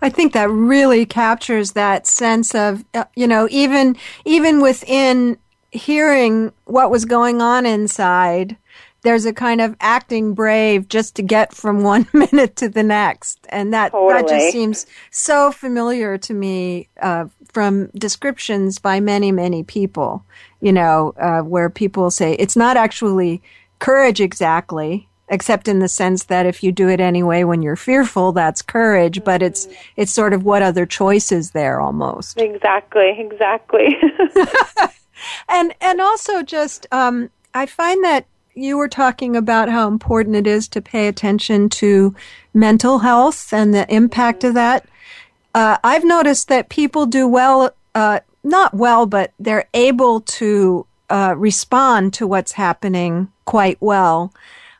I 0.00 0.08
think 0.08 0.32
that 0.32 0.48
really 0.50 1.04
captures 1.04 1.72
that 1.72 2.06
sense 2.06 2.54
of, 2.54 2.84
uh, 2.94 3.04
you 3.14 3.26
know, 3.26 3.46
even 3.50 3.96
even 4.24 4.60
within 4.60 5.38
hearing 5.70 6.52
what 6.64 6.90
was 6.90 7.04
going 7.04 7.42
on 7.42 7.66
inside, 7.66 8.56
there's 9.02 9.24
a 9.24 9.32
kind 9.32 9.60
of 9.60 9.76
acting 9.80 10.34
brave 10.34 10.88
just 10.88 11.16
to 11.16 11.22
get 11.22 11.54
from 11.54 11.82
one 11.82 12.06
minute 12.12 12.56
to 12.56 12.68
the 12.68 12.82
next. 12.82 13.46
And 13.48 13.72
that, 13.72 13.92
totally. 13.92 14.22
that 14.22 14.28
just 14.28 14.52
seems 14.52 14.86
so 15.10 15.52
familiar 15.52 16.18
to 16.18 16.34
me 16.34 16.88
uh, 17.00 17.26
from 17.52 17.86
descriptions 17.88 18.78
by 18.78 19.00
many, 19.00 19.32
many 19.32 19.62
people, 19.62 20.24
you 20.60 20.72
know, 20.72 21.14
uh, 21.18 21.40
where 21.40 21.70
people 21.70 22.10
say 22.10 22.34
it's 22.34 22.56
not 22.56 22.76
actually 22.76 23.42
courage 23.78 24.20
exactly, 24.20 25.08
except 25.28 25.68
in 25.68 25.78
the 25.78 25.88
sense 25.88 26.24
that 26.24 26.44
if 26.44 26.62
you 26.62 26.70
do 26.72 26.88
it 26.88 27.00
anyway 27.00 27.44
when 27.44 27.62
you're 27.62 27.76
fearful, 27.76 28.32
that's 28.32 28.62
courage, 28.62 29.24
but 29.24 29.42
it's, 29.42 29.68
it's 29.96 30.12
sort 30.12 30.32
of 30.32 30.44
what 30.44 30.62
other 30.62 30.84
choice 30.84 31.32
is 31.32 31.52
there 31.52 31.80
almost. 31.80 32.38
Exactly, 32.38 33.16
exactly. 33.18 33.96
and, 35.48 35.74
and 35.80 36.00
also 36.00 36.42
just, 36.42 36.86
um, 36.92 37.30
I 37.54 37.66
find 37.66 38.04
that 38.04 38.26
you 38.60 38.76
were 38.76 38.88
talking 38.88 39.36
about 39.36 39.68
how 39.68 39.88
important 39.88 40.36
it 40.36 40.46
is 40.46 40.68
to 40.68 40.80
pay 40.80 41.08
attention 41.08 41.68
to 41.68 42.14
mental 42.52 42.98
health 42.98 43.52
and 43.52 43.72
the 43.72 43.92
impact 43.92 44.44
of 44.44 44.54
that. 44.54 44.86
Uh, 45.54 45.78
I've 45.82 46.04
noticed 46.04 46.48
that 46.48 46.68
people 46.68 47.06
do 47.06 47.26
well, 47.26 47.74
uh, 47.94 48.20
not 48.44 48.74
well, 48.74 49.06
but 49.06 49.32
they're 49.38 49.68
able 49.74 50.20
to 50.20 50.86
uh, 51.08 51.34
respond 51.36 52.14
to 52.14 52.26
what's 52.26 52.52
happening 52.52 53.32
quite 53.44 53.78
well 53.80 54.32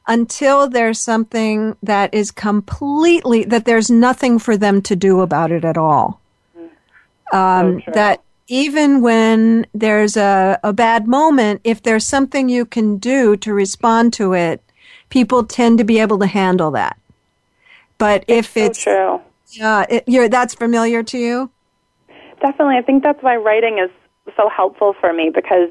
until 0.07 0.69
there's 0.69 0.99
something 0.99 1.77
that 1.83 2.12
is 2.14 2.31
completely, 2.31 3.45
that 3.45 3.64
there's 3.64 3.90
nothing 3.90 4.38
for 4.38 4.57
them 4.57 4.83
to 4.83 4.97
do 4.97 5.21
about 5.21 5.53
it 5.53 5.64
at 5.64 5.77
all. 5.77 6.21
Um, 7.33 7.83
so 7.85 7.93
that 7.93 8.23
even 8.51 9.01
when 9.01 9.65
there's 9.73 10.17
a, 10.17 10.59
a 10.65 10.73
bad 10.73 11.07
moment, 11.07 11.61
if 11.63 11.83
there's 11.85 12.05
something 12.05 12.49
you 12.49 12.67
can 12.67 12.99
do 12.99 13.37
to 13.37 13.55
respond 13.55 14.13
to 14.13 14.33
it, 14.33 14.61
people 15.09 15.45
tend 15.45 15.79
to 15.79 15.85
be 15.85 16.01
able 16.01 16.19
to 16.19 16.27
handle 16.27 16.73
that. 16.73 16.99
But 17.97 18.25
it's 18.27 18.49
if 18.49 18.57
it's 18.57 18.83
so 18.83 18.91
true, 18.91 19.21
yeah, 19.53 19.87
it, 19.89 20.31
that's 20.33 20.55
familiar 20.55 21.05
to 21.05 21.19
you. 21.19 21.51
Definitely, 22.41 22.77
I 22.77 22.83
think 22.83 23.05
that's 23.05 23.23
why 23.23 23.37
writing 23.37 23.79
is 23.79 23.91
so 24.37 24.49
helpful 24.49 24.97
for 24.99 25.13
me 25.13 25.31
because 25.33 25.71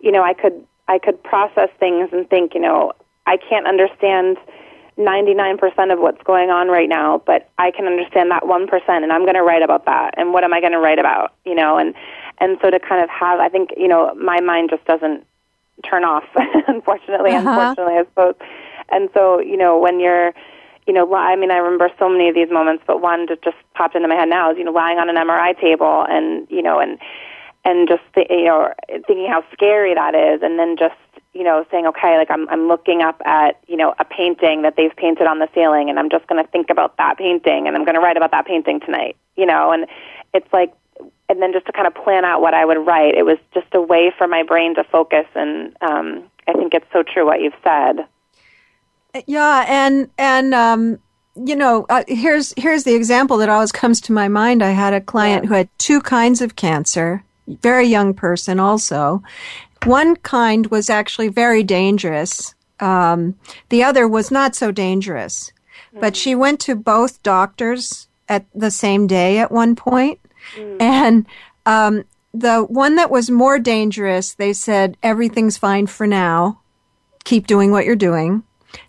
you 0.00 0.12
know 0.12 0.22
I 0.22 0.34
could 0.34 0.66
I 0.86 0.98
could 0.98 1.22
process 1.22 1.70
things 1.80 2.10
and 2.12 2.28
think 2.28 2.52
you 2.52 2.60
know 2.60 2.92
I 3.26 3.38
can't 3.38 3.66
understand 3.66 4.36
99% 4.98 5.92
of 5.92 6.00
what's 6.00 6.22
going 6.24 6.50
on 6.50 6.68
right 6.68 6.88
now, 6.88 7.22
but 7.24 7.48
I 7.56 7.70
can 7.70 7.86
understand 7.86 8.30
that 8.32 8.42
1% 8.42 8.88
and 8.88 9.12
I'm 9.12 9.22
going 9.22 9.34
to 9.34 9.42
write 9.42 9.62
about 9.62 9.84
that. 9.86 10.14
And 10.16 10.32
what 10.32 10.42
am 10.42 10.52
I 10.52 10.60
going 10.60 10.72
to 10.72 10.80
write 10.80 10.98
about? 10.98 11.32
You 11.44 11.54
know, 11.54 11.78
and, 11.78 11.94
and 12.38 12.58
so 12.60 12.70
to 12.70 12.80
kind 12.80 13.02
of 13.02 13.08
have, 13.08 13.38
I 13.38 13.48
think, 13.48 13.70
you 13.76 13.86
know, 13.86 14.12
my 14.14 14.40
mind 14.40 14.70
just 14.70 14.84
doesn't 14.86 15.24
turn 15.88 16.04
off, 16.04 16.24
unfortunately, 16.66 17.30
uh-huh. 17.30 17.48
unfortunately, 17.48 17.94
I 17.94 18.04
suppose. 18.04 18.34
And 18.90 19.08
so, 19.14 19.38
you 19.38 19.56
know, 19.56 19.78
when 19.78 20.00
you're, 20.00 20.32
you 20.86 20.94
know, 20.94 21.14
I 21.14 21.36
mean, 21.36 21.52
I 21.52 21.58
remember 21.58 21.90
so 21.98 22.08
many 22.08 22.28
of 22.28 22.34
these 22.34 22.50
moments, 22.50 22.82
but 22.86 23.00
one 23.00 23.26
that 23.26 23.42
just 23.42 23.56
popped 23.74 23.94
into 23.94 24.08
my 24.08 24.16
head 24.16 24.28
now 24.28 24.50
is, 24.50 24.58
you 24.58 24.64
know, 24.64 24.72
lying 24.72 24.98
on 24.98 25.08
an 25.08 25.16
MRI 25.16 25.58
table 25.60 26.06
and, 26.08 26.46
you 26.50 26.62
know, 26.62 26.80
and, 26.80 26.98
and 27.64 27.86
just, 27.86 28.02
th- 28.14 28.28
you 28.30 28.46
know, 28.46 28.72
thinking 29.06 29.28
how 29.28 29.44
scary 29.52 29.94
that 29.94 30.14
is 30.14 30.40
and 30.42 30.58
then 30.58 30.76
just 30.76 30.96
you 31.34 31.44
know, 31.44 31.64
saying, 31.70 31.86
okay, 31.86 32.16
like 32.16 32.30
I'm, 32.30 32.48
I'm 32.48 32.68
looking 32.68 33.02
up 33.02 33.20
at, 33.24 33.60
you 33.66 33.76
know, 33.76 33.94
a 33.98 34.04
painting 34.04 34.62
that 34.62 34.74
they've 34.76 34.94
painted 34.96 35.26
on 35.26 35.38
the 35.38 35.48
ceiling 35.54 35.90
and 35.90 35.98
I'm 35.98 36.10
just 36.10 36.26
going 36.26 36.42
to 36.42 36.50
think 36.50 36.70
about 36.70 36.96
that 36.96 37.18
painting 37.18 37.66
and 37.66 37.76
I'm 37.76 37.84
going 37.84 37.94
to 37.94 38.00
write 38.00 38.16
about 38.16 38.30
that 38.30 38.46
painting 38.46 38.80
tonight, 38.80 39.16
you 39.36 39.46
know, 39.46 39.72
and 39.72 39.86
it's 40.34 40.50
like, 40.52 40.72
and 41.28 41.42
then 41.42 41.52
just 41.52 41.66
to 41.66 41.72
kind 41.72 41.86
of 41.86 41.94
plan 41.94 42.24
out 42.24 42.40
what 42.40 42.54
I 42.54 42.64
would 42.64 42.78
write, 42.86 43.14
it 43.14 43.24
was 43.24 43.38
just 43.52 43.66
a 43.72 43.80
way 43.80 44.12
for 44.16 44.26
my 44.26 44.42
brain 44.42 44.74
to 44.76 44.84
focus. 44.84 45.26
And, 45.34 45.76
um, 45.82 46.24
I 46.48 46.54
think 46.54 46.72
it's 46.72 46.86
so 46.92 47.02
true 47.02 47.26
what 47.26 47.40
you've 47.40 47.52
said. 47.62 48.06
Yeah. 49.26 49.64
And, 49.68 50.10
and, 50.16 50.54
um, 50.54 50.98
you 51.36 51.54
know, 51.54 51.86
uh, 51.88 52.04
here's, 52.08 52.54
here's 52.56 52.84
the 52.84 52.94
example 52.94 53.36
that 53.36 53.48
always 53.48 53.70
comes 53.70 54.00
to 54.02 54.12
my 54.12 54.28
mind. 54.28 54.62
I 54.62 54.70
had 54.70 54.94
a 54.94 55.00
client 55.00 55.44
yeah. 55.44 55.48
who 55.48 55.54
had 55.54 55.68
two 55.78 56.00
kinds 56.00 56.40
of 56.40 56.56
cancer 56.56 57.22
very 57.48 57.86
young 57.86 58.14
person 58.14 58.60
also. 58.60 59.22
One 59.84 60.16
kind 60.16 60.66
was 60.66 60.90
actually 60.90 61.28
very 61.28 61.62
dangerous. 61.62 62.54
Um, 62.80 63.36
the 63.68 63.82
other 63.82 64.06
was 64.06 64.30
not 64.30 64.54
so 64.54 64.70
dangerous. 64.72 65.52
But 66.00 66.16
she 66.16 66.34
went 66.34 66.60
to 66.60 66.76
both 66.76 67.22
doctors 67.22 68.08
at 68.28 68.46
the 68.54 68.70
same 68.70 69.06
day 69.06 69.38
at 69.38 69.50
one 69.50 69.74
point. 69.74 70.20
And 70.80 71.26
um, 71.66 72.04
the 72.32 72.62
one 72.62 72.96
that 72.96 73.10
was 73.10 73.30
more 73.30 73.58
dangerous, 73.58 74.34
they 74.34 74.52
said, 74.52 74.96
everything's 75.02 75.56
fine 75.56 75.86
for 75.86 76.06
now. 76.06 76.60
Keep 77.24 77.46
doing 77.46 77.70
what 77.70 77.84
you're 77.84 77.96
doing. 77.96 78.42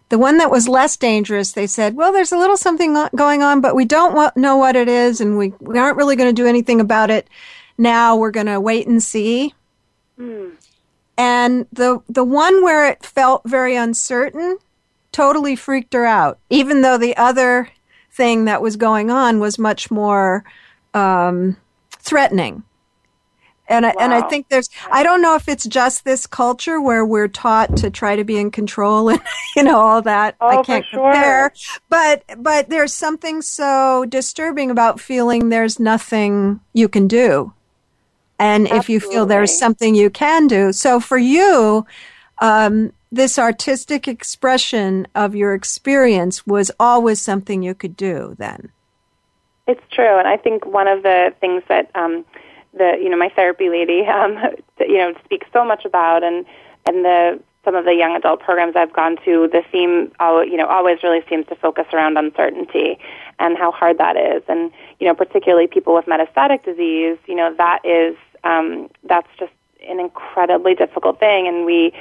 The 0.10 0.20
one 0.20 0.38
that 0.38 0.52
was 0.52 0.68
less 0.68 0.98
dangerous, 0.98 1.54
they 1.54 1.68
said, 1.68 1.96
well, 1.96 2.12
there's 2.12 2.32
a 2.32 2.38
little 2.38 2.58
something 2.58 2.96
going 3.16 3.44
on, 3.44 3.62
but 3.62 3.76
we 3.76 3.86
don't 3.86 4.36
know 4.36 4.58
what 4.58 4.76
it 4.76 4.88
is, 4.88 5.22
and 5.22 5.38
we, 5.38 5.54
we 5.60 5.78
aren't 5.78 5.98
really 5.98 6.16
going 6.16 6.34
to 6.34 6.42
do 6.42 6.48
anything 6.48 6.82
about 6.82 7.10
it 7.12 7.30
now. 7.78 8.16
We're 8.16 8.32
going 8.32 8.48
to 8.48 8.60
wait 8.60 8.88
and 8.88 9.02
see. 9.02 9.54
And 11.20 11.67
the 11.74 11.99
the 12.07 12.24
one 12.24 12.63
where 12.63 12.88
it 12.89 13.03
felt 13.05 13.41
very 13.45 13.76
uncertain 13.76 14.57
totally 15.11 15.53
freaked 15.57 15.93
her 15.93 16.05
out, 16.05 16.39
even 16.49 16.82
though 16.82 16.97
the 16.97 17.17
other 17.17 17.70
thing 18.09 18.45
that 18.45 18.61
was 18.61 18.78
going 18.78 19.11
on 19.11 19.41
was 19.41 19.59
much 19.59 19.91
more 19.91 20.45
um, 20.93 21.57
threatening. 21.91 22.63
And 23.67 23.86
I, 23.86 23.93
and 23.99 24.13
I 24.13 24.22
think 24.30 24.47
there's 24.47 24.70
I 24.89 25.03
don't 25.03 25.22
know 25.22 25.36
if 25.36 25.49
it's 25.49 25.65
just 25.67 26.05
this 26.05 26.26
culture 26.26 26.80
where 26.82 27.05
we're 27.05 27.28
taught 27.28 27.76
to 27.78 27.89
try 27.91 28.15
to 28.15 28.24
be 28.24 28.38
in 28.38 28.49
control 28.49 29.09
and 29.09 29.22
you 29.57 29.63
know 29.63 29.78
all 29.80 30.01
that 30.03 30.38
Oh, 30.39 30.47
I 30.47 30.63
can't 30.63 30.86
sure. 30.86 31.11
compare 31.11 31.53
but 31.89 32.24
but 32.38 32.70
there's 32.70 32.93
something 32.93 33.43
so 33.43 34.05
disturbing 34.09 34.72
about 34.72 34.99
feeling 34.99 35.49
there's 35.49 35.80
nothing 35.80 36.61
you 36.74 36.89
can 36.89 37.07
do 37.07 37.53
and 38.40 38.68
if 38.68 38.90
you 38.90 39.00
feel 39.00 39.26
there's 39.26 39.58
something 39.58 39.96
you 39.96 40.10
can 40.10 40.48
do. 40.48 40.72
So 40.72 41.00
for 41.00 41.18
you 41.18 41.86
um, 42.40 42.94
this 43.12 43.40
artistic 43.40 44.08
expression 44.08 45.08
of 45.16 45.36
your 45.36 45.54
experience 45.54 46.46
was 46.46 46.72
always 46.80 47.20
something 47.20 47.64
you 47.64 47.74
could 47.74 47.98
do 47.98 48.36
then. 48.38 48.72
It's 49.68 49.84
true, 49.92 50.18
and 50.18 50.28
I 50.28 50.38
think 50.38 50.66
one 50.66 50.88
of 50.88 51.04
the 51.04 51.34
things 51.40 51.64
that 51.68 51.92
um, 51.96 52.26
the 52.74 52.98
you 53.02 53.10
know 53.10 53.18
my 53.18 53.30
therapy 53.30 53.70
lady 53.70 54.06
um, 54.06 54.38
you 54.80 54.98
know 54.98 55.14
speaks 55.26 55.48
so 55.54 55.66
much 55.66 55.86
about, 55.86 56.24
and 56.24 56.46
and 56.88 57.06
the 57.06 57.40
some 57.66 57.76
of 57.76 57.86
the 57.86 57.94
young 57.94 58.16
adult 58.16 58.40
programs 58.40 58.76
I've 58.76 58.94
gone 58.94 59.18
to, 59.26 59.50
the 59.52 59.64
theme 59.72 60.12
you 60.50 60.58
know 60.58 60.68
always 60.68 61.04
really 61.04 61.24
seems 61.30 61.46
to 61.48 61.56
focus 61.56 61.86
around 61.94 62.18
uncertainty 62.18 62.98
and 63.38 63.58
how 63.58 63.72
hard 63.72 63.98
that 64.00 64.18
is, 64.18 64.44
and 64.48 64.72
you 65.00 65.08
know 65.08 65.14
particularly 65.14 65.68
people 65.68 65.94
with 65.94 66.06
metastatic 66.06 66.64
disease, 66.64 67.18
you 67.28 67.36
know 67.36 67.54
that 67.58 67.86
is 67.86 68.16
um, 68.44 68.90
that's 69.04 69.28
just 69.38 69.54
an 69.88 70.00
incredibly 70.00 70.76
difficult 70.76 71.20
thing, 71.20 71.48
and 71.48 71.66
we 71.66 71.94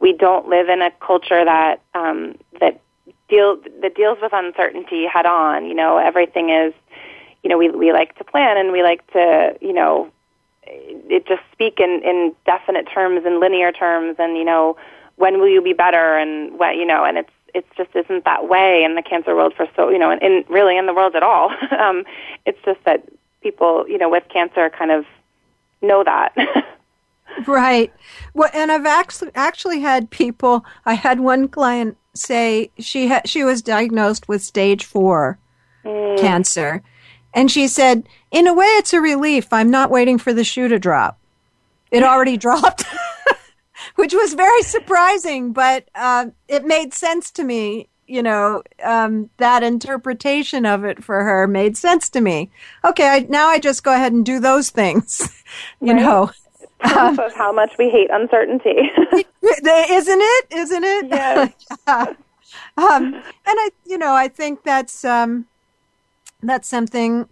we 0.00 0.12
don't 0.12 0.48
live 0.48 0.68
in 0.68 0.82
a 0.82 0.90
culture 1.00 1.44
that 1.44 1.80
um, 1.94 2.36
that 2.60 2.80
deal 3.28 3.58
that 3.82 3.94
deals 3.94 4.18
with 4.20 4.32
uncertainty 4.32 5.06
head 5.06 5.26
on. 5.26 5.66
You 5.66 5.74
know, 5.74 5.98
everything 5.98 6.50
is, 6.50 6.72
you 7.42 7.50
know, 7.50 7.58
we 7.58 7.70
we 7.70 7.92
like 7.92 8.16
to 8.18 8.24
plan 8.24 8.56
and 8.56 8.72
we 8.72 8.82
like 8.82 9.06
to, 9.12 9.56
you 9.60 9.72
know, 9.72 10.10
it 10.64 11.26
just 11.26 11.42
speak 11.52 11.80
in 11.80 12.02
in 12.04 12.34
definite 12.46 12.88
terms 12.92 13.22
and 13.24 13.40
linear 13.40 13.72
terms, 13.72 14.16
and 14.18 14.36
you 14.36 14.44
know, 14.44 14.76
when 15.16 15.38
will 15.38 15.48
you 15.48 15.62
be 15.62 15.72
better, 15.72 16.16
and 16.16 16.58
what 16.58 16.76
you 16.76 16.86
know, 16.86 17.04
and 17.04 17.18
it's 17.18 17.30
it's 17.54 17.68
just 17.76 17.90
isn't 17.94 18.24
that 18.24 18.48
way 18.48 18.84
in 18.84 18.94
the 18.94 19.02
cancer 19.02 19.34
world 19.34 19.54
for 19.56 19.66
so 19.76 19.88
you 19.88 19.98
know, 19.98 20.10
and, 20.10 20.22
and 20.22 20.44
really 20.48 20.76
in 20.76 20.86
the 20.86 20.94
world 20.94 21.14
at 21.14 21.22
all. 21.22 21.50
um, 21.78 22.04
it's 22.46 22.58
just 22.64 22.82
that 22.84 23.04
people, 23.42 23.86
you 23.88 23.98
know, 23.98 24.08
with 24.08 24.24
cancer 24.28 24.70
kind 24.70 24.90
of 24.90 25.04
know 25.82 26.04
that. 26.04 26.34
Right. 27.46 27.92
Well, 28.34 28.50
and 28.52 28.72
I've 28.72 28.86
actually 28.86 29.30
actually 29.34 29.80
had 29.80 30.10
people. 30.10 30.64
I 30.84 30.94
had 30.94 31.20
one 31.20 31.48
client 31.48 31.96
say 32.14 32.70
she 32.78 33.06
had 33.06 33.28
she 33.28 33.44
was 33.44 33.62
diagnosed 33.62 34.28
with 34.28 34.42
stage 34.42 34.84
four 34.84 35.38
cancer, 35.84 36.82
and 37.34 37.50
she 37.50 37.68
said, 37.68 38.08
"In 38.30 38.46
a 38.46 38.54
way, 38.54 38.66
it's 38.66 38.92
a 38.92 39.00
relief. 39.00 39.52
I'm 39.52 39.70
not 39.70 39.90
waiting 39.90 40.18
for 40.18 40.32
the 40.32 40.44
shoe 40.44 40.68
to 40.68 40.78
drop. 40.78 41.18
It 41.90 42.02
already 42.02 42.36
dropped." 42.46 42.84
Which 43.94 44.12
was 44.12 44.34
very 44.34 44.62
surprising, 44.62 45.52
but 45.52 45.88
uh, 45.94 46.26
it 46.48 46.64
made 46.64 46.94
sense 46.94 47.30
to 47.32 47.44
me. 47.44 47.88
You 48.08 48.22
know, 48.22 48.62
um, 48.82 49.28
that 49.36 49.62
interpretation 49.62 50.64
of 50.64 50.82
it 50.84 51.04
for 51.04 51.22
her 51.22 51.46
made 51.46 51.76
sense 51.76 52.08
to 52.10 52.22
me. 52.22 52.50
Okay, 52.84 53.06
I, 53.06 53.26
now 53.28 53.48
I 53.48 53.58
just 53.58 53.84
go 53.84 53.92
ahead 53.92 54.12
and 54.12 54.24
do 54.24 54.40
those 54.40 54.70
things. 54.70 55.20
you 55.80 55.92
Right. 55.92 56.02
know, 56.02 56.30
Proof 56.80 57.18
of 57.18 57.34
how 57.34 57.52
much 57.52 57.76
we 57.78 57.90
hate 57.90 58.08
uncertainty. 58.10 58.90
isn't 59.12 60.20
it? 60.20 60.46
Isn't 60.52 60.84
it? 60.84 61.06
Yes. 61.08 61.52
um, 61.86 62.14
and 62.76 63.24
I, 63.46 63.70
you 63.84 63.98
know, 63.98 64.14
I 64.14 64.28
think 64.28 64.62
that's 64.62 65.04
um, 65.04 65.46
that's 66.42 66.68
something 66.68 67.28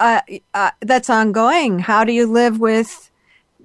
uh, 0.00 0.20
uh, 0.52 0.72
that's 0.80 1.08
ongoing. 1.08 1.78
How 1.78 2.04
do 2.04 2.12
you 2.12 2.26
live 2.26 2.60
with 2.60 3.10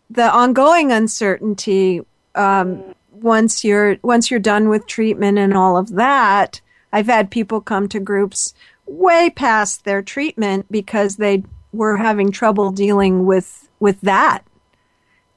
the 0.10 0.32
ongoing 0.32 0.92
uncertainty 0.92 2.02
um, 2.36 2.96
once 3.22 3.64
you're 3.64 3.98
once 4.04 4.30
you're 4.32 4.40
done 4.40 4.70
with 4.70 4.88
treatment 4.88 5.38
and 5.38 5.56
all 5.56 5.78
of 5.78 5.90
that? 5.96 6.62
I've 6.92 7.08
had 7.08 7.30
people 7.30 7.62
come 7.62 7.88
to 7.90 8.00
groups 8.00 8.54
way 8.86 9.30
past 9.30 9.86
their 9.86 10.02
treatment 10.02 10.66
because 10.72 11.18
they 11.18 11.44
were 11.72 11.98
having 11.98 12.32
trouble 12.32 12.72
dealing 12.72 13.26
with 13.26 13.70
with 13.80 14.02
that. 14.02 14.44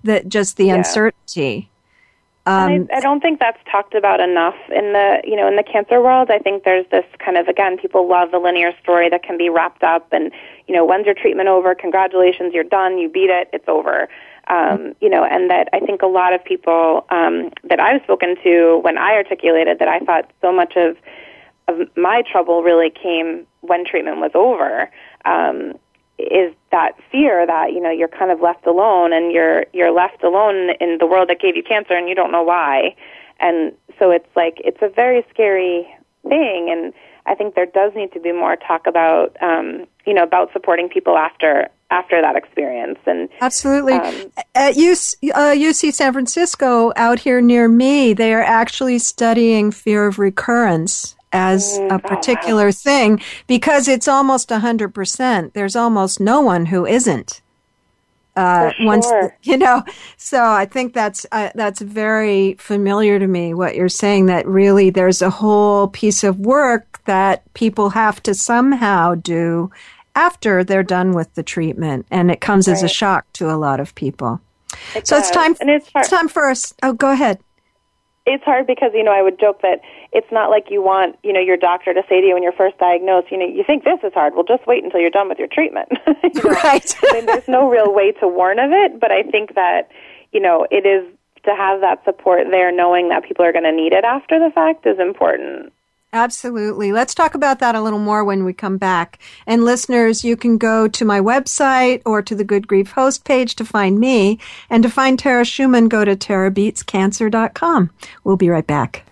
That 0.04 0.28
just 0.28 0.56
the 0.56 0.66
Yeah. 0.66 0.76
uncertainty. 0.76 1.68
Um, 2.44 2.88
I, 2.92 2.96
I 2.96 3.00
don't 3.00 3.20
think 3.20 3.38
that's 3.38 3.58
talked 3.70 3.94
about 3.94 4.18
enough 4.18 4.56
in 4.68 4.92
the 4.92 5.20
you 5.24 5.36
know 5.36 5.46
in 5.46 5.54
the 5.54 5.62
cancer 5.62 6.00
world. 6.02 6.28
I 6.28 6.38
think 6.38 6.64
there's 6.64 6.86
this 6.90 7.04
kind 7.24 7.36
of 7.36 7.46
again 7.46 7.78
people 7.78 8.08
love 8.08 8.32
the 8.32 8.38
linear 8.38 8.72
story 8.82 9.08
that 9.10 9.22
can 9.22 9.38
be 9.38 9.48
wrapped 9.48 9.84
up 9.84 10.08
and 10.12 10.32
you 10.66 10.74
know 10.74 10.84
when's 10.84 11.06
your 11.06 11.14
treatment 11.14 11.48
over? 11.48 11.72
Congratulations, 11.74 12.52
you're 12.52 12.64
done, 12.64 12.98
you 12.98 13.08
beat 13.08 13.30
it, 13.30 13.48
it's 13.52 13.68
over. 13.68 14.08
Um, 14.48 14.94
you 15.00 15.08
know, 15.08 15.24
and 15.24 15.50
that 15.50 15.68
I 15.72 15.78
think 15.78 16.02
a 16.02 16.06
lot 16.06 16.32
of 16.32 16.44
people 16.44 17.06
um, 17.10 17.50
that 17.62 17.78
I've 17.78 18.02
spoken 18.02 18.34
to 18.42 18.80
when 18.82 18.98
I 18.98 19.14
articulated 19.14 19.78
that 19.78 19.88
I 19.88 20.00
thought 20.00 20.30
so 20.40 20.52
much 20.52 20.74
of 20.76 20.96
of 21.68 21.88
my 21.96 22.22
trouble 22.30 22.62
really 22.62 22.90
came 22.90 23.46
when 23.60 23.84
treatment 23.84 24.18
was 24.18 24.32
over. 24.34 24.90
Um, 25.24 25.74
is 26.18 26.54
that 26.70 26.92
fear 27.10 27.46
that 27.46 27.72
you 27.72 27.80
know 27.80 27.90
you're 27.90 28.08
kind 28.08 28.30
of 28.30 28.40
left 28.40 28.66
alone 28.66 29.12
and 29.12 29.32
you're 29.32 29.64
you're 29.72 29.92
left 29.92 30.22
alone 30.22 30.70
in 30.80 30.98
the 30.98 31.06
world 31.06 31.28
that 31.28 31.40
gave 31.40 31.56
you 31.56 31.62
cancer 31.62 31.94
and 31.94 32.08
you 32.08 32.14
don't 32.14 32.30
know 32.30 32.42
why 32.42 32.94
and 33.40 33.72
so 33.98 34.10
it's 34.10 34.28
like 34.36 34.60
it's 34.64 34.80
a 34.82 34.88
very 34.88 35.24
scary 35.30 35.86
thing 36.28 36.68
and 36.70 36.92
i 37.26 37.34
think 37.34 37.54
there 37.54 37.66
does 37.66 37.92
need 37.96 38.12
to 38.12 38.20
be 38.20 38.30
more 38.30 38.56
talk 38.56 38.86
about 38.86 39.36
um 39.42 39.86
you 40.06 40.14
know 40.14 40.22
about 40.22 40.52
supporting 40.52 40.88
people 40.88 41.16
after 41.16 41.68
after 41.92 42.20
that 42.22 42.36
experience 42.36 42.98
and 43.06 43.28
Absolutely. 43.40 43.94
Um, 43.94 44.32
At 44.54 44.74
UC, 44.74 45.30
uh, 45.34 45.54
UC 45.54 45.92
San 45.92 46.12
Francisco, 46.12 46.92
out 46.96 47.20
here 47.20 47.40
near 47.40 47.68
me, 47.68 48.14
they 48.14 48.32
are 48.32 48.42
actually 48.42 48.98
studying 48.98 49.70
fear 49.70 50.06
of 50.06 50.18
recurrence 50.18 51.14
as 51.32 51.78
Mm, 51.78 51.90
a 51.90 51.94
oh, 51.94 51.98
particular 51.98 52.72
thing 52.72 53.20
because 53.46 53.88
it's 53.88 54.08
almost 54.08 54.50
100%. 54.50 55.52
There's 55.54 55.76
almost 55.76 56.20
no 56.20 56.40
one 56.40 56.66
who 56.66 56.86
isn't. 56.86 57.40
Uh, 58.34 58.70
For 58.70 58.86
once 58.86 59.06
you 59.42 59.58
know, 59.58 59.82
so 60.16 60.42
I 60.42 60.64
think 60.64 60.94
that's 60.94 61.26
uh, 61.32 61.50
that's 61.54 61.82
very 61.82 62.54
familiar 62.54 63.18
to 63.18 63.26
me. 63.26 63.52
What 63.52 63.74
you're 63.74 63.90
saying 63.90 64.26
that 64.26 64.46
really 64.46 64.88
there's 64.88 65.20
a 65.20 65.28
whole 65.28 65.88
piece 65.88 66.24
of 66.24 66.38
work 66.38 67.00
that 67.04 67.42
people 67.52 67.90
have 67.90 68.22
to 68.22 68.34
somehow 68.34 69.14
do 69.16 69.70
after 70.14 70.62
they're 70.64 70.82
done 70.82 71.12
with 71.12 71.32
the 71.34 71.42
treatment, 71.42 72.06
and 72.10 72.30
it 72.30 72.40
comes 72.40 72.68
as 72.68 72.82
a 72.82 72.88
shock 72.88 73.32
to 73.34 73.50
a 73.50 73.56
lot 73.56 73.80
of 73.80 73.94
people. 73.94 74.40
it 74.94 75.06
So 75.06 75.16
it's 75.16 75.30
time. 75.30 75.54
and 75.60 75.70
it's 75.70 75.90
hard. 75.92 76.04
It's 76.04 76.10
time 76.10 76.28
for 76.28 76.50
us. 76.50 76.74
Oh, 76.82 76.92
go 76.92 77.10
ahead. 77.12 77.38
it's 78.24 78.44
hard 78.44 78.66
because 78.66 78.92
you 78.94 79.02
know 79.02 79.12
I 79.12 79.20
would 79.22 79.40
joke 79.40 79.62
that 79.62 79.80
it's 80.12 80.30
not 80.30 80.48
like 80.50 80.66
you 80.70 80.80
want 80.82 81.16
you 81.24 81.32
know 81.32 81.40
your 81.40 81.56
doctor 81.56 81.92
to 81.92 82.02
say 82.08 82.20
to 82.20 82.26
you 82.26 82.34
when 82.34 82.42
you're 82.42 82.52
first 82.52 82.78
diagnosed, 82.78 83.32
you 83.32 83.38
know, 83.38 83.46
you 83.46 83.64
think 83.66 83.84
this 83.84 83.98
is 84.04 84.12
hard. 84.14 84.34
Well, 84.34 84.44
just 84.44 84.66
wait 84.66 84.84
until 84.84 85.00
you're 85.00 85.10
done 85.10 85.28
with 85.28 85.38
your 85.38 85.48
treatment. 85.48 85.88
You? 86.34 86.40
Right. 86.42 86.94
I 87.02 87.12
mean, 87.14 87.26
there's 87.26 87.48
no 87.48 87.68
real 87.68 87.92
way 87.92 88.12
to 88.12 88.28
warn 88.28 88.58
of 88.58 88.70
it, 88.70 89.00
but 89.00 89.10
I 89.10 89.22
think 89.24 89.54
that 89.54 89.90
you 90.32 90.40
know 90.40 90.66
it 90.70 90.86
is 90.86 91.04
to 91.44 91.54
have 91.56 91.80
that 91.80 92.04
support 92.04 92.46
there, 92.52 92.70
knowing 92.70 93.08
that 93.08 93.24
people 93.24 93.44
are 93.44 93.52
going 93.52 93.64
to 93.64 93.72
need 93.72 93.92
it 93.92 94.04
after 94.04 94.38
the 94.38 94.50
fact, 94.54 94.86
is 94.86 95.00
important. 95.00 95.72
Absolutely. 96.14 96.92
Let's 96.92 97.14
talk 97.14 97.34
about 97.34 97.60
that 97.60 97.74
a 97.74 97.80
little 97.80 97.98
more 97.98 98.22
when 98.22 98.44
we 98.44 98.52
come 98.52 98.76
back. 98.76 99.18
And 99.46 99.64
listeners, 99.64 100.22
you 100.22 100.36
can 100.36 100.58
go 100.58 100.86
to 100.86 101.04
my 101.06 101.20
website 101.20 102.02
or 102.04 102.20
to 102.20 102.34
the 102.34 102.44
Good 102.44 102.68
Grief 102.68 102.90
host 102.90 103.24
page 103.24 103.56
to 103.56 103.64
find 103.64 103.98
me. 103.98 104.38
And 104.68 104.82
to 104.82 104.90
find 104.90 105.18
Tara 105.18 105.44
Shuman, 105.44 105.88
go 105.88 106.04
to 106.04 106.14
tarabeatscancer.com. 106.14 107.90
We'll 108.24 108.36
be 108.36 108.50
right 108.50 108.66
back. 108.66 109.06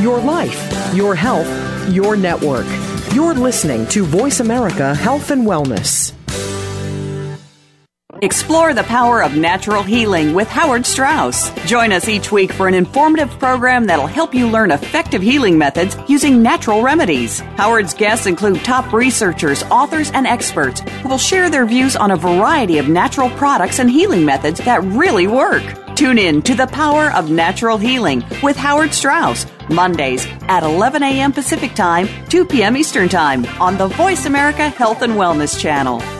Your 0.00 0.20
life, 0.20 0.94
your 0.94 1.16
health, 1.16 1.48
your 1.90 2.14
network. 2.14 2.89
You're 3.20 3.34
listening 3.34 3.86
to 3.88 4.06
Voice 4.06 4.40
America 4.40 4.94
Health 4.94 5.30
and 5.30 5.46
Wellness. 5.46 6.14
Explore 8.22 8.72
the 8.72 8.82
power 8.84 9.22
of 9.22 9.36
natural 9.36 9.82
healing 9.82 10.32
with 10.32 10.48
Howard 10.48 10.86
Strauss. 10.86 11.50
Join 11.66 11.92
us 11.92 12.08
each 12.08 12.32
week 12.32 12.50
for 12.50 12.66
an 12.66 12.72
informative 12.72 13.28
program 13.38 13.84
that'll 13.84 14.06
help 14.06 14.34
you 14.34 14.48
learn 14.48 14.70
effective 14.70 15.20
healing 15.20 15.58
methods 15.58 15.98
using 16.08 16.42
natural 16.42 16.82
remedies. 16.82 17.40
Howard's 17.58 17.92
guests 17.92 18.24
include 18.24 18.64
top 18.64 18.90
researchers, 18.90 19.64
authors, 19.64 20.10
and 20.12 20.26
experts 20.26 20.80
who 20.80 21.10
will 21.10 21.18
share 21.18 21.50
their 21.50 21.66
views 21.66 21.96
on 21.96 22.12
a 22.12 22.16
variety 22.16 22.78
of 22.78 22.88
natural 22.88 23.28
products 23.32 23.80
and 23.80 23.90
healing 23.90 24.24
methods 24.24 24.60
that 24.60 24.82
really 24.82 25.26
work. 25.26 25.62
Tune 25.94 26.16
in 26.16 26.40
to 26.40 26.54
The 26.54 26.68
Power 26.68 27.12
of 27.12 27.30
Natural 27.30 27.76
Healing 27.76 28.24
with 28.42 28.56
Howard 28.56 28.94
Strauss, 28.94 29.44
Mondays 29.70 30.26
at 30.48 30.62
11 30.62 31.02
a.m. 31.02 31.32
Pacific 31.32 31.74
Time, 31.74 32.08
2 32.28 32.44
p.m. 32.44 32.76
Eastern 32.76 33.08
Time 33.08 33.46
on 33.60 33.78
the 33.78 33.88
Voice 33.88 34.26
America 34.26 34.68
Health 34.68 35.02
and 35.02 35.14
Wellness 35.14 35.58
Channel. 35.58 36.19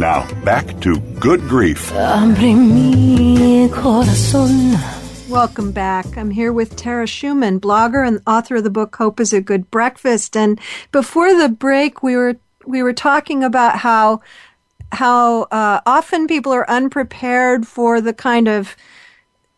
Now, 0.00 0.26
back 0.44 0.80
to 0.80 0.98
Good 1.20 1.42
Grief. 1.42 1.92
Welcome 5.28 5.72
back. 5.72 6.16
I'm 6.16 6.30
here 6.30 6.54
with 6.54 6.74
Tara 6.74 7.04
Shuman, 7.04 7.60
blogger 7.60 8.08
and 8.08 8.22
author 8.26 8.56
of 8.56 8.64
the 8.64 8.70
book 8.70 8.96
Hope 8.96 9.20
is 9.20 9.34
a 9.34 9.42
Good 9.42 9.70
Breakfast. 9.70 10.38
And 10.38 10.58
before 10.90 11.36
the 11.36 11.50
break, 11.50 12.02
we 12.02 12.16
were 12.16 12.36
we 12.64 12.82
were 12.82 12.94
talking 12.94 13.44
about 13.44 13.76
how 13.76 14.22
how 14.90 15.42
uh, 15.42 15.82
often 15.84 16.26
people 16.26 16.54
are 16.54 16.68
unprepared 16.70 17.66
for 17.66 18.00
the 18.00 18.14
kind 18.14 18.48
of 18.48 18.76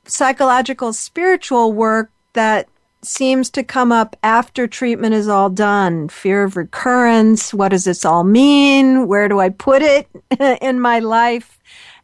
psychological 0.07 0.93
spiritual 0.93 1.72
work 1.72 2.11
that 2.32 2.68
seems 3.05 3.50
to 3.50 3.62
come 3.62 3.90
up 3.90 4.16
after 4.22 4.66
treatment 4.66 5.14
is 5.14 5.28
all 5.28 5.50
done. 5.50 6.09
Fear 6.09 6.44
of 6.44 6.57
recurrence. 6.57 7.53
What 7.53 7.70
does 7.70 7.84
this 7.84 8.05
all 8.05 8.24
mean? 8.24 9.07
Where 9.07 9.28
do 9.28 9.40
I 9.40 9.48
put 9.48 9.82
it 9.82 10.09
in 10.62 10.80
my 10.80 11.00
life? 11.00 11.59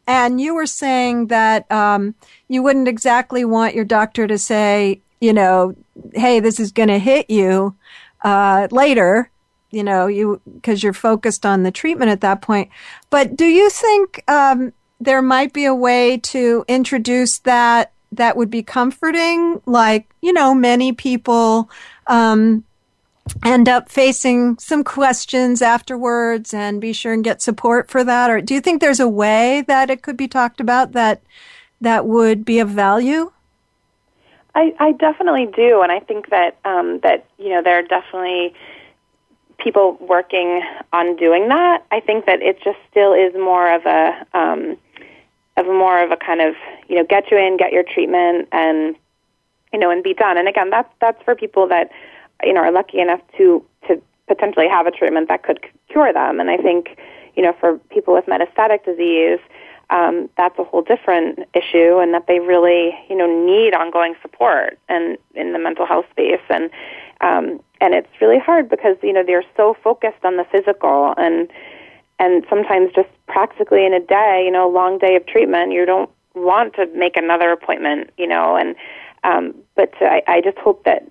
And 0.07 0.41
you 0.41 0.55
were 0.55 0.67
saying 0.67 1.27
that 1.27 1.71
um, 1.71 2.15
you 2.49 2.63
wouldn't 2.63 2.89
exactly 2.89 3.45
want 3.45 3.75
your 3.75 3.85
doctor 3.85 4.27
to 4.27 4.39
say, 4.39 5.01
you 5.21 5.33
know, 5.33 5.75
hey, 6.15 6.41
this 6.41 6.59
is 6.59 6.73
going 6.73 6.89
to 6.89 6.99
hit 6.99 7.29
you 7.29 7.77
uh, 8.23 8.69
later, 8.71 9.31
you 9.71 9.85
know, 9.85 10.07
you 10.07 10.41
because 10.55 10.83
you're 10.83 10.93
focused 10.93 11.45
on 11.45 11.63
the 11.63 11.71
treatment 11.71 12.11
at 12.11 12.23
that 12.23 12.41
point. 12.41 12.71
But 13.11 13.37
do 13.37 13.45
you 13.45 13.69
think 13.71 14.25
um, 14.29 14.73
there 15.01 15.23
might 15.23 15.53
be 15.53 15.67
a 15.67 15.75
way 15.75 16.17
to 16.19 16.65
introduce 16.69 17.39
that 17.41 17.93
that 18.13 18.37
would 18.37 18.51
be 18.51 18.63
comforting? 18.63 19.61
Like, 19.67 20.09
you 20.23 20.33
know, 20.33 20.55
many 20.55 20.93
people 20.93 21.71
um, 22.07 22.65
end 23.45 23.69
up 23.69 23.89
facing 23.89 24.59
some 24.59 24.85
questions 24.85 25.63
afterwards 25.63 26.53
and 26.55 26.81
be 26.81 26.93
sure 26.93 27.13
and 27.13 27.25
get 27.25 27.43
support 27.43 27.91
for 27.91 28.05
that? 28.05 28.31
Or 28.31 28.41
do 28.41 28.55
you 28.55 28.61
think 28.61 28.81
there's 28.81 29.01
a 29.01 29.09
way 29.09 29.63
that 29.67 29.91
it 29.91 30.03
could 30.03 30.17
be 30.17 30.29
talked 30.29 30.61
about 30.61 30.93
that 30.93 31.23
that 31.81 32.07
would 32.07 32.45
be 32.45 32.59
of 32.59 32.69
value? 32.69 33.33
I 34.55 34.75
i 34.79 34.93
definitely 34.93 35.47
do. 35.47 35.83
And 35.83 35.93
i 35.93 36.01
think 36.01 36.31
that 36.31 36.57
um 36.65 37.01
that 37.01 37.27
you 37.39 37.51
know 37.51 37.63
there 37.63 37.79
are 37.79 37.83
definitely 37.83 38.55
people 39.59 39.99
working 40.01 40.63
on 40.93 41.17
doing 41.17 41.49
that. 41.49 41.85
I 41.91 42.01
think 42.01 42.27
that 42.27 42.43
it 42.43 42.63
just 42.63 42.79
still 42.91 43.13
is 43.13 43.35
more 43.35 43.73
of 43.75 43.87
a 43.87 44.27
um 44.35 44.77
of 45.57 45.67
more 45.67 46.03
of 46.03 46.13
a 46.13 46.17
kind 46.17 46.41
of 46.41 46.55
you 46.89 46.97
know 46.97 47.05
get 47.09 47.31
you 47.31 47.39
in 47.39 47.57
get 47.57 47.73
your 47.73 47.85
treatment 47.85 48.49
and 48.53 48.97
you 49.73 49.79
know 49.79 49.91
and 49.91 50.03
be 50.03 50.15
done 50.15 50.39
and 50.39 50.49
again 50.49 50.71
that's 50.71 50.93
that's 51.01 51.23
for 51.23 51.35
people 51.35 51.69
that 51.69 51.91
you 52.43 52.53
know 52.53 52.61
are 52.61 52.73
lucky 52.73 53.01
enough 53.01 53.21
to 53.37 53.65
to 53.87 54.01
potentially 54.29 54.69
have 54.69 54.87
a 54.87 54.91
treatment 54.91 55.29
that 55.29 55.43
could 55.43 55.59
cure 55.89 56.13
them. 56.13 56.39
And 56.39 56.51
I 56.51 56.57
think 56.57 56.97
you 57.35 57.43
know 57.43 57.55
for 57.59 57.79
people 57.91 58.15
with 58.15 58.27
metastatic 58.27 58.85
disease, 58.85 59.41
um, 59.91 60.29
that's 60.37 60.59
a 60.59 60.65
whole 60.65 60.83
different 60.83 61.41
issue, 61.55 61.99
and 61.99 62.15
that 62.15 62.27
they 62.29 62.39
really 62.39 62.97
you 63.09 63.17
know 63.17 63.27
need 63.27 63.75
ongoing 63.75 64.15
support 64.23 64.79
and 64.89 65.19
in 65.35 65.53
the 65.53 65.59
mental 65.59 65.87
health 65.87 66.07
space 66.11 66.45
and. 66.49 66.71
Um, 67.21 67.59
and 67.81 67.95
it's 67.95 68.09
really 68.21 68.39
hard 68.39 68.69
because 68.69 68.97
you 69.03 69.13
know 69.13 69.25
they're 69.27 69.43
so 69.57 69.77
focused 69.83 70.25
on 70.25 70.37
the 70.37 70.45
physical 70.53 71.15
and 71.17 71.49
and 72.21 72.47
sometimes 72.49 72.93
just 72.95 73.09
practically 73.27 73.85
in 73.85 73.93
a 73.93 73.99
day, 73.99 74.43
you 74.45 74.53
know, 74.53 74.71
a 74.71 74.73
long 74.73 74.99
day 74.99 75.17
of 75.17 75.27
treatment, 75.27 75.73
you 75.73 75.85
don't 75.85 76.09
want 76.39 76.75
to 76.75 76.87
make 76.95 77.17
another 77.17 77.53
appointment, 77.53 78.11
you 78.17 78.27
know, 78.27 78.57
and 78.57 78.75
um, 79.25 79.55
but 79.75 79.93
I, 80.01 80.23
I 80.27 80.41
just 80.41 80.59
hope 80.59 80.85
that 80.85 81.11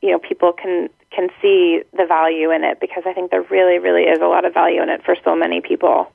you 0.00 0.10
know 0.10 0.18
people 0.18 0.52
can 0.52 0.88
can 1.10 1.28
see 1.40 1.82
the 1.92 2.06
value 2.06 2.50
in 2.50 2.64
it 2.64 2.80
because 2.80 3.02
I 3.06 3.12
think 3.12 3.30
there 3.30 3.42
really 3.42 3.78
really 3.78 4.02
is 4.02 4.20
a 4.20 4.26
lot 4.26 4.44
of 4.44 4.54
value 4.54 4.82
in 4.82 4.88
it 4.88 5.04
for 5.04 5.16
so 5.24 5.36
many 5.36 5.60
people. 5.60 6.12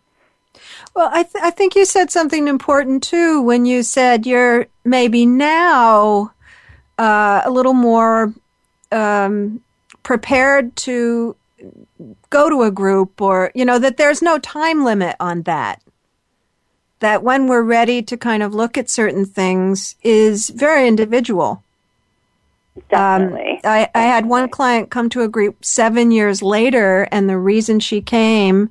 Well, 0.96 1.10
I, 1.12 1.24
th- 1.24 1.44
I 1.44 1.52
think 1.52 1.76
you 1.76 1.86
said 1.86 2.10
something 2.10 2.48
important 2.48 3.04
too 3.04 3.42
when 3.42 3.66
you 3.66 3.84
said 3.84 4.26
you're 4.26 4.66
maybe 4.84 5.26
now 5.26 6.32
uh, 6.98 7.42
a 7.46 7.52
little 7.52 7.74
more 7.74 8.34
um, 8.92 9.62
prepared 10.04 10.76
to 10.78 11.36
go 12.30 12.50
to 12.50 12.64
a 12.64 12.72
group 12.72 13.22
or, 13.22 13.52
you 13.54 13.66
know, 13.66 13.80
that 13.80 13.98
there's 13.98 14.22
no 14.22 14.38
time 14.40 14.84
limit 14.84 15.16
on 15.20 15.44
that. 15.44 15.82
That 17.00 17.24
when 17.24 17.48
we're 17.48 17.64
ready 17.64 18.02
to 18.02 18.18
kind 18.18 18.42
of 18.42 18.56
look 18.56 18.78
at 18.78 18.90
certain 18.90 19.26
things 19.26 19.96
is 20.04 20.50
very 20.50 20.88
individual. 20.88 21.64
Definitely. 22.90 23.52
Um, 23.54 23.60
I, 23.64 23.90
I 23.94 24.02
had 24.02 24.26
one 24.26 24.50
client 24.50 24.90
come 24.90 25.10
to 25.10 25.22
a 25.22 25.28
group 25.28 25.64
seven 25.64 26.12
years 26.12 26.42
later, 26.42 27.08
and 27.12 27.30
the 27.30 27.38
reason 27.38 27.80
she 27.80 28.02
came 28.02 28.70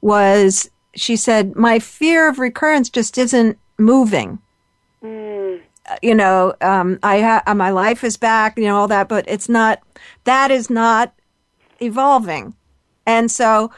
was 0.00 0.70
she 0.94 1.16
said, 1.16 1.56
My 1.56 1.78
fear 1.78 2.28
of 2.28 2.38
recurrence 2.38 2.90
just 2.90 3.18
isn't 3.18 3.58
moving. 3.78 4.38
Mm. 5.02 5.60
You 6.02 6.14
know, 6.14 6.54
um, 6.60 6.98
I 7.02 7.20
ha- 7.20 7.42
uh, 7.46 7.54
my 7.54 7.70
life 7.70 8.04
is 8.04 8.16
back, 8.16 8.58
you 8.58 8.64
know, 8.64 8.76
all 8.76 8.88
that, 8.88 9.08
but 9.08 9.24
it's 9.26 9.48
not, 9.48 9.80
that 10.24 10.50
is 10.50 10.68
not 10.68 11.14
evolving. 11.80 12.54
And 13.06 13.30
so 13.30 13.70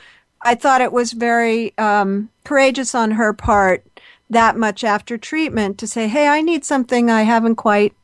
I 0.43 0.57
thought 0.57 0.81
it 0.81 0.93
was 0.93 1.13
very 1.13 1.77
um, 1.79 2.31
courageous 2.45 2.95
on 2.95 3.13
her 3.13 3.33
part 3.33 3.85
that 4.31 4.57
much 4.57 4.85
after 4.85 5.19
treatment 5.19 5.79
to 5.79 5.87
say, 5.87 6.09
Hey, 6.09 6.29
I 6.29 6.41
need 6.41 6.65
something 6.65 7.11
I 7.11 7.23
haven't 7.23 7.57
quite 7.57 7.95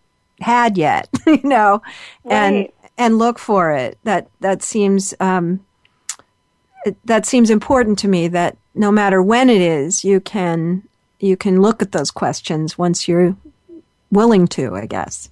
had 0.41 0.77
yet, 0.77 1.09
you 1.27 1.41
know, 1.43 1.83
right. 2.25 2.33
and 2.35 2.69
and 2.99 3.19
look 3.19 3.39
for 3.39 3.73
it. 3.73 3.99
That 4.05 4.29
that 4.41 4.63
seems 4.63 5.15
um, 5.21 5.65
it, 6.85 6.97
that 7.05 7.27
seems 7.27 7.51
important 7.51 7.99
to 8.01 8.09
me. 8.09 8.29
That 8.29 8.57
no 8.75 8.91
matter 8.91 9.23
when 9.23 9.49
it 9.49 9.61
is, 9.61 10.05
you 10.05 10.21
can 10.21 10.83
you 11.21 11.37
can 11.37 11.63
look 11.63 11.83
at 11.83 11.93
those 11.93 12.11
questions 12.11 12.77
once 12.77 13.09
you're 13.09 13.37
willing 14.11 14.47
to. 14.49 14.75
I 14.75 14.87
guess. 14.87 15.31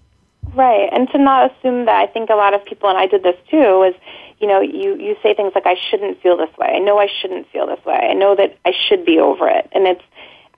Right, 0.54 0.88
and 0.92 1.08
to 1.10 1.18
not 1.18 1.50
assume 1.50 1.86
that. 1.86 1.96
I 1.96 2.06
think 2.06 2.28
a 2.28 2.34
lot 2.34 2.54
of 2.54 2.64
people, 2.64 2.88
and 2.90 2.98
I 2.98 3.06
did 3.06 3.22
this 3.22 3.36
too, 3.50 3.82
is 3.82 3.94
you 4.38 4.46
know 4.46 4.60
you 4.60 4.96
you 4.96 5.16
say 5.22 5.34
things 5.34 5.52
like 5.54 5.66
I 5.66 5.76
shouldn't 5.90 6.20
feel 6.22 6.36
this 6.36 6.54
way. 6.58 6.68
I 6.68 6.78
know 6.78 6.98
I 6.98 7.08
shouldn't 7.20 7.50
feel 7.50 7.66
this 7.66 7.84
way. 7.84 8.08
I 8.10 8.14
know 8.14 8.36
that 8.36 8.58
I 8.64 8.72
should 8.88 9.04
be 9.04 9.18
over 9.18 9.48
it, 9.48 9.68
and 9.72 9.86
it's. 9.86 10.02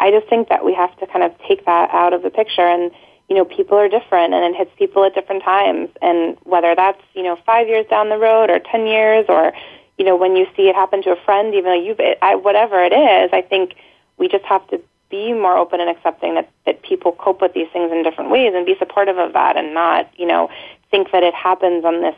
I 0.00 0.10
just 0.10 0.28
think 0.28 0.48
that 0.48 0.64
we 0.64 0.74
have 0.74 0.96
to 0.98 1.06
kind 1.06 1.24
of 1.24 1.32
take 1.48 1.64
that 1.66 1.90
out 1.90 2.12
of 2.12 2.22
the 2.22 2.30
picture 2.30 2.66
and 2.66 2.92
you 3.28 3.34
know, 3.34 3.44
people 3.44 3.76
are 3.76 3.88
different 3.88 4.34
and 4.34 4.54
it 4.54 4.56
hits 4.56 4.70
people 4.78 5.04
at 5.04 5.14
different 5.14 5.42
times. 5.42 5.90
And 6.00 6.36
whether 6.44 6.74
that's, 6.74 7.02
you 7.14 7.22
know, 7.22 7.36
five 7.44 7.68
years 7.68 7.86
down 7.88 8.08
the 8.08 8.18
road 8.18 8.50
or 8.50 8.60
10 8.60 8.86
years 8.86 9.26
or, 9.28 9.52
you 9.98 10.04
know, 10.04 10.16
when 10.16 10.36
you 10.36 10.46
see 10.56 10.68
it 10.68 10.74
happen 10.74 11.02
to 11.02 11.10
a 11.10 11.24
friend, 11.24 11.54
even 11.54 11.64
though 11.64 11.82
you've, 11.82 12.00
I, 12.22 12.36
whatever 12.36 12.82
it 12.82 12.92
is, 12.92 13.30
I 13.32 13.42
think 13.42 13.74
we 14.16 14.28
just 14.28 14.44
have 14.44 14.66
to 14.68 14.80
be 15.10 15.32
more 15.32 15.56
open 15.56 15.80
and 15.80 15.90
accepting 15.90 16.34
that, 16.34 16.50
that 16.66 16.82
people 16.82 17.12
cope 17.12 17.40
with 17.40 17.52
these 17.52 17.68
things 17.72 17.90
in 17.92 18.02
different 18.02 18.30
ways 18.30 18.52
and 18.54 18.66
be 18.66 18.76
supportive 18.78 19.18
of 19.18 19.32
that 19.32 19.56
and 19.56 19.74
not, 19.74 20.08
you 20.16 20.26
know, 20.26 20.48
think 20.90 21.10
that 21.12 21.22
it 21.22 21.34
happens 21.34 21.84
on 21.84 22.02
this, 22.02 22.14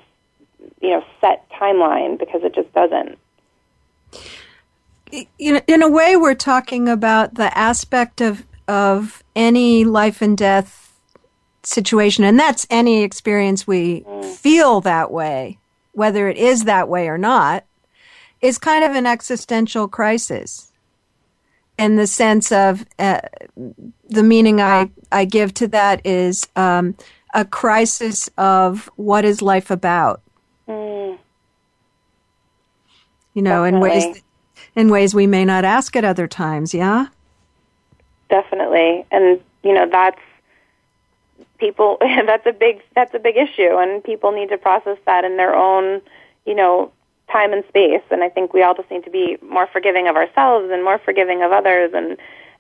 you 0.81 0.91
know, 0.91 1.05
set 1.21 1.49
timeline 1.51 2.19
because 2.19 2.43
it 2.45 2.55
just 2.55 2.73
doesn't. 2.75 3.19
In, 5.11 5.63
in 5.67 5.83
a 5.83 5.89
way, 5.89 6.17
we're 6.17 6.35
talking 6.35 6.89
about 6.89 7.35
the 7.35 7.57
aspect 7.57 8.21
of, 8.21 8.45
of 8.67 9.23
any 9.35 9.85
life 9.85 10.21
and 10.21 10.37
death 10.37 10.99
situation, 11.63 12.25
and 12.25 12.39
that's 12.39 12.67
any 12.71 13.03
experience 13.03 13.67
we 13.67 14.03
mm. 14.03 14.25
feel 14.25 14.81
that 14.83 15.11
way, 15.11 15.59
whether 15.93 16.29
it 16.29 16.37
is 16.37 16.65
that 16.65 16.89
way 16.89 17.09
or 17.09 17.19
not, 17.19 17.65
is 18.41 18.59
kind 18.59 18.85
of 18.85 18.93
an 18.93 19.07
existential 19.07 19.89
crisis 19.89 20.73
in 21.79 21.97
the 21.97 22.07
sense 22.07 22.51
of 22.51 22.85
uh, 22.99 23.21
the 24.09 24.23
meaning 24.23 24.61
I, 24.61 24.91
I 25.13 25.25
give 25.25 25.55
to 25.55 25.69
that 25.69 26.05
is 26.05 26.47
um, 26.57 26.97
a 27.33 27.45
crisis 27.45 28.29
of 28.37 28.91
what 28.97 29.25
is 29.25 29.41
life 29.41 29.71
about. 29.71 30.21
Mm. 30.69 31.19
You 33.35 33.43
know, 33.43 33.65
Definitely. 33.65 33.69
in 33.69 34.05
ways 34.05 34.23
in 34.79 34.89
ways 34.91 35.13
we 35.13 35.27
may 35.27 35.45
not 35.45 35.65
ask 35.65 35.97
at 35.97 36.05
other 36.05 36.29
times. 36.29 36.73
Yeah. 36.73 37.09
Definitely, 38.31 39.05
and 39.11 39.41
you 39.65 39.75
know 39.75 39.89
that's 39.91 40.21
people. 41.59 41.99
that's 42.01 42.47
a 42.47 42.53
big 42.53 42.81
that's 42.95 43.13
a 43.13 43.19
big 43.19 43.37
issue, 43.37 43.77
and 43.77 44.05
people 44.05 44.31
need 44.33 44.51
to 44.51 44.59
process 44.59 44.99
that 45.05 45.25
in 45.25 45.37
their 45.37 45.55
own 45.55 46.01
you 46.47 46.55
know 46.55 46.93
time 47.31 47.53
and 47.53 47.65
space. 47.69 48.03
And 48.11 48.23
I 48.23 48.29
think 48.29 48.55
we 48.55 48.63
all 48.63 48.75
just 48.75 48.91
need 48.91 49.05
to 49.05 49.11
be 49.11 49.37
more 49.43 49.67
forgiving 49.67 50.09
of 50.09 50.17
ourselves 50.17 50.71
and 50.71 50.85
more 50.85 50.99
forgiving 50.99 51.43
of 51.43 51.51
others, 51.51 51.91
and 51.95 52.17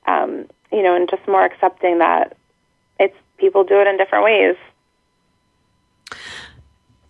um, 0.06 0.48
you 0.72 0.82
know, 0.82 0.96
and 0.96 1.08
just 1.08 1.26
more 1.28 1.44
accepting 1.44 1.98
that 1.98 2.36
it's 2.98 3.16
people 3.36 3.62
do 3.62 3.80
it 3.80 3.86
in 3.86 3.96
different 3.96 4.24
ways. 4.24 4.56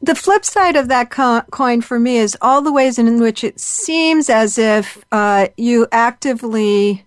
The 0.01 0.14
flip 0.14 0.44
side 0.44 0.76
of 0.76 0.88
that 0.88 1.11
co- 1.11 1.42
coin 1.51 1.80
for 1.80 1.99
me 1.99 2.18
is 2.18 2.36
all 2.40 2.62
the 2.62 2.72
ways 2.72 2.99
in 2.99 3.20
which 3.20 3.42
it 3.42 3.59
seems 3.59 4.30
as 4.30 4.57
if 4.57 5.05
uh, 5.11 5.49
you 5.57 5.88
actively 5.90 7.05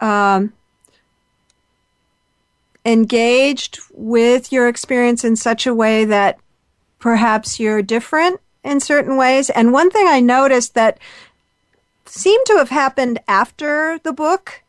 um, 0.00 0.52
engaged 2.84 3.78
with 3.92 4.52
your 4.52 4.68
experience 4.68 5.24
in 5.24 5.36
such 5.36 5.66
a 5.66 5.74
way 5.74 6.04
that 6.04 6.38
perhaps 6.98 7.60
you're 7.60 7.82
different 7.82 8.40
in 8.64 8.80
certain 8.80 9.16
ways. 9.16 9.50
And 9.50 9.72
one 9.72 9.90
thing 9.90 10.06
I 10.08 10.20
noticed 10.20 10.74
that 10.74 10.98
seemed 12.06 12.46
to 12.46 12.56
have 12.56 12.70
happened 12.70 13.20
after 13.28 13.98
the 14.02 14.12
book 14.12 14.62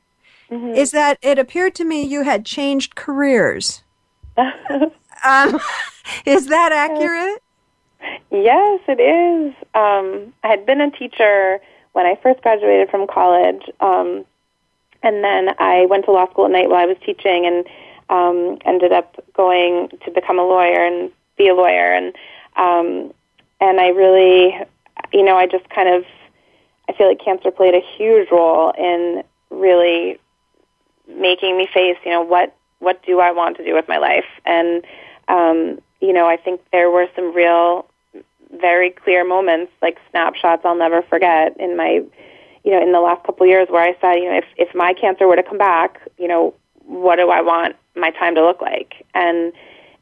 mm-hmm. 0.50 0.76
is 0.76 0.92
that 0.92 1.18
it 1.22 1.40
appeared 1.40 1.76
to 1.76 1.86
me 1.86 2.04
you 2.04 2.24
had 2.24 2.46
changed 2.46 2.96
careers. 2.96 3.84
um, 5.26 5.60
is 6.26 6.48
that 6.48 6.72
accurate? 6.72 7.42
Yes, 8.32 8.82
it 8.88 9.00
is. 9.00 9.54
Um, 9.74 10.34
I 10.44 10.48
had 10.48 10.66
been 10.66 10.82
a 10.82 10.92
teacher 10.92 11.60
when 11.94 12.06
I 12.06 12.20
first 12.22 12.42
graduated 12.42 12.90
from 12.90 13.08
college, 13.08 13.64
um, 13.80 14.26
and 15.02 15.24
then 15.24 15.56
I 15.60 15.86
went 15.86 16.06
to 16.06 16.12
law 16.12 16.30
school 16.30 16.46
at 16.46 16.52
night 16.52 16.70
while 16.70 16.82
I 16.82 16.86
was 16.86 16.98
teaching, 17.06 17.46
and 17.46 17.66
um, 18.10 18.58
ended 18.66 18.92
up 18.92 19.24
going 19.34 19.90
to 20.04 20.12
become 20.12 20.38
a 20.38 20.44
lawyer 20.44 20.86
and 20.86 21.12
be 21.38 21.48
a 21.48 21.56
lawyer. 21.56 21.94
And 21.94 22.14
um, 22.56 23.14
and 23.62 23.80
I 23.80 23.88
really, 23.90 24.56
you 25.14 25.24
know, 25.24 25.38
I 25.38 25.48
just 25.48 25.70
kind 25.70 25.90
of, 25.90 26.04
I 26.90 26.94
feel 26.94 27.08
like 27.08 27.24
cancer 27.24 27.52
played 27.52 27.74
a 27.74 27.82
huge 27.98 28.30
role 28.32 28.72
in 28.78 29.24
really 29.50 30.20
making 31.08 31.58
me 31.58 31.68
face, 31.74 31.98
you 32.06 32.12
know, 32.12 32.22
what 32.22 32.56
what 32.80 33.02
do 33.06 33.20
I 33.20 33.32
want 33.32 33.58
to 33.58 33.66
do 33.66 33.74
with 33.74 33.88
my 33.88 33.98
life? 33.98 34.26
And 34.46 34.84
um, 35.28 35.80
you 36.02 36.14
know, 36.14 36.28
I 36.28 36.38
think 36.38 36.62
there 36.72 36.90
were 36.90 37.08
some 37.16 37.34
real, 37.34 37.86
very 38.60 38.90
clear 38.90 39.26
moments, 39.26 39.72
like 39.82 39.98
snapshots 40.10 40.64
I'll 40.66 40.76
never 40.76 41.02
forget 41.02 41.56
in 41.60 41.76
my, 41.76 42.02
you 42.64 42.72
know, 42.72 42.82
in 42.82 42.92
the 42.92 43.00
last 43.00 43.26
couple 43.26 43.44
of 43.44 43.50
years 43.50 43.68
where 43.70 43.84
I 43.84 43.96
said, 44.02 44.16
you 44.16 44.26
know, 44.26 44.38
if 44.38 44.46
if 44.58 44.76
my 44.76 44.94
cancer 44.94 45.28
were 45.28 45.36
to 45.36 45.44
come 45.44 45.58
back, 45.58 46.00
you 46.18 46.28
know, 46.28 46.54
what 46.86 47.18
do 47.18 47.30
I 47.30 47.42
want 47.42 47.76
my 47.96 48.12
time 48.12 48.36
to 48.36 48.46
look 48.46 48.62
like? 48.62 49.06
And 49.14 49.54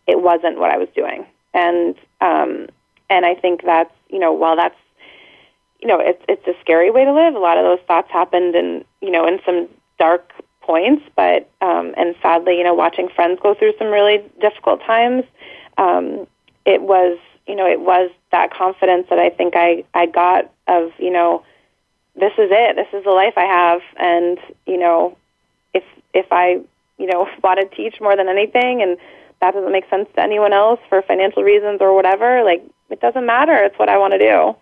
it 0.07 0.21
wasn't 0.21 0.59
what 0.59 0.71
I 0.71 0.77
was 0.77 0.89
doing. 0.95 1.25
And 1.53 1.95
um, 2.21 2.67
and 3.09 3.25
I 3.25 3.35
think 3.35 3.61
that's, 3.63 3.93
you 4.09 4.19
know, 4.19 4.33
while 4.33 4.55
that's, 4.55 4.75
you 5.81 5.87
know, 5.87 5.99
it's 5.99 6.23
it's 6.27 6.47
a 6.47 6.59
scary 6.61 6.91
way 6.91 7.05
to 7.05 7.13
live. 7.13 7.35
A 7.35 7.39
lot 7.39 7.57
of 7.57 7.63
those 7.63 7.85
thoughts 7.87 8.11
happened 8.11 8.55
in, 8.55 8.83
you 9.01 9.11
know, 9.11 9.27
in 9.27 9.39
some 9.45 9.67
dark 9.99 10.31
points, 10.65 11.03
but 11.15 11.49
um, 11.61 11.93
and 11.97 12.15
sadly, 12.21 12.57
you 12.57 12.63
know, 12.63 12.73
watching 12.73 13.09
friends 13.09 13.39
go 13.41 13.53
through 13.53 13.73
some 13.77 13.87
really 13.87 14.23
difficult 14.41 14.81
times, 14.81 15.23
um, 15.77 16.27
it 16.65 16.81
was, 16.81 17.17
you 17.47 17.55
know, 17.55 17.67
it 17.67 17.81
was 17.81 18.09
that 18.31 18.53
confidence 18.53 19.07
that 19.09 19.19
I 19.19 19.29
think 19.29 19.53
I 19.55 19.83
I 19.93 20.05
got 20.05 20.51
of, 20.67 20.91
you 20.97 21.11
know, 21.11 21.43
this 22.15 22.33
is 22.37 22.49
it. 22.51 22.75
This 22.75 22.87
is 22.97 23.03
the 23.03 23.11
life 23.11 23.33
I 23.37 23.45
have, 23.45 23.81
and 23.97 24.37
you 24.65 24.77
know, 24.77 25.17
if 25.73 25.83
if 26.13 26.27
I, 26.31 26.61
you 26.97 27.07
know, 27.07 27.27
want 27.43 27.59
to 27.59 27.75
teach 27.75 27.99
more 27.99 28.15
than 28.15 28.29
anything, 28.29 28.81
and 28.81 28.97
that 29.41 29.53
doesn't 29.53 29.71
make 29.71 29.89
sense 29.89 30.07
to 30.15 30.21
anyone 30.21 30.53
else 30.53 30.79
for 30.89 31.01
financial 31.01 31.43
reasons 31.43 31.79
or 31.81 31.93
whatever, 31.95 32.43
like 32.43 32.63
it 32.89 33.01
doesn't 33.01 33.25
matter. 33.25 33.55
It's 33.55 33.77
what 33.77 33.89
I 33.89 33.97
want 33.97 34.13
to 34.13 34.19
do. 34.19 34.55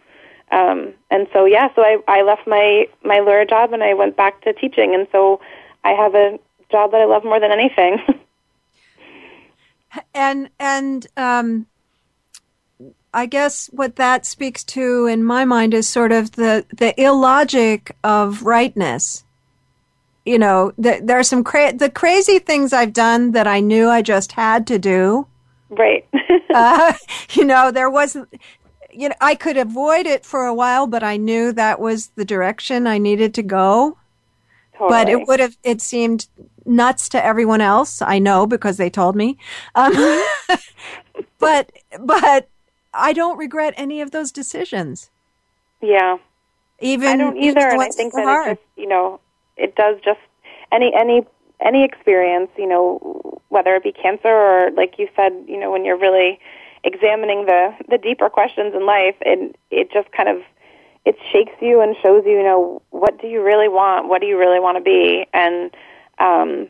Um, 0.52 0.94
and 1.10 1.28
so 1.32 1.46
yeah, 1.46 1.70
so 1.76 1.82
I, 1.82 1.98
I 2.08 2.22
left 2.24 2.48
my 2.48 2.88
my 3.04 3.20
lawyer 3.20 3.46
job 3.46 3.74
and 3.74 3.84
I 3.84 3.94
went 3.94 4.18
back 4.18 4.42
to 4.42 4.54
teaching, 4.54 4.94
and 4.94 5.08
so 5.12 5.40
I 5.84 5.92
have 5.92 6.16
a 6.16 6.40
job 6.72 6.92
that 6.92 7.02
I 7.02 7.06
love 7.06 7.24
more 7.24 7.40
than 7.40 7.52
anything. 7.52 7.98
and 10.14 10.50
and 10.60 11.08
um, 11.18 11.68
I 13.14 13.26
guess 13.26 13.68
what 13.68 13.98
that 13.98 14.26
speaks 14.26 14.64
to 14.66 15.06
in 15.08 15.24
my 15.24 15.46
mind 15.46 15.74
is 15.74 15.88
sort 15.88 16.12
of 16.12 16.34
the 16.34 16.66
the 16.76 17.00
illogic 17.02 17.96
of 18.04 18.44
rightness. 18.44 19.24
You 20.24 20.38
know, 20.38 20.72
the, 20.78 21.02
there 21.04 21.18
are 21.18 21.24
some 21.24 21.44
cra- 21.44 21.74
the 21.74 21.90
crazy 21.90 22.38
things 22.38 22.74
I've 22.74 22.94
done 22.94 23.32
that 23.32 23.48
I 23.48 23.60
knew 23.60 23.90
I 23.90 24.04
just 24.04 24.34
had 24.34 24.68
to 24.68 24.78
do 24.78 25.28
Right. 25.72 26.06
uh, 26.54 26.94
you 27.34 27.46
know, 27.46 27.72
there 27.72 27.90
wasn't, 27.90 28.30
you 28.92 29.10
know, 29.10 29.16
I 29.22 29.36
could 29.36 29.58
avoid 29.58 30.06
it 30.06 30.26
for 30.26 30.46
a 30.46 30.54
while, 30.54 30.86
but 30.86 31.02
I 31.02 31.18
knew 31.18 31.52
that 31.54 31.80
was 31.80 32.10
the 32.10 32.26
direction 32.26 32.86
I 32.86 32.98
needed 32.98 33.34
to 33.36 33.44
go. 33.44 33.98
Totally. 34.82 35.00
But 35.00 35.10
it 35.10 35.28
would 35.28 35.40
have, 35.40 35.58
it 35.64 35.80
seemed 35.80 36.28
nuts 36.66 37.08
to 37.10 37.24
everyone 37.24 37.62
else. 37.62 38.02
I 38.02 38.18
know 38.18 38.48
because 38.48 38.78
they 38.78 38.90
told 38.90 39.16
me. 39.16 39.38
Um, 39.76 39.94
but, 41.40 41.72
but 42.00 42.50
I 42.92 43.14
don't 43.14 43.38
regret 43.38 43.76
any 43.78 44.02
of 44.02 44.10
those 44.10 44.32
decisions. 44.32 45.12
Yeah. 45.82 46.18
Even 46.80 47.10
I 47.10 47.18
don't 47.18 47.38
either, 47.38 47.60
and 47.60 47.80
I 47.80 47.90
think 47.90 48.14
that 48.14 48.24
hard. 48.26 48.48
it 48.48 48.56
just, 48.56 48.62
you 48.76 48.88
know, 48.88 49.20
it 49.56 49.76
does 49.76 49.98
just 50.04 50.20
any 50.72 50.92
any 50.96 51.22
any 51.64 51.84
experience, 51.84 52.50
you 52.58 52.68
know, 52.68 53.40
whether 53.50 53.76
it 53.76 53.84
be 53.84 53.92
cancer 53.92 54.30
or, 54.30 54.72
like 54.72 54.98
you 54.98 55.08
said, 55.16 55.32
you 55.48 55.60
know, 55.60 55.70
when 55.70 55.86
you're 55.86 56.00
really 56.00 56.40
examining 56.84 57.46
the 57.46 57.76
the 57.88 58.00
deeper 58.00 58.30
questions 58.32 58.74
in 58.74 58.88
life, 58.88 59.16
and 59.24 59.56
it 59.70 59.92
just 59.92 60.12
kind 60.12 60.28
of 60.28 60.42
it 61.06 61.16
shakes 61.32 61.54
you 61.62 61.82
and 61.82 61.96
shows 62.02 62.24
you, 62.26 62.34
you 62.34 62.44
know, 62.44 62.82
what 62.92 63.20
do 63.20 63.28
you 63.28 63.44
really 63.44 63.68
want? 63.68 64.08
What 64.08 64.22
do 64.22 64.28
you 64.28 64.38
really 64.38 64.60
want 64.60 64.78
to 64.78 64.84
be? 64.84 65.26
And 65.34 65.72
um, 66.20 66.70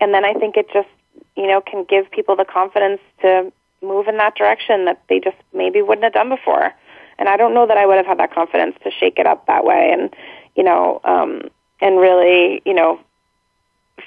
and 0.00 0.14
then 0.14 0.24
I 0.24 0.34
think 0.34 0.56
it 0.56 0.66
just, 0.72 0.88
you 1.36 1.46
know, 1.46 1.60
can 1.60 1.84
give 1.88 2.10
people 2.10 2.36
the 2.36 2.44
confidence 2.44 3.00
to 3.22 3.52
move 3.82 4.08
in 4.08 4.18
that 4.18 4.34
direction 4.34 4.84
that 4.84 5.02
they 5.08 5.20
just 5.20 5.36
maybe 5.54 5.80
wouldn't 5.80 6.04
have 6.04 6.12
done 6.12 6.28
before. 6.28 6.72
And 7.18 7.28
I 7.28 7.36
don't 7.36 7.54
know 7.54 7.66
that 7.66 7.76
I 7.76 7.86
would 7.86 7.96
have 7.96 8.06
had 8.06 8.18
that 8.18 8.34
confidence 8.34 8.76
to 8.84 8.90
shake 8.90 9.18
it 9.18 9.26
up 9.26 9.46
that 9.46 9.64
way, 9.64 9.90
and 9.92 10.10
you 10.56 10.62
know, 10.62 11.00
um, 11.04 11.42
and 11.80 11.98
really, 11.98 12.62
you 12.64 12.74
know, 12.74 13.00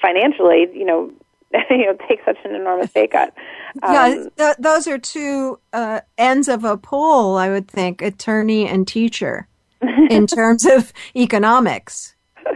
financially, 0.01 0.67
you 0.73 0.85
know, 0.85 1.11
you 1.69 1.85
know, 1.85 1.97
take 2.07 2.19
such 2.25 2.37
an 2.43 2.55
enormous 2.55 2.91
pay 2.91 3.07
cut. 3.07 3.33
Um, 3.81 3.91
yeah, 3.91 4.25
th- 4.37 4.57
those 4.59 4.87
are 4.87 4.99
two 4.99 5.59
uh, 5.73 6.01
ends 6.15 6.47
of 6.47 6.63
a 6.63 6.77
pole, 6.77 7.37
I 7.37 7.49
would 7.49 7.67
think, 7.67 8.03
attorney 8.03 8.67
and 8.67 8.87
teacher, 8.87 9.47
in 10.09 10.27
terms 10.27 10.65
of 10.65 10.93
economics. 11.15 12.15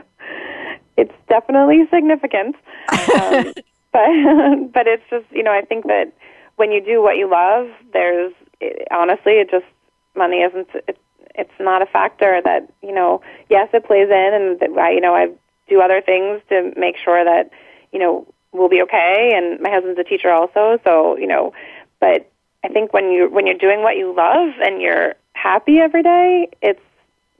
It's 0.99 1.13
definitely 1.29 1.87
significant, 1.93 2.55
um, 2.91 3.53
but 3.93 4.09
but 4.73 4.87
it's 4.87 5.03
just 5.11 5.25
you 5.29 5.43
know 5.43 5.51
I 5.51 5.61
think 5.61 5.85
that 5.85 6.11
when 6.55 6.71
you 6.71 6.83
do 6.83 7.03
what 7.03 7.17
you 7.17 7.29
love, 7.29 7.67
there's 7.93 8.33
it, 8.59 8.87
honestly 8.89 9.33
it 9.33 9.51
just 9.51 9.67
money 10.15 10.37
isn't 10.37 10.67
it, 10.87 10.97
it's 11.35 11.59
not 11.59 11.83
a 11.83 11.85
factor 11.85 12.41
that 12.43 12.67
you 12.81 12.91
know 12.91 13.21
yes 13.47 13.69
it 13.73 13.85
plays 13.85 14.09
in 14.09 14.31
and 14.33 14.59
that 14.59 14.75
I 14.75 14.89
you 14.89 15.01
know 15.01 15.13
I 15.13 15.27
do 15.69 15.81
other 15.81 16.01
things 16.01 16.41
to 16.49 16.73
make 16.75 16.95
sure 16.97 17.23
that 17.23 17.51
you 17.93 17.99
know 17.99 18.25
we'll 18.51 18.69
be 18.69 18.81
okay. 18.81 19.31
And 19.35 19.59
my 19.61 19.69
husband's 19.69 19.99
a 19.99 20.03
teacher 20.03 20.31
also, 20.31 20.79
so 20.83 21.17
you 21.17 21.27
know. 21.27 21.53
But 21.99 22.29
I 22.63 22.69
think 22.69 22.93
when 22.93 23.11
you 23.11 23.29
when 23.29 23.47
you're 23.47 23.57
doing 23.57 23.81
what 23.81 23.97
you 23.97 24.13
love 24.15 24.53
and 24.61 24.81
you're 24.81 25.15
happy 25.33 25.79
every 25.79 26.03
day, 26.03 26.49
it's 26.61 26.81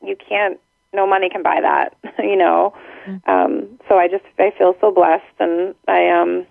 you 0.03 0.15
can't. 0.15 0.59
No 0.93 1.05
money 1.05 1.29
can 1.29 1.43
buy 1.43 1.59
that, 1.61 1.95
you 2.19 2.35
know. 2.35 2.73
um, 3.25 3.79
so 3.87 3.97
I 3.97 4.07
just 4.07 4.23
I 4.39 4.51
feel 4.57 4.75
so 4.79 4.91
blessed, 4.91 5.23
and 5.39 5.75
I 5.87 6.09
um, 6.09 6.45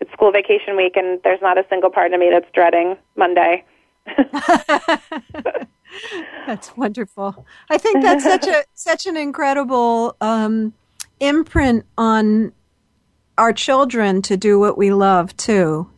it's 0.00 0.12
school 0.12 0.32
vacation 0.32 0.76
week, 0.76 0.96
and 0.96 1.20
there's 1.24 1.40
not 1.42 1.58
a 1.58 1.64
single 1.68 1.90
part 1.90 2.12
of 2.12 2.20
me 2.20 2.30
that's 2.30 2.50
dreading 2.52 2.96
Monday. 3.16 3.64
that's 6.46 6.76
wonderful. 6.76 7.46
I 7.68 7.78
think 7.78 8.02
that's 8.02 8.24
such 8.24 8.46
a 8.46 8.64
such 8.74 9.06
an 9.06 9.16
incredible 9.16 10.16
um, 10.20 10.74
imprint 11.20 11.86
on 11.98 12.52
our 13.38 13.52
children 13.52 14.22
to 14.22 14.36
do 14.36 14.58
what 14.58 14.76
we 14.76 14.92
love 14.92 15.36
too. 15.36 15.88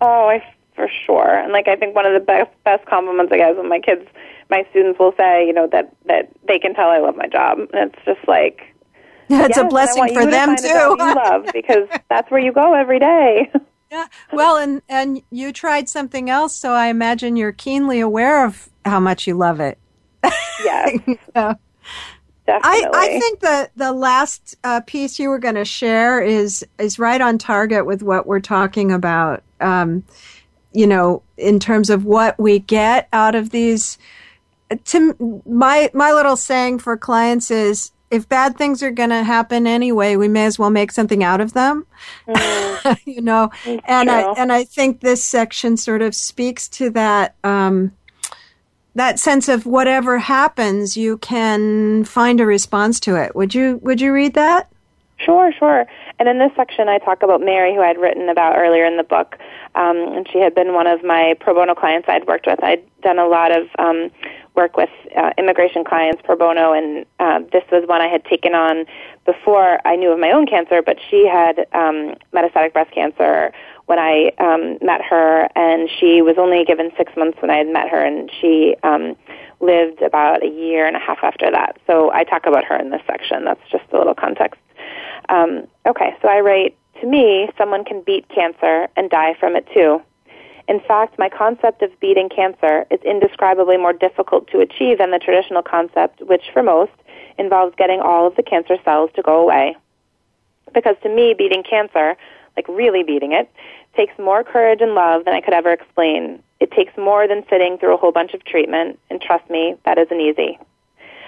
Oh, 0.00 0.28
I 0.28 0.42
for 0.74 0.88
sure. 1.06 1.38
And 1.38 1.52
like 1.52 1.68
I 1.68 1.76
think 1.76 1.94
one 1.94 2.06
of 2.06 2.12
the 2.12 2.24
best 2.24 2.50
best 2.64 2.86
compliments 2.86 3.32
I 3.32 3.38
get 3.38 3.52
is 3.52 3.56
when 3.56 3.68
my 3.68 3.80
kids, 3.80 4.06
my 4.50 4.66
students 4.70 4.98
will 4.98 5.14
say, 5.16 5.46
you 5.46 5.52
know, 5.52 5.68
that 5.72 5.94
that 6.06 6.30
they 6.46 6.58
can 6.58 6.74
tell 6.74 6.88
I 6.88 6.98
love 6.98 7.16
my 7.16 7.26
job, 7.26 7.58
and 7.58 7.92
it's 7.92 8.04
just 8.04 8.26
like. 8.28 8.60
It's 9.28 9.56
yes, 9.56 9.58
a 9.58 9.64
blessing 9.64 10.14
for 10.14 10.24
them 10.24 10.54
to 10.54 10.62
too. 10.62 10.68
you 10.68 10.96
love 10.98 11.46
because 11.52 11.88
that's 12.08 12.30
where 12.30 12.38
you 12.38 12.52
go 12.52 12.74
every 12.74 13.00
day. 13.00 13.50
Yeah. 13.90 14.06
Well, 14.32 14.56
and 14.56 14.82
and 14.88 15.22
you 15.30 15.52
tried 15.52 15.88
something 15.88 16.28
else, 16.28 16.54
so 16.54 16.72
I 16.72 16.88
imagine 16.88 17.36
you're 17.36 17.52
keenly 17.52 18.00
aware 18.00 18.44
of 18.44 18.68
how 18.84 18.98
much 18.98 19.26
you 19.26 19.34
love 19.34 19.60
it. 19.60 19.78
Yes. 20.64 20.98
so, 21.34 21.54
Definitely. 22.46 22.84
I, 22.84 22.90
I 22.94 23.20
think 23.20 23.40
the 23.40 23.70
the 23.76 23.92
last 23.92 24.56
uh, 24.62 24.80
piece 24.86 25.18
you 25.18 25.28
were 25.28 25.38
going 25.38 25.56
to 25.56 25.64
share 25.64 26.20
is 26.20 26.64
is 26.78 26.98
right 26.98 27.20
on 27.20 27.38
target 27.38 27.86
with 27.86 28.02
what 28.02 28.26
we're 28.26 28.40
talking 28.40 28.92
about. 28.92 29.42
Um, 29.60 30.04
you 30.72 30.86
know, 30.86 31.22
in 31.36 31.58
terms 31.58 31.90
of 31.90 32.04
what 32.04 32.38
we 32.38 32.58
get 32.60 33.08
out 33.12 33.34
of 33.34 33.50
these. 33.50 33.98
To 34.84 35.42
my 35.46 35.90
my 35.94 36.12
little 36.12 36.36
saying 36.36 36.80
for 36.80 36.96
clients 36.96 37.50
is, 37.50 37.92
if 38.10 38.28
bad 38.28 38.56
things 38.56 38.82
are 38.82 38.90
going 38.90 39.10
to 39.10 39.22
happen 39.22 39.66
anyway, 39.66 40.16
we 40.16 40.28
may 40.28 40.46
as 40.46 40.58
well 40.58 40.70
make 40.70 40.92
something 40.92 41.22
out 41.22 41.40
of 41.40 41.52
them. 41.52 41.86
Mm. 42.28 42.98
you 43.04 43.20
know, 43.20 43.50
and 43.84 44.10
I 44.10 44.32
and 44.32 44.52
I 44.52 44.64
think 44.64 45.00
this 45.00 45.22
section 45.22 45.76
sort 45.76 46.02
of 46.02 46.14
speaks 46.14 46.68
to 46.68 46.90
that. 46.90 47.36
Um, 47.44 47.92
that 48.94 49.18
sense 49.18 49.50
of 49.50 49.66
whatever 49.66 50.16
happens, 50.18 50.96
you 50.96 51.18
can 51.18 52.02
find 52.04 52.40
a 52.40 52.46
response 52.46 52.98
to 53.00 53.14
it. 53.16 53.36
Would 53.36 53.54
you 53.54 53.78
Would 53.82 54.00
you 54.00 54.12
read 54.12 54.32
that? 54.34 54.70
Sure, 55.18 55.52
sure. 55.58 55.86
And 56.18 56.28
in 56.28 56.38
this 56.38 56.50
section, 56.56 56.88
I 56.88 56.98
talk 56.98 57.22
about 57.22 57.40
Mary, 57.40 57.74
who 57.74 57.82
I'd 57.82 57.98
written 57.98 58.28
about 58.28 58.56
earlier 58.56 58.84
in 58.84 58.96
the 58.96 59.02
book, 59.02 59.36
um, 59.74 59.96
and 59.96 60.28
she 60.30 60.40
had 60.40 60.54
been 60.54 60.74
one 60.74 60.86
of 60.86 61.02
my 61.04 61.34
pro 61.40 61.54
bono 61.54 61.74
clients 61.74 62.08
I'd 62.08 62.26
worked 62.26 62.46
with. 62.46 62.62
I'd 62.62 62.82
done 63.02 63.18
a 63.18 63.26
lot 63.26 63.50
of 63.52 63.68
um, 63.78 64.10
work 64.56 64.76
with 64.76 64.90
uh, 65.16 65.30
immigration 65.38 65.84
clients 65.84 66.22
pro 66.24 66.36
bono, 66.36 66.72
and 66.72 67.04
uh, 67.20 67.40
this 67.52 67.62
was 67.70 67.86
one 67.86 68.00
I 68.00 68.08
had 68.08 68.24
taken 68.24 68.54
on 68.54 68.86
before 69.24 69.78
I 69.86 69.96
knew 69.96 70.10
of 70.10 70.18
my 70.18 70.32
own 70.32 70.46
cancer. 70.46 70.82
But 70.82 70.98
she 71.10 71.26
had 71.26 71.60
um, 71.72 72.14
metastatic 72.32 72.72
breast 72.72 72.92
cancer 72.92 73.52
when 73.84 73.98
I 73.98 74.32
um, 74.38 74.78
met 74.82 75.02
her, 75.02 75.48
and 75.54 75.88
she 76.00 76.22
was 76.22 76.36
only 76.38 76.64
given 76.64 76.90
six 76.96 77.12
months 77.16 77.38
when 77.40 77.50
I 77.50 77.58
had 77.58 77.68
met 77.68 77.88
her, 77.88 78.02
and 78.02 78.30
she 78.40 78.74
um, 78.82 79.16
lived 79.60 80.02
about 80.02 80.42
a 80.42 80.48
year 80.48 80.86
and 80.86 80.96
a 80.96 81.00
half 81.00 81.18
after 81.22 81.50
that. 81.50 81.78
So 81.86 82.10
I 82.12 82.24
talk 82.24 82.46
about 82.46 82.64
her 82.64 82.76
in 82.76 82.90
this 82.90 83.02
section. 83.06 83.44
That's 83.44 83.60
just 83.70 83.84
a 83.92 83.98
little 83.98 84.14
context. 84.14 84.60
Um, 85.28 85.66
okay, 85.86 86.16
so 86.22 86.28
I 86.28 86.40
write, 86.40 86.76
to 87.00 87.06
me, 87.06 87.48
someone 87.58 87.84
can 87.84 88.02
beat 88.02 88.28
cancer 88.28 88.88
and 88.96 89.10
die 89.10 89.34
from 89.38 89.56
it 89.56 89.66
too. 89.72 90.02
In 90.68 90.80
fact, 90.80 91.18
my 91.18 91.28
concept 91.28 91.82
of 91.82 91.98
beating 92.00 92.28
cancer 92.28 92.86
is 92.90 93.00
indescribably 93.04 93.76
more 93.76 93.92
difficult 93.92 94.48
to 94.48 94.60
achieve 94.60 94.98
than 94.98 95.12
the 95.12 95.18
traditional 95.18 95.62
concept, 95.62 96.20
which 96.22 96.50
for 96.52 96.62
most 96.62 96.92
involves 97.38 97.74
getting 97.76 98.00
all 98.00 98.26
of 98.26 98.34
the 98.34 98.42
cancer 98.42 98.76
cells 98.84 99.10
to 99.14 99.22
go 99.22 99.40
away. 99.40 99.76
Because 100.74 100.96
to 101.02 101.08
me, 101.08 101.34
beating 101.34 101.62
cancer, 101.62 102.16
like 102.56 102.66
really 102.68 103.04
beating 103.04 103.32
it, 103.32 103.48
takes 103.96 104.18
more 104.18 104.42
courage 104.42 104.80
and 104.80 104.94
love 104.94 105.24
than 105.24 105.34
I 105.34 105.40
could 105.40 105.54
ever 105.54 105.72
explain. 105.72 106.42
It 106.58 106.72
takes 106.72 106.96
more 106.96 107.28
than 107.28 107.44
sitting 107.48 107.78
through 107.78 107.94
a 107.94 107.96
whole 107.96 108.12
bunch 108.12 108.34
of 108.34 108.44
treatment, 108.44 108.98
and 109.08 109.20
trust 109.20 109.48
me, 109.48 109.76
that 109.84 109.98
isn't 109.98 110.20
easy. 110.20 110.58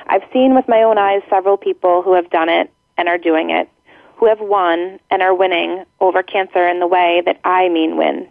I've 0.07 0.24
seen 0.32 0.55
with 0.55 0.66
my 0.68 0.82
own 0.82 0.99
eyes 0.99 1.22
several 1.30 1.57
people 1.57 2.03
who 2.03 2.14
have 2.14 2.30
done 2.30 2.49
it 2.49 2.70
and 2.97 3.09
are 3.09 3.18
doing 3.18 3.51
it, 3.51 3.68
who 4.16 4.26
have 4.26 4.41
won 4.41 4.99
and 5.11 5.22
are 5.22 5.34
winning 5.34 5.84
over 6.01 6.22
cancer 6.22 6.66
in 6.66 6.80
the 6.80 6.86
way 6.86 7.22
that 7.24 7.39
I 7.45 7.68
mean 7.68 7.97
win. 7.97 8.28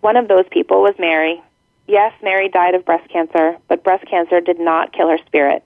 One 0.00 0.16
of 0.16 0.28
those 0.28 0.46
people 0.50 0.82
was 0.82 0.94
Mary. 0.98 1.42
Yes, 1.86 2.12
Mary 2.22 2.48
died 2.48 2.74
of 2.74 2.84
breast 2.84 3.10
cancer, 3.10 3.56
but 3.68 3.84
breast 3.84 4.06
cancer 4.06 4.40
did 4.40 4.58
not 4.58 4.92
kill 4.92 5.08
her 5.08 5.18
spirit. 5.26 5.62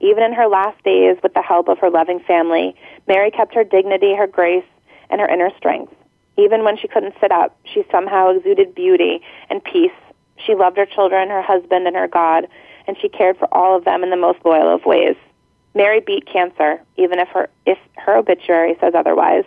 Even 0.00 0.22
in 0.22 0.32
her 0.32 0.46
last 0.46 0.82
days, 0.84 1.16
with 1.22 1.34
the 1.34 1.42
help 1.42 1.68
of 1.68 1.78
her 1.78 1.90
loving 1.90 2.20
family, 2.20 2.74
Mary 3.06 3.30
kept 3.30 3.54
her 3.54 3.64
dignity, 3.64 4.14
her 4.14 4.26
grace, 4.26 4.64
and 5.10 5.20
her 5.20 5.28
inner 5.28 5.50
strength. 5.56 5.92
Even 6.38 6.64
when 6.64 6.76
she 6.76 6.88
couldn't 6.88 7.14
sit 7.20 7.32
up, 7.32 7.58
she 7.64 7.84
somehow 7.90 8.30
exuded 8.30 8.74
beauty 8.74 9.20
and 9.50 9.64
peace. 9.64 9.90
She 10.36 10.54
loved 10.54 10.76
her 10.76 10.86
children, 10.86 11.28
her 11.30 11.42
husband, 11.42 11.86
and 11.86 11.96
her 11.96 12.08
God, 12.08 12.46
and 12.86 12.96
she 13.00 13.08
cared 13.08 13.38
for 13.38 13.52
all 13.52 13.76
of 13.76 13.84
them 13.84 14.02
in 14.02 14.10
the 14.10 14.16
most 14.16 14.38
loyal 14.44 14.74
of 14.74 14.84
ways. 14.84 15.16
Mary 15.74 16.00
beat 16.00 16.26
cancer, 16.26 16.80
even 16.96 17.18
if 17.18 17.28
her 17.28 17.48
if 17.66 17.78
her 17.96 18.16
obituary 18.16 18.76
says 18.80 18.94
otherwise. 18.94 19.44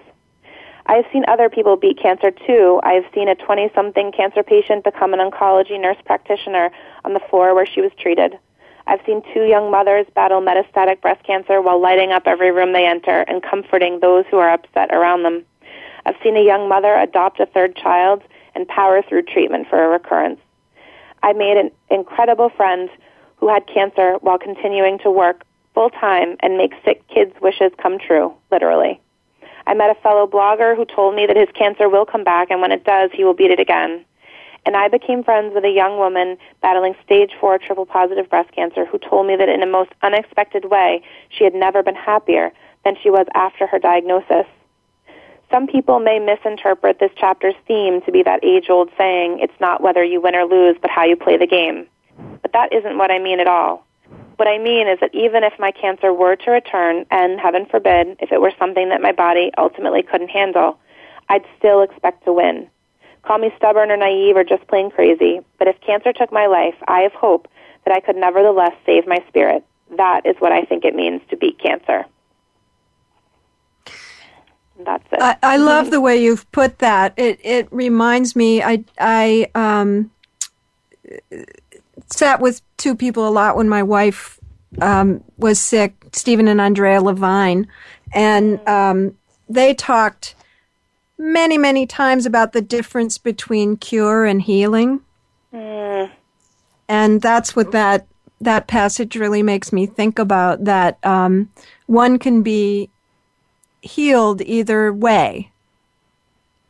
I 0.89 0.95
have 0.95 1.05
seen 1.13 1.23
other 1.27 1.49
people 1.49 1.77
beat 1.77 1.99
cancer 2.01 2.31
too. 2.31 2.79
I 2.81 2.93
have 2.93 3.03
seen 3.13 3.29
a 3.29 3.35
20 3.35 3.69
something 3.75 4.11
cancer 4.11 4.41
patient 4.41 4.83
become 4.83 5.13
an 5.13 5.19
oncology 5.19 5.79
nurse 5.79 5.99
practitioner 6.03 6.71
on 7.05 7.13
the 7.13 7.19
floor 7.29 7.53
where 7.53 7.67
she 7.67 7.79
was 7.79 7.91
treated. 7.99 8.39
I've 8.87 9.05
seen 9.05 9.21
two 9.31 9.43
young 9.43 9.69
mothers 9.69 10.07
battle 10.15 10.41
metastatic 10.41 10.99
breast 10.99 11.23
cancer 11.23 11.61
while 11.61 11.79
lighting 11.79 12.11
up 12.11 12.23
every 12.25 12.49
room 12.49 12.73
they 12.73 12.87
enter 12.87 13.19
and 13.27 13.43
comforting 13.43 13.99
those 13.99 14.25
who 14.31 14.37
are 14.37 14.49
upset 14.49 14.89
around 14.91 15.21
them. 15.21 15.45
I've 16.07 16.15
seen 16.23 16.35
a 16.35 16.43
young 16.43 16.67
mother 16.67 16.95
adopt 16.95 17.39
a 17.39 17.45
third 17.45 17.75
child 17.75 18.23
and 18.55 18.67
power 18.67 19.03
through 19.07 19.21
treatment 19.21 19.67
for 19.69 19.83
a 19.83 19.89
recurrence. 19.89 20.39
I 21.21 21.33
made 21.33 21.57
an 21.57 21.69
incredible 21.91 22.49
friend 22.49 22.89
who 23.35 23.47
had 23.47 23.67
cancer 23.67 24.13
while 24.21 24.39
continuing 24.39 24.97
to 25.03 25.11
work 25.11 25.43
full 25.75 25.91
time 25.91 26.35
and 26.39 26.57
make 26.57 26.73
sick 26.83 27.07
kids' 27.09 27.39
wishes 27.39 27.73
come 27.77 27.99
true, 27.99 28.33
literally. 28.49 28.99
I 29.69 29.75
met 29.75 29.95
a 29.95 30.01
fellow 30.01 30.25
blogger 30.25 30.75
who 30.75 30.83
told 30.83 31.13
me 31.13 31.27
that 31.27 31.37
his 31.37 31.49
cancer 31.53 31.87
will 31.87 32.03
come 32.03 32.23
back 32.23 32.49
and 32.49 32.59
when 32.59 32.71
it 32.71 32.83
does, 32.85 33.11
he 33.13 33.23
will 33.23 33.35
beat 33.35 33.51
it 33.51 33.59
again. 33.59 34.03
And 34.65 34.75
I 34.75 34.87
became 34.87 35.23
friends 35.23 35.53
with 35.53 35.63
a 35.63 35.69
young 35.69 35.99
woman 35.99 36.39
battling 36.59 36.95
stage 37.05 37.33
4 37.39 37.59
triple 37.59 37.85
positive 37.85 38.27
breast 38.31 38.51
cancer 38.51 38.83
who 38.83 38.97
told 38.97 39.27
me 39.27 39.35
that 39.35 39.47
in 39.47 39.61
a 39.61 39.67
most 39.67 39.91
unexpected 40.01 40.65
way, 40.65 41.03
she 41.29 41.43
had 41.43 41.53
never 41.53 41.83
been 41.83 41.93
happier 41.93 42.51
than 42.83 42.95
she 42.99 43.11
was 43.11 43.27
after 43.35 43.67
her 43.67 43.77
diagnosis. 43.77 44.47
Some 45.51 45.67
people 45.67 45.99
may 45.99 46.17
misinterpret 46.17 46.97
this 46.99 47.11
chapter's 47.15 47.53
theme 47.67 48.01
to 48.01 48.11
be 48.11 48.23
that 48.23 48.43
age 48.43 48.71
old 48.71 48.89
saying, 48.97 49.37
it's 49.39 49.59
not 49.59 49.83
whether 49.83 50.03
you 50.03 50.19
win 50.19 50.35
or 50.35 50.45
lose, 50.45 50.77
but 50.81 50.89
how 50.89 51.05
you 51.05 51.15
play 51.15 51.37
the 51.37 51.45
game. 51.45 51.85
But 52.41 52.53
that 52.53 52.73
isn't 52.73 52.97
what 52.97 53.11
I 53.11 53.19
mean 53.19 53.39
at 53.39 53.47
all. 53.47 53.85
What 54.39 54.47
I 54.47 54.57
mean 54.57 54.87
is 54.87 54.97
that 55.01 55.13
even 55.13 55.43
if 55.43 55.51
my 55.59 55.69
cancer 55.69 56.13
were 56.13 56.37
to 56.37 56.51
return, 56.51 57.05
and 57.11 57.41
heaven 57.41 57.65
forbid, 57.65 58.15
if 58.21 58.31
it 58.31 58.39
were 58.39 58.53
something 58.57 58.87
that 58.87 59.01
my 59.01 59.11
body 59.11 59.51
ultimately 59.57 60.01
couldn't 60.01 60.29
handle, 60.29 60.79
I'd 61.27 61.43
still 61.57 61.81
expect 61.81 62.23
to 62.23 62.31
win. 62.31 62.69
Call 63.23 63.39
me 63.39 63.51
stubborn 63.57 63.91
or 63.91 63.97
naive 63.97 64.37
or 64.37 64.45
just 64.45 64.65
plain 64.69 64.91
crazy, 64.91 65.41
but 65.57 65.67
if 65.67 65.75
cancer 65.81 66.13
took 66.13 66.31
my 66.31 66.47
life, 66.47 66.75
I 66.87 67.01
have 67.01 67.11
hope 67.11 67.49
that 67.83 67.93
I 67.93 67.99
could 67.99 68.15
nevertheless 68.15 68.71
save 68.85 69.05
my 69.05 69.21
spirit. 69.27 69.65
That 69.97 70.25
is 70.25 70.37
what 70.39 70.53
I 70.53 70.61
think 70.61 70.85
it 70.85 70.95
means 70.95 71.21
to 71.31 71.35
beat 71.35 71.59
cancer. 71.59 72.05
That's 74.85 75.03
it. 75.11 75.21
I, 75.21 75.35
I 75.43 75.57
love 75.57 75.91
the 75.91 75.99
way 75.99 76.15
you've 76.15 76.49
put 76.53 76.79
that. 76.79 77.13
It 77.17 77.41
it 77.43 77.67
reminds 77.71 78.37
me. 78.37 78.63
I 78.63 78.85
I 78.97 79.47
um, 79.53 80.11
sat 82.07 82.39
with 82.39 82.61
two 82.77 82.95
people 82.95 83.27
a 83.27 83.29
lot 83.29 83.55
when 83.55 83.69
my 83.69 83.83
wife 83.83 84.39
um, 84.81 85.23
was 85.37 85.59
sick, 85.59 85.95
Stephen 86.13 86.47
and 86.47 86.59
Ondrea 86.59 87.01
Levine, 87.01 87.67
and 88.13 88.65
um, 88.67 89.17
they 89.49 89.73
talked 89.73 90.35
many 91.17 91.57
many 91.57 91.85
times 91.85 92.25
about 92.25 92.53
the 92.53 92.61
difference 92.61 93.17
between 93.17 93.77
cure 93.77 94.25
and 94.25 94.41
healing, 94.41 95.01
Mm. 95.53 96.11
and 96.87 97.21
that's 97.21 97.55
what 97.55 97.71
that 97.71 98.05
that 98.41 98.67
passage 98.67 99.15
really 99.15 99.41
makes 99.43 99.73
me 99.73 99.85
think 99.87 100.19
about. 100.19 100.65
That 100.65 101.03
um, 101.03 101.49
one 101.87 102.19
can 102.19 102.43
be 102.43 102.89
healed 103.81 104.41
either 104.41 104.93
way, 104.93 105.51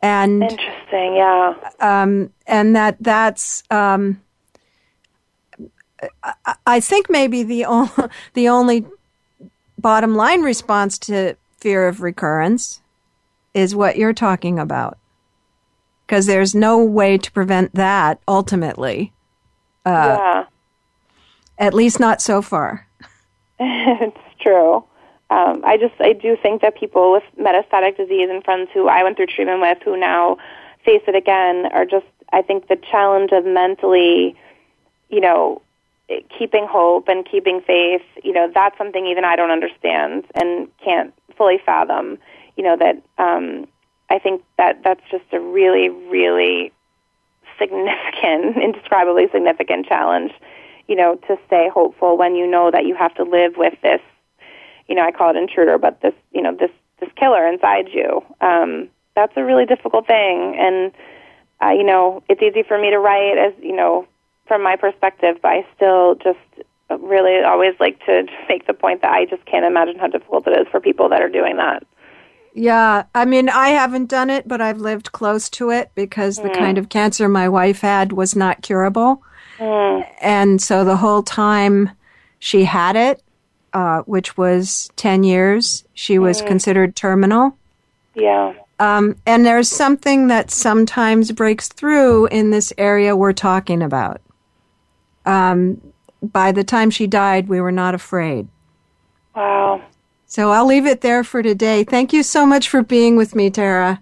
and 0.01 0.43
Interesting, 0.43 1.15
yeah. 1.17 1.53
um, 1.81 2.31
and 2.47 2.75
that 2.75 2.95
that's 3.01 3.63
um, 3.69 4.21
I, 6.23 6.55
I 6.65 6.79
think 6.79 7.09
maybe 7.09 7.43
the 7.43 7.65
o- 7.67 8.09
the 8.33 8.49
only 8.49 8.85
bottom 9.77 10.15
line 10.15 10.41
response 10.41 10.97
to 10.99 11.35
fear 11.57 11.87
of 11.87 12.01
recurrence 12.01 12.81
is 13.53 13.75
what 13.75 13.97
you're 13.97 14.13
talking 14.13 14.59
about 14.59 14.97
because 16.05 16.25
there's 16.25 16.55
no 16.55 16.83
way 16.83 17.17
to 17.17 17.31
prevent 17.31 17.73
that 17.75 18.19
ultimately 18.27 19.11
yeah. 19.85 20.45
at 21.57 21.73
least 21.73 21.99
not 21.99 22.21
so 22.21 22.41
far 22.41 22.87
it's 23.59 24.17
true. 24.39 24.83
um, 25.29 25.61
I 25.65 25.77
just 25.77 25.95
I 25.99 26.13
do 26.13 26.37
think 26.41 26.61
that 26.61 26.77
people 26.77 27.11
with 27.11 27.23
metastatic 27.37 27.97
disease 27.97 28.29
and 28.29 28.43
friends 28.43 28.69
who 28.73 28.87
I 28.87 29.03
went 29.03 29.17
through 29.17 29.27
treatment 29.27 29.61
with 29.61 29.79
who 29.83 29.97
now 29.97 30.37
face 30.85 31.01
it 31.07 31.15
again 31.15 31.65
are 31.73 31.85
just 31.85 32.05
I 32.31 32.41
think 32.41 32.67
the 32.67 32.77
challenge 32.77 33.31
of 33.31 33.45
mentally, 33.45 34.35
you 35.09 35.19
know, 35.19 35.61
keeping 36.37 36.67
hope 36.67 37.07
and 37.07 37.25
keeping 37.29 37.61
faith, 37.61 38.01
you 38.23 38.33
know, 38.33 38.49
that's 38.53 38.77
something 38.77 39.05
even 39.05 39.25
I 39.25 39.35
don't 39.35 39.51
understand 39.51 40.25
and 40.35 40.67
can't 40.83 41.13
fully 41.37 41.59
fathom. 41.63 42.17
You 42.57 42.63
know 42.63 42.77
that 42.77 43.01
um, 43.17 43.67
I 44.09 44.19
think 44.19 44.43
that 44.57 44.81
that's 44.83 45.01
just 45.09 45.25
a 45.31 45.39
really, 45.39 45.89
really 45.89 46.71
significant, 47.57 48.57
indescribably 48.63 49.27
significant 49.31 49.85
challenge. 49.85 50.31
You 50.87 50.95
know, 50.95 51.15
to 51.27 51.37
stay 51.45 51.69
hopeful 51.71 52.17
when 52.17 52.35
you 52.35 52.47
know 52.47 52.71
that 52.71 52.85
you 52.85 52.95
have 52.95 53.13
to 53.15 53.23
live 53.23 53.53
with 53.55 53.79
this. 53.81 54.01
You 54.87 54.95
know, 54.95 55.03
I 55.03 55.11
call 55.11 55.29
it 55.29 55.37
intruder, 55.37 55.77
but 55.77 56.01
this, 56.01 56.15
you 56.33 56.41
know, 56.41 56.55
this 56.55 56.71
this 56.99 57.09
killer 57.15 57.45
inside 57.47 57.89
you. 57.93 58.23
Um, 58.41 58.89
that's 59.15 59.33
a 59.35 59.43
really 59.43 59.65
difficult 59.65 60.07
thing, 60.07 60.55
and 60.57 60.91
uh, 61.61 61.71
you 61.71 61.83
know, 61.83 62.23
it's 62.27 62.41
easy 62.41 62.63
for 62.63 62.79
me 62.79 62.89
to 62.89 62.97
write 62.97 63.37
as 63.37 63.53
you 63.61 63.75
know 63.75 64.07
from 64.49 64.61
my 64.61 64.75
perspective, 64.75 65.37
but 65.41 65.47
I 65.49 65.65
still 65.77 66.15
just 66.15 66.39
really 66.89 67.41
always 67.43 67.75
like 67.79 68.03
to 68.05 68.25
make 68.49 68.67
the 68.67 68.73
point 68.73 69.01
that 69.03 69.11
I 69.11 69.23
just 69.25 69.45
can't 69.45 69.63
imagine 69.63 69.97
how 69.97 70.07
difficult 70.07 70.45
it 70.47 70.59
is 70.59 70.67
for 70.69 70.81
people 70.81 71.07
that 71.07 71.21
are 71.21 71.29
doing 71.29 71.55
that. 71.55 71.83
Yeah, 72.53 73.03
I 73.15 73.25
mean, 73.25 73.47
I 73.47 73.69
haven't 73.69 74.09
done 74.09 74.29
it, 74.29 74.47
but 74.47 74.59
I've 74.59 74.79
lived 74.79 75.11
close 75.11 75.49
to 75.51 75.69
it 75.69 75.91
because 75.95 76.39
mm. 76.39 76.43
the 76.43 76.49
kind 76.49 76.77
of 76.77 76.89
cancer 76.89 77.29
my 77.29 77.47
wife 77.47 77.81
had 77.81 78.11
was 78.11 78.35
not 78.35 78.63
curable. 78.63 79.23
Mm. 79.59 80.05
And 80.19 80.61
so 80.61 80.83
the 80.83 80.97
whole 80.97 81.21
time 81.21 81.91
she 82.39 82.65
had 82.65 82.95
it, 82.95 83.21
uh, 83.71 84.01
which 84.01 84.35
was 84.35 84.89
10 84.95 85.23
years, 85.23 85.85
she 85.93 86.17
was 86.17 86.41
mm. 86.41 86.47
considered 86.47 86.95
terminal. 86.95 87.55
Yeah. 88.15 88.53
Um, 88.79 89.15
and 89.25 89.45
there's 89.45 89.69
something 89.69 90.27
that 90.27 90.49
sometimes 90.49 91.31
breaks 91.31 91.67
through 91.67 92.27
in 92.27 92.49
this 92.49 92.73
area 92.77 93.15
we're 93.15 93.33
talking 93.33 93.83
about 93.83 94.21
um, 95.25 95.81
by 96.21 96.51
the 96.51 96.63
time 96.63 96.89
she 96.89 97.07
died, 97.07 97.47
we 97.47 97.61
were 97.61 97.71
not 97.71 97.95
afraid. 97.95 98.47
Wow. 99.35 99.81
So 100.25 100.51
I'll 100.51 100.65
leave 100.65 100.85
it 100.85 101.01
there 101.01 101.23
for 101.23 101.41
today. 101.41 101.83
Thank 101.83 102.13
you 102.13 102.23
so 102.23 102.45
much 102.45 102.69
for 102.69 102.83
being 102.83 103.15
with 103.15 103.35
me, 103.35 103.49
Tara. 103.49 104.01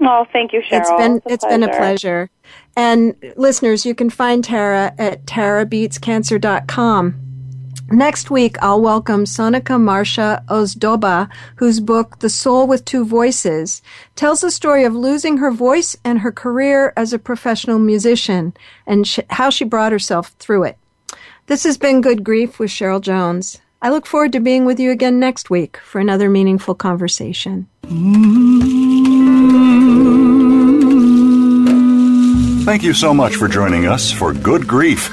Oh, 0.00 0.26
thank 0.32 0.52
you, 0.52 0.60
Cheryl. 0.60 0.80
It's 0.80 0.90
been 0.90 1.16
it's, 1.16 1.26
it's 1.26 1.44
been 1.44 1.62
a 1.62 1.68
pleasure. 1.68 2.30
And 2.76 3.16
listeners, 3.36 3.86
you 3.86 3.94
can 3.94 4.10
find 4.10 4.44
Tara 4.44 4.94
at 4.98 5.24
tarabeatscancer.com. 5.24 7.25
Next 7.90 8.32
week, 8.32 8.56
I'll 8.60 8.80
welcome 8.80 9.26
Sonika 9.26 9.78
Marsha 9.78 10.44
Ozdoba, 10.46 11.28
whose 11.56 11.78
book, 11.78 12.18
The 12.18 12.28
Soul 12.28 12.66
with 12.66 12.84
Two 12.84 13.04
Voices, 13.04 13.80
tells 14.16 14.40
the 14.40 14.50
story 14.50 14.82
of 14.84 14.96
losing 14.96 15.36
her 15.36 15.52
voice 15.52 15.94
and 16.02 16.18
her 16.18 16.32
career 16.32 16.92
as 16.96 17.12
a 17.12 17.18
professional 17.18 17.78
musician 17.78 18.54
and 18.88 19.06
sh- 19.06 19.20
how 19.30 19.50
she 19.50 19.64
brought 19.64 19.92
herself 19.92 20.34
through 20.40 20.64
it. 20.64 20.78
This 21.46 21.62
has 21.62 21.78
been 21.78 22.00
Good 22.00 22.24
Grief 22.24 22.58
with 22.58 22.70
Cheryl 22.70 23.00
Jones. 23.00 23.60
I 23.80 23.90
look 23.90 24.04
forward 24.04 24.32
to 24.32 24.40
being 24.40 24.64
with 24.64 24.80
you 24.80 24.90
again 24.90 25.20
next 25.20 25.48
week 25.48 25.76
for 25.76 26.00
another 26.00 26.28
meaningful 26.28 26.74
conversation. 26.74 27.68
Thank 32.64 32.82
you 32.82 32.94
so 32.94 33.14
much 33.14 33.36
for 33.36 33.46
joining 33.46 33.86
us 33.86 34.10
for 34.10 34.32
Good 34.32 34.66
Grief. 34.66 35.12